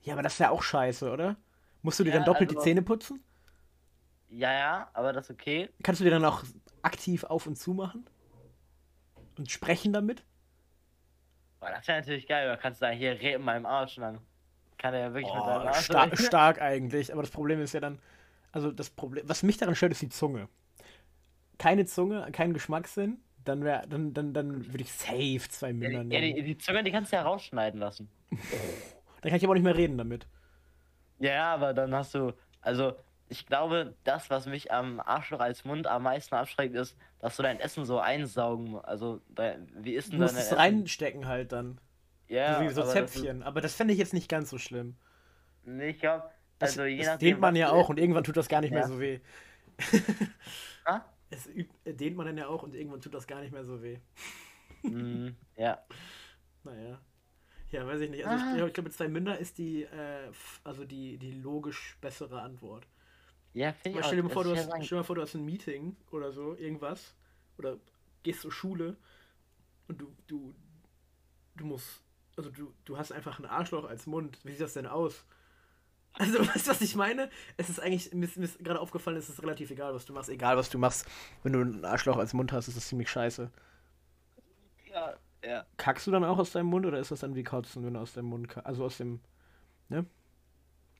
Ja, 0.02 0.12
aber 0.12 0.22
das 0.22 0.38
ja 0.38 0.50
auch 0.50 0.62
scheiße, 0.62 1.10
oder? 1.10 1.36
Musst 1.80 1.98
du 1.98 2.04
dir 2.04 2.10
Ja, 2.10 2.16
dann 2.16 2.26
doppelt 2.26 2.50
die 2.50 2.56
also- 2.56 2.64
Zähne 2.64 2.82
putzen? 2.82 3.24
Ja, 4.28 4.52
ja, 4.52 4.90
aber 4.92 5.14
das 5.14 5.30
ist 5.30 5.40
okay. 5.40 5.70
Kannst 5.82 6.02
du 6.02 6.04
dir 6.04 6.10
dann 6.10 6.26
auch 6.26 6.42
aktiv 6.82 7.24
auf 7.24 7.46
und 7.46 7.56
zu 7.56 7.72
machen? 7.72 8.04
Und 9.38 9.50
sprechen 9.50 9.94
damit? 9.94 10.26
Boah, 11.66 11.76
das 11.76 11.88
wäre 11.88 11.98
natürlich 12.00 12.26
geil. 12.26 12.46
Da 12.48 12.56
kannst 12.56 12.80
du 12.80 12.86
sagen, 12.86 12.96
hier 12.96 13.12
red 13.20 13.36
in 13.36 13.42
meinem 13.42 13.66
Arsch. 13.66 13.96
Und 13.98 14.02
dann 14.02 14.18
kann 14.78 14.94
er 14.94 15.00
ja 15.00 15.14
wirklich 15.14 15.32
mit 15.34 15.42
deinem 15.42 15.62
Oh, 15.62 15.66
Arsch 15.68 15.84
stark, 15.84 16.12
reden. 16.12 16.16
stark 16.24 16.62
eigentlich. 16.62 17.12
Aber 17.12 17.22
das 17.22 17.30
Problem 17.30 17.60
ist 17.60 17.72
ja 17.74 17.80
dann. 17.80 17.98
Also, 18.52 18.70
das 18.70 18.90
Problem. 18.90 19.28
Was 19.28 19.42
mich 19.42 19.56
daran 19.58 19.74
stört, 19.74 19.92
ist 19.92 20.02
die 20.02 20.08
Zunge. 20.08 20.48
Keine 21.58 21.84
Zunge, 21.86 22.28
kein 22.32 22.52
Geschmackssinn. 22.54 23.18
Dann 23.44 23.64
wäre. 23.64 23.86
Dann, 23.88 24.12
dann, 24.14 24.32
dann 24.32 24.66
würde 24.72 24.82
ich 24.82 24.92
safe 24.92 25.48
zwei 25.48 25.68
Ja, 25.68 25.72
Münder 25.72 26.04
die, 26.04 26.14
ja, 26.14 26.20
nehmen. 26.20 26.36
die, 26.36 26.42
die 26.42 26.58
Zunge, 26.58 26.84
die 26.84 26.92
kannst 26.92 27.12
du 27.12 27.16
ja 27.16 27.22
rausschneiden 27.22 27.80
lassen. 27.80 28.08
Dann 29.22 29.30
kann 29.30 29.38
ich 29.38 29.44
aber 29.44 29.52
auch 29.52 29.54
nicht 29.56 29.64
mehr 29.64 29.76
reden 29.76 29.98
damit. 29.98 30.26
Ja, 31.18 31.32
ja, 31.32 31.54
aber 31.54 31.72
dann 31.74 31.92
hast 31.94 32.14
du, 32.14 32.32
also 32.60 32.94
ich 33.28 33.46
glaube, 33.46 33.94
das, 34.04 34.30
was 34.30 34.46
mich 34.46 34.72
am 34.72 35.00
Arschloch 35.00 35.40
als 35.40 35.64
Mund 35.64 35.86
am 35.86 36.04
meisten 36.04 36.34
abschreckt, 36.34 36.74
ist, 36.74 36.96
dass 37.18 37.36
du 37.36 37.42
dein 37.42 37.58
Essen 37.60 37.84
so 37.84 37.98
einsaugen, 37.98 38.76
also 38.78 39.20
dein, 39.28 39.68
wie 39.84 39.94
ist 39.94 40.08
Du 40.08 40.12
denn 40.12 40.20
musst 40.20 40.34
dein 40.34 40.40
es 40.40 40.46
Essen? 40.48 40.58
reinstecken 40.58 41.26
halt 41.26 41.52
dann. 41.52 41.80
Ja, 42.28 42.58
so 42.58 42.64
wie 42.64 42.68
so 42.70 42.82
aber 42.82 42.94
das 42.94 43.04
ist- 43.04 43.12
Zäpfchen. 43.14 43.42
Aber 43.42 43.60
das 43.60 43.74
fände 43.74 43.92
ich 43.92 43.98
jetzt 43.98 44.14
nicht 44.14 44.28
ganz 44.28 44.50
so 44.50 44.58
schlimm. 44.58 44.96
Nee, 45.64 45.90
ich 45.90 45.98
glaube, 46.00 46.30
Das, 46.58 46.70
also 46.70 46.84
je 46.84 46.98
das 46.98 47.06
nachdem, 47.06 47.28
dehnt 47.28 47.40
man 47.40 47.56
ja 47.56 47.68
du 47.68 47.72
auch 47.74 47.88
und 47.88 47.98
irgendwann 47.98 48.24
tut 48.24 48.36
das 48.36 48.48
gar 48.48 48.60
nicht 48.60 48.70
mehr 48.70 48.80
Ja. 48.82 48.86
so 48.88 49.00
weh. 49.00 49.20
Ah? 50.84 51.00
Es 51.28 51.48
übt, 51.48 51.74
äh, 51.84 51.92
dehnt 51.92 52.16
man 52.16 52.26
dann 52.26 52.38
ja 52.38 52.46
auch 52.46 52.62
und 52.62 52.72
irgendwann 52.76 53.00
tut 53.00 53.12
das 53.12 53.26
gar 53.26 53.40
nicht 53.40 53.52
mehr 53.52 53.64
so 53.64 53.82
weh. 53.82 53.98
Mm, 54.84 55.30
ja. 55.56 55.82
Naja. 56.62 57.00
Ja, 57.72 57.84
weiß 57.84 58.00
ich 58.02 58.10
nicht. 58.10 58.24
Also 58.24 58.44
Ah. 58.44 58.54
ich, 58.56 58.62
ich 58.62 58.72
glaube, 58.72 58.90
zwei 58.90 59.08
Münder 59.08 59.36
ist 59.36 59.58
die, 59.58 59.82
äh, 59.82 60.30
also 60.62 60.84
die, 60.84 61.18
die 61.18 61.32
logisch 61.32 61.98
bessere 62.00 62.40
Antwort. 62.42 62.86
Ja, 63.56 63.72
finde 63.72 64.00
ich 64.00 64.04
stell 64.04 64.20
dir 64.20 64.28
vor, 64.28 64.44
du 64.44 64.54
hast, 64.54 64.68
stell 64.68 64.80
dir 64.80 64.96
mal 64.96 65.02
vor, 65.02 65.16
du 65.16 65.22
hast 65.22 65.34
ein 65.34 65.42
Meeting 65.42 65.96
oder 66.10 66.30
so, 66.30 66.54
irgendwas. 66.56 67.14
Oder 67.56 67.78
gehst 68.22 68.42
zur 68.42 68.52
Schule 68.52 68.98
und 69.88 69.98
du, 69.98 70.14
du, 70.26 70.54
du 71.54 71.64
musst, 71.64 72.02
also 72.36 72.50
du, 72.50 72.74
du 72.84 72.98
hast 72.98 73.12
einfach 73.12 73.38
ein 73.38 73.46
Arschloch 73.46 73.86
als 73.86 74.06
Mund. 74.06 74.38
Wie 74.44 74.52
sieht 74.52 74.60
das 74.60 74.74
denn 74.74 74.86
aus? 74.86 75.24
Also, 76.18 76.38
weißt 76.38 76.66
du, 76.66 76.70
was 76.70 76.80
ich 76.80 76.96
meine? 76.96 77.28
Es 77.58 77.68
ist 77.68 77.78
eigentlich, 77.78 78.10
mir 78.14 78.24
ist, 78.24 78.38
mir 78.38 78.46
ist 78.46 78.58
gerade 78.64 78.80
aufgefallen, 78.80 79.18
es 79.18 79.28
ist 79.28 79.42
relativ 79.42 79.70
egal, 79.70 79.92
was 79.92 80.06
du 80.06 80.14
machst. 80.14 80.30
Egal, 80.30 80.56
was 80.56 80.70
du 80.70 80.78
machst. 80.78 81.06
Wenn 81.42 81.52
du 81.52 81.60
ein 81.60 81.84
Arschloch 81.84 82.16
als 82.16 82.32
Mund 82.32 82.52
hast, 82.52 82.68
ist 82.68 82.76
das 82.78 82.88
ziemlich 82.88 83.10
scheiße. 83.10 83.50
ja, 84.90 85.14
ja. 85.44 85.66
Kackst 85.76 86.06
du 86.06 86.10
dann 86.10 86.24
auch 86.24 86.38
aus 86.38 86.52
deinem 86.52 86.68
Mund 86.68 86.86
oder 86.86 86.98
ist 87.00 87.10
das 87.10 87.20
dann 87.20 87.34
wie 87.34 87.44
Kotzen, 87.44 87.84
wenn 87.84 87.92
du 87.92 88.00
aus 88.00 88.14
deinem 88.14 88.30
Mund 88.30 88.48
kackst? 88.48 88.66
Also 88.66 88.86
aus 88.86 88.96
dem. 88.96 89.20
Ne? 89.90 90.06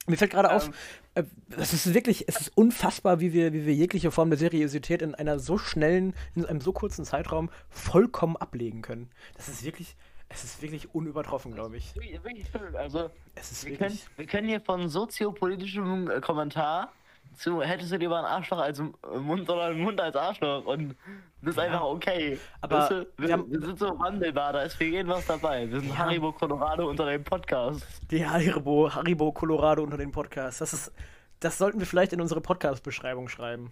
Mir 0.07 0.17
fällt 0.17 0.31
gerade 0.31 0.53
auf, 0.53 0.69
Ähm. 0.69 0.75
äh, 1.15 1.25
ist 1.73 1.93
wirklich, 1.95 2.25
es 2.29 2.41
ist 2.41 2.53
unfassbar, 2.57 3.21
wie 3.21 3.33
wir, 3.33 3.53
wie 3.53 3.67
wir 3.67 3.75
jegliche 3.75 4.11
Form 4.11 4.31
der 4.31 4.39
Seriosität 4.39 5.03
in 5.03 5.15
einer 5.15 5.39
so 5.39 5.59
schnellen, 5.59 6.15
in 6.35 6.45
einem 6.47 6.61
so 6.61 6.73
kurzen 6.73 7.05
Zeitraum 7.05 7.51
vollkommen 7.71 8.37
ablegen 8.37 8.83
können. 8.83 9.11
Das 9.37 9.49
ist 9.49 9.65
wirklich, 9.65 9.97
es 10.29 10.45
ist 10.45 10.63
wirklich 10.63 10.95
unübertroffen, 10.95 11.53
glaube 11.55 11.77
ich. 11.77 11.95
Wirklich, 11.97 12.47
schön. 12.51 12.77
Also, 12.77 13.11
Es 13.35 13.51
ist 13.53 13.65
wir 13.65 13.77
können, 13.77 13.91
wirklich. 13.91 14.09
wir 14.17 14.27
können 14.27 14.49
hier 14.49 14.61
von 14.61 14.89
soziopolitischem 14.89 16.11
Kommentar 16.21 16.93
zu, 17.37 17.63
hättest 17.63 17.93
du 17.93 17.97
lieber 17.97 18.17
einen 18.17 18.27
Arschloch 18.27 18.59
als 18.59 18.79
M- 18.79 18.95
Mund 19.21 19.49
oder 19.49 19.65
einen 19.67 19.81
Mund 19.81 20.01
als 20.01 20.17
Arschloch 20.17 20.65
und 20.67 20.97
das 21.43 21.51
ist 21.51 21.57
Ja. 21.57 21.65
einfach 21.65 21.83
okay. 21.83 22.39
Aber 22.61 22.79
weißt 22.79 22.91
du, 22.91 23.07
wir 23.19 23.33
haben- 23.33 23.51
wir 23.51 23.61
sind 23.61 23.79
so 23.79 23.99
wandelbar, 23.99 24.53
da 24.53 24.63
ist 24.63 24.75
für 24.75 24.85
jeden 24.85 25.09
was 25.09 25.27
dabei. 25.27 25.71
Wir 25.71 25.81
sind 25.81 25.91
Ja. 25.91 25.99
Haribo 25.99 26.33
Colorado 26.33 26.89
unter 26.89 27.07
dem 27.07 27.23
Podcast. 27.25 27.85
Die 28.11 28.27
Haribo, 28.27 28.93
Haribo 28.95 29.33
Colorado 29.33 29.83
unter 29.83 29.97
den 29.99 30.11
Podcasts. 30.13 30.59
Das 30.59 30.73
ist, 30.73 30.93
das 31.41 31.59
sollten 31.59 31.79
wir 31.79 31.87
vielleicht 31.87 32.13
in 32.13 32.21
unsere 32.21 32.41
Podcast-Beschreibung 32.41 33.29
schreiben. 33.29 33.71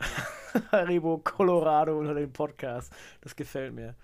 Haribo 0.72 1.18
Colorado 1.18 1.98
unter 1.98 2.14
den 2.14 2.32
Podcasts. 2.32 2.94
Das 3.20 3.34
gefällt 3.36 3.74
mir. 3.74 3.94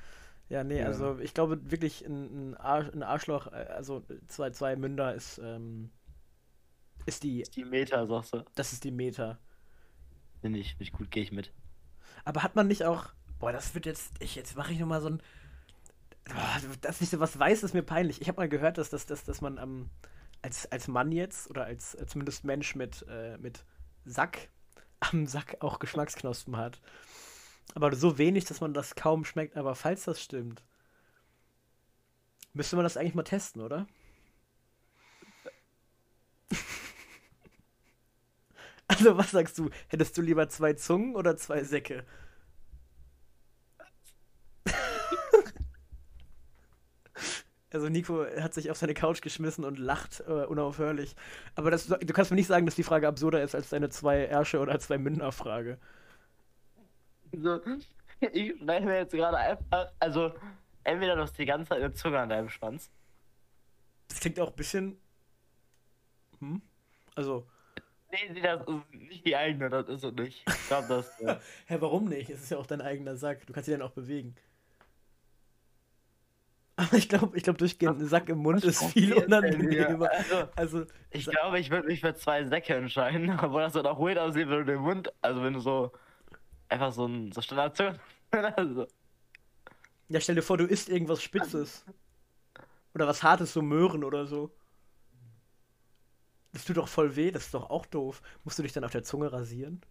Ja, 0.48 0.62
nee, 0.62 0.80
Ja. 0.80 0.86
also 0.86 1.18
ich 1.20 1.32
glaube 1.34 1.70
wirklich 1.70 2.04
ein, 2.06 2.54
ein 2.56 3.02
Arschloch, 3.02 3.46
äh, 3.48 3.66
also 3.74 4.02
zwei, 4.28 4.50
zwei 4.50 4.76
Münder 4.76 5.14
ist, 5.14 5.38
ähm, 5.38 5.90
ist 7.06 7.22
die, 7.22 7.42
Die 7.54 7.64
Meter, 7.64 8.06
sagst 8.06 8.34
du. 8.34 8.44
das 8.54 8.72
ist 8.72 8.84
die 8.84 8.90
Meta. 8.90 9.38
Finde 10.40 10.58
ich, 10.58 10.70
finde 10.70 10.84
ich 10.84 10.92
gut, 10.92 11.10
gehe 11.10 11.22
ich 11.22 11.32
mit. 11.32 11.52
Aber 12.24 12.42
hat 12.42 12.56
man 12.56 12.66
nicht 12.68 12.84
auch, 12.84 13.06
boah, 13.38 13.52
das 13.52 13.74
wird 13.74 13.86
jetzt, 13.86 14.12
ich, 14.20 14.34
jetzt 14.34 14.56
mache 14.56 14.72
ich 14.72 14.78
nochmal 14.78 15.00
so 15.00 15.08
ein, 15.08 15.22
boah, 16.24 16.60
dass 16.80 17.00
ich 17.00 17.10
sowas 17.10 17.38
weiß, 17.38 17.62
ist 17.62 17.74
mir 17.74 17.82
peinlich. 17.82 18.20
Ich 18.20 18.28
habe 18.28 18.40
mal 18.40 18.48
gehört, 18.48 18.78
dass, 18.78 18.90
dass, 18.90 19.06
dass, 19.06 19.24
dass 19.24 19.40
man 19.40 19.58
ähm, 19.58 19.90
als, 20.42 20.70
als 20.70 20.88
Mann 20.88 21.12
jetzt 21.12 21.48
oder 21.50 21.64
als 21.64 21.94
äh, 21.94 22.06
zumindest 22.06 22.44
Mensch 22.44 22.74
mit, 22.74 23.04
äh, 23.08 23.38
mit 23.38 23.64
Sack 24.04 24.48
am 25.00 25.26
Sack 25.26 25.56
auch 25.60 25.78
Geschmacksknospen 25.78 26.56
hat. 26.56 26.80
Aber 27.74 27.94
so 27.94 28.18
wenig, 28.18 28.44
dass 28.44 28.60
man 28.60 28.74
das 28.74 28.94
kaum 28.94 29.24
schmeckt. 29.24 29.56
Aber 29.56 29.74
falls 29.74 30.04
das 30.04 30.22
stimmt, 30.22 30.62
müsste 32.52 32.76
man 32.76 32.84
das 32.84 32.96
eigentlich 32.96 33.14
mal 33.14 33.22
testen, 33.24 33.62
oder? 33.62 33.86
Also, 38.86 39.16
was 39.16 39.30
sagst 39.30 39.58
du? 39.58 39.70
Hättest 39.88 40.16
du 40.16 40.22
lieber 40.22 40.48
zwei 40.48 40.74
Zungen 40.74 41.16
oder 41.16 41.36
zwei 41.36 41.64
Säcke? 41.64 42.04
Also 47.74 47.88
Nico 47.88 48.24
hat 48.40 48.54
sich 48.54 48.70
auf 48.70 48.76
seine 48.76 48.94
Couch 48.94 49.20
geschmissen 49.20 49.64
und 49.64 49.80
lacht 49.80 50.20
äh, 50.28 50.44
unaufhörlich. 50.44 51.16
Aber 51.56 51.72
das, 51.72 51.88
du 51.88 52.12
kannst 52.12 52.30
mir 52.30 52.36
nicht 52.36 52.46
sagen, 52.46 52.66
dass 52.66 52.76
die 52.76 52.84
Frage 52.84 53.08
absurder 53.08 53.42
ist 53.42 53.56
als 53.56 53.68
deine 53.68 53.88
zwei 53.88 54.26
Ärsche 54.26 54.60
oder 54.60 54.78
zwei 54.78 54.96
Münder-Frage. 54.96 55.78
So, 57.32 57.60
ich 58.20 58.56
schneide 58.58 58.86
mir 58.86 58.98
jetzt 58.98 59.12
gerade 59.12 59.38
einfach, 59.38 59.90
also 59.98 60.32
entweder 60.84 61.16
du 61.16 61.22
hast 61.22 61.36
die 61.36 61.46
ganze 61.46 61.70
Zeit 61.70 61.82
eine 61.82 61.92
Zunge 61.92 62.20
an 62.20 62.28
deinem 62.28 62.48
Schwanz. 62.48 62.92
Das 64.06 64.20
klingt 64.20 64.38
auch 64.38 64.50
ein 64.50 64.56
bisschen. 64.56 64.96
Hm? 66.38 66.62
Also, 67.16 67.44
Nee, 68.14 68.40
das 68.40 68.60
ist 68.60 68.94
nicht 68.94 69.26
die 69.26 69.36
eigene, 69.36 69.68
das 69.70 69.88
ist 69.88 70.02
so 70.02 70.10
nicht. 70.10 70.44
Ich 70.46 70.66
glaube, 70.68 70.88
das. 70.88 71.20
Äh, 71.20 71.36
hä, 71.66 71.76
warum 71.80 72.04
nicht? 72.04 72.30
Es 72.30 72.42
ist 72.44 72.50
ja 72.50 72.58
auch 72.58 72.66
dein 72.66 72.80
eigener 72.80 73.16
Sack. 73.16 73.46
Du 73.46 73.52
kannst 73.52 73.68
ihn 73.68 73.72
dann 73.78 73.82
auch 73.82 73.92
bewegen. 73.92 74.36
Aber 76.76 76.92
ich 76.96 77.08
glaube, 77.08 77.36
ich 77.36 77.42
glaub, 77.42 77.58
durchgehend 77.58 78.00
ein 78.00 78.06
Sack 78.06 78.28
im 78.28 78.38
Mund 78.38 78.64
ist 78.64 78.84
viel 78.84 79.14
unangenehmer. 79.14 80.10
Also, 80.10 80.48
Also, 80.56 80.86
ich 81.10 81.26
glaube, 81.26 81.58
ich 81.58 81.70
würde 81.70 81.88
mich 81.88 82.00
für 82.00 82.14
zwei 82.14 82.44
Säcke 82.44 82.74
entscheiden, 82.74 83.30
obwohl 83.42 83.62
das 83.62 83.72
dann 83.72 83.86
auch 83.86 83.98
weird 83.98 84.18
aussieht, 84.18 84.48
wenn 84.48 84.58
du 84.58 84.64
den 84.64 84.80
Mund, 84.80 85.12
also 85.20 85.42
wenn 85.42 85.54
du 85.54 85.60
so 85.60 85.92
einfach 86.68 86.92
so 86.92 87.06
ein 87.06 87.32
so 87.32 87.40
Standard 87.40 88.00
also, 88.56 88.88
ja, 90.08 90.20
stell 90.20 90.34
dir 90.34 90.42
vor, 90.42 90.58
du 90.58 90.64
isst 90.66 90.88
irgendwas 90.88 91.22
Spitzes. 91.22 91.84
Oder 92.94 93.06
was 93.06 93.22
Hartes, 93.22 93.52
so 93.52 93.62
Möhren 93.62 94.02
oder 94.02 94.26
so. 94.26 94.50
Das 96.54 96.64
tut 96.64 96.78
doch 96.78 96.88
voll 96.88 97.16
weh, 97.16 97.30
das 97.32 97.46
ist 97.46 97.54
doch 97.54 97.68
auch 97.70 97.86
doof. 97.86 98.22
Musst 98.44 98.58
du 98.58 98.64
dich 98.64 98.72
dann 98.72 98.84
auf 98.84 98.92
der 98.92 99.04
Zunge 99.04 99.32
rasieren? 99.32 99.82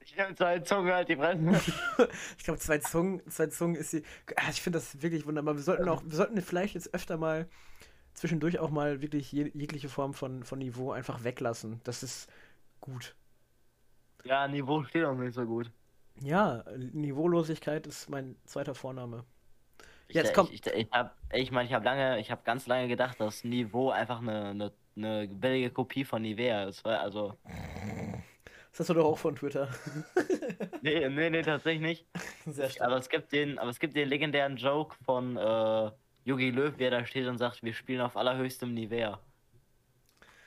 Ich 0.00 0.16
nehme 0.16 0.34
zwei 0.34 0.58
Zungen 0.60 0.92
halt 0.92 1.08
die 1.08 1.16
Fresse. 1.16 1.62
Ich 2.38 2.44
glaube, 2.44 2.58
zwei 2.60 2.78
Zungen, 2.78 3.22
zwei 3.30 3.46
Zungen 3.48 3.76
ist 3.76 3.90
sie. 3.90 4.02
Ah, 4.36 4.50
Ich 4.50 4.60
finde 4.62 4.78
das 4.78 5.00
wirklich 5.02 5.26
wunderbar. 5.26 5.54
Wir 5.56 5.62
sollten 5.62 5.88
auch, 5.88 6.02
wir 6.04 6.16
sollten 6.16 6.40
vielleicht 6.42 6.74
jetzt 6.74 6.94
öfter 6.94 7.16
mal 7.16 7.48
zwischendurch 8.14 8.58
auch 8.60 8.70
mal 8.70 9.02
wirklich 9.02 9.32
je, 9.32 9.50
jegliche 9.54 9.88
Form 9.88 10.14
von, 10.14 10.44
von 10.44 10.58
Niveau 10.60 10.92
einfach 10.92 11.24
weglassen. 11.24 11.80
Das 11.84 12.02
ist 12.02 12.28
gut. 12.80 13.16
Ja, 14.24 14.48
Niveau 14.48 14.82
steht 14.84 15.04
auch 15.04 15.14
nicht 15.14 15.34
so 15.34 15.44
gut. 15.44 15.70
Ja, 16.22 16.64
Niveaulosigkeit 16.92 17.86
ist 17.86 18.08
mein 18.10 18.36
zweiter 18.46 18.74
Vorname. 18.76 19.24
Ich, 20.10 20.14
Jetzt 20.16 20.28
ich, 20.30 20.34
kommt- 20.34 20.52
ich, 20.52 20.66
ich 20.66 20.88
habe 20.92 21.10
ich 21.32 21.50
meine, 21.52 21.68
ich 21.68 21.72
habe 21.74 21.84
lange, 21.84 22.18
ich 22.18 22.30
habe 22.30 22.42
ganz 22.44 22.66
lange 22.66 22.88
gedacht, 22.88 23.20
dass 23.20 23.44
Niveau 23.44 23.90
einfach 23.90 24.20
eine, 24.20 24.46
eine, 24.50 24.72
eine 24.96 25.28
billige 25.28 25.70
Kopie 25.70 26.04
von 26.04 26.22
Nivea 26.22 26.64
ist. 26.64 26.84
weil- 26.84 26.96
Also, 26.96 27.38
Das 28.72 28.80
hast 28.80 28.90
du 28.90 28.94
doch 28.94 29.04
auch 29.04 29.18
von 29.18 29.36
Twitter. 29.36 29.68
nee, 30.82 31.08
nee, 31.08 31.30
nee, 31.30 31.42
tatsächlich 31.42 31.80
nicht. 31.82 32.06
Sehr 32.46 32.70
stark. 32.70 32.88
Aber 32.88 32.96
es 32.98 33.08
gibt 33.08 33.32
den, 33.32 33.58
aber 33.58 33.70
es 33.70 33.78
gibt 33.78 33.94
den 33.94 34.08
legendären 34.08 34.56
Joke 34.56 34.96
von 35.04 35.36
äh, 35.36 35.90
Yogi 36.24 36.50
Löw, 36.50 36.76
wie 36.78 36.84
er 36.84 36.90
da 36.90 37.04
steht 37.06 37.26
und 37.28 37.38
sagt, 37.38 37.62
wir 37.62 37.72
spielen 37.72 38.00
auf 38.00 38.16
allerhöchstem 38.16 38.74
Nivea. 38.74 39.18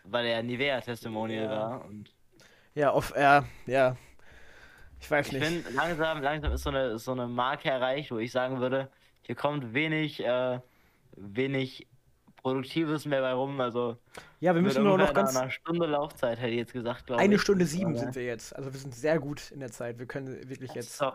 weil 0.03 0.25
er 0.25 0.43
Nivea-Testimonial 0.43 1.45
Ja. 1.45 1.49
war. 1.51 1.85
Und 1.85 2.13
Ja, 2.75 2.91
auf 2.91 3.13
er, 3.15 3.45
ja. 3.65 3.95
Ich 4.99 5.09
weiß 5.11 5.27
ich 5.27 5.33
nicht. 5.33 5.45
finde, 5.45 5.69
langsam, 5.71 6.21
langsam 6.21 6.51
ist 6.53 6.63
so 6.63 6.69
eine, 6.69 6.83
ist 6.87 7.05
so 7.05 7.11
eine 7.13 7.27
Marke 7.27 7.69
erreicht, 7.69 8.11
wo 8.11 8.17
ich 8.19 8.31
sagen 8.31 8.59
würde, 8.59 8.89
hier 9.23 9.35
kommt 9.35 9.73
wenig, 9.73 10.23
äh, 10.23 10.59
wenig 11.15 11.87
Produktives 12.37 13.05
mehr 13.05 13.21
bei 13.21 13.33
rum. 13.33 13.59
Also 13.61 13.97
Ja, 14.39 14.53
wir 14.53 14.61
müssen 14.61 14.83
nur 14.83 14.97
noch 14.97 15.13
ganz. 15.13 15.35
einer 15.35 15.49
Stunde 15.49 15.85
Laufzeit, 15.87 16.39
hätte 16.39 16.49
ich 16.51 16.57
jetzt 16.57 16.73
gesagt, 16.73 17.07
glaube 17.07 17.21
Eine 17.21 17.35
ich. 17.35 17.41
Stunde 17.41 17.65
sieben 17.65 17.97
sind 17.97 18.15
wir 18.15 18.23
jetzt. 18.25 18.55
Also 18.55 18.71
wir 18.73 18.79
sind 18.79 18.93
sehr 18.93 19.19
gut 19.19 19.51
in 19.51 19.59
der 19.61 19.71
Zeit. 19.71 19.97
Wir 19.99 20.05
können 20.05 20.27
wirklich 20.49 20.71
das 20.73 20.99
jetzt. 20.99 21.01
eine 21.01 21.13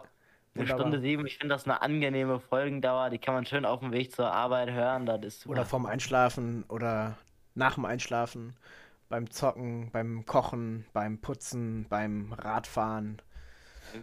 Wunderbar. 0.55 0.79
Stunde 0.81 1.01
sieben. 1.01 1.27
Ich 1.27 1.39
finde 1.39 1.55
das 1.55 1.65
eine 1.65 1.83
angenehme 1.83 2.41
Folgendauer. 2.41 3.11
Die 3.11 3.19
kann 3.19 3.35
man 3.35 3.45
schön 3.45 3.65
auf 3.67 3.81
dem 3.81 3.93
Weg 3.93 4.13
zur 4.13 4.33
Arbeit 4.33 4.71
hören. 4.71 5.05
Das 5.07 5.21
ist 5.23 5.41
super. 5.43 5.53
Oder 5.53 5.67
vorm 5.67 5.85
Einschlafen 5.87 6.65
oder 6.69 7.19
nach 7.55 7.75
dem 7.75 7.85
Einschlafen, 7.85 8.57
beim 9.11 9.31
Zocken, 9.31 9.91
beim 9.91 10.25
Kochen, 10.25 10.87
beim 10.95 11.19
Putzen, 11.21 11.87
beim 11.89 12.33
Radfahren. 12.33 13.21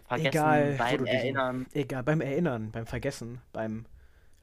Vergessen, 0.06 0.26
egal, 0.28 0.74
beim 0.78 1.06
Erinnern. 1.06 1.66
Egal, 1.72 2.02
beim 2.02 2.20
Erinnern, 2.20 2.70
beim 2.72 2.86
Vergessen, 2.86 3.40
beim 3.52 3.86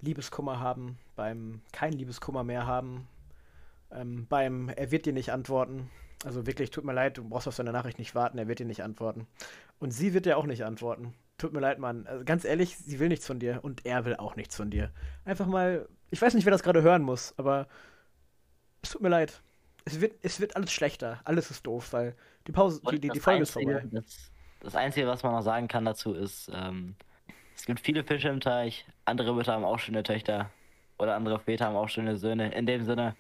Liebeskummer 0.04 0.60
haben, 0.60 0.98
beim 1.16 1.62
kein 1.72 1.94
Liebeskummer 1.94 2.44
mehr 2.44 2.68
haben, 2.68 3.08
ähm, 3.92 4.28
beim 4.28 4.70
er 4.70 4.92
wird 4.92 5.06
dir 5.06 5.14
nicht 5.14 5.32
antworten. 5.32 5.90
Also 6.26 6.46
wirklich, 6.46 6.72
tut 6.72 6.86
mir 6.86 6.94
leid, 6.94 7.18
du 7.18 7.28
brauchst 7.28 7.48
auf 7.48 7.56
seine 7.56 7.72
Nachricht 7.72 8.00
nicht 8.00 8.16
warten, 8.16 8.38
er 8.38 8.48
wird 8.48 8.60
dir 8.60 8.66
nicht 8.66 8.84
antworten. 8.84 9.28
Und 9.80 9.92
sie 9.92 10.14
wird 10.14 10.26
dir 10.26 10.38
auch 10.38 10.46
nicht 10.46 10.64
antworten. 10.64 11.14
Tut 11.38 11.54
mir 11.54 11.60
leid, 11.60 11.80
Mann. 11.80 12.08
Also 12.08 12.24
ganz 12.24 12.46
ehrlich, 12.46 12.78
sie 12.78 13.00
will 13.00 13.10
nichts 13.10 13.28
von 13.28 13.40
dir 13.40 13.60
und 13.64 13.86
er 13.86 14.06
will 14.06 14.16
auch 14.16 14.36
nichts 14.36 14.56
von 14.56 14.70
dir. 14.70 14.92
Einfach 15.26 15.48
mal, 15.48 15.88
ich 16.12 16.22
weiß 16.22 16.34
nicht, 16.34 16.46
wer 16.46 16.52
das 16.52 16.64
gerade 16.64 16.82
hören 16.82 17.02
muss, 17.02 17.34
aber 17.38 17.68
es 18.82 18.92
tut 18.92 19.02
mir 19.02 19.10
leid. 19.10 19.42
Es 19.86 20.00
wird, 20.00 20.16
es 20.22 20.40
wird 20.40 20.56
alles 20.56 20.72
schlechter. 20.72 21.20
Alles 21.26 21.52
ist 21.52 21.66
doof, 21.66 21.92
weil 21.92 22.16
die 22.48 22.52
Pause, 22.52 22.82
die, 22.92 23.00
die, 23.00 23.10
die 23.10 23.20
Folge 23.20 23.44
ist 23.44 23.58
Einzige, 23.58 23.80
vorbei. 23.80 23.90
Das, 23.92 24.32
das 24.62 24.76
Einzige, 24.76 25.08
was 25.08 25.24
man 25.24 25.34
noch 25.34 25.42
sagen 25.42 25.68
kann 25.68 25.84
dazu, 25.84 26.14
ist, 26.14 26.50
ähm, 26.54 26.96
es 27.64 27.66
gibt 27.66 27.80
viele 27.80 28.04
Fische 28.04 28.28
im 28.28 28.42
Teich, 28.42 28.86
andere 29.06 29.34
Mütter 29.34 29.54
haben 29.54 29.64
auch 29.64 29.80
schöne 29.80 30.04
Töchter 30.04 30.50
oder 30.98 31.16
andere 31.16 31.40
Väter 31.40 31.68
haben 31.68 31.78
auch 31.78 31.88
schöne 31.88 32.18
Söhne. 32.18 32.54
In 32.54 32.66
dem 32.66 32.84
Sinne, 32.84 33.16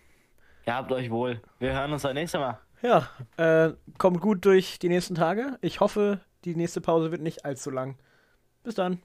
gehabt 0.66 0.92
euch 0.92 1.10
wohl. 1.10 1.42
Wir 1.60 1.72
hören 1.72 1.94
uns 1.94 2.02
das 2.02 2.14
nächste 2.14 2.40
Mal. 2.40 2.60
Ja, 2.82 3.08
äh, 3.38 3.72
kommt 3.98 4.20
gut 4.20 4.44
durch 4.44 4.80
die 4.80 4.90
nächsten 4.90 5.16
Tage. 5.16 5.58
Ich 5.62 5.80
hoffe, 5.80 6.20
die 6.44 6.58
nächste 6.58 6.82
Pause 6.82 7.10
wird 7.10 7.22
nicht 7.22 7.46
allzu 7.46 7.72
lang. 7.72 7.98
Bis 8.64 8.76
dann. 8.76 9.02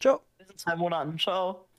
Ciao. 0.00 0.20
Bis 0.36 0.50
in 0.50 0.58
zwei 0.58 0.74
Monaten. 0.74 1.16
Ciao. 1.16 1.68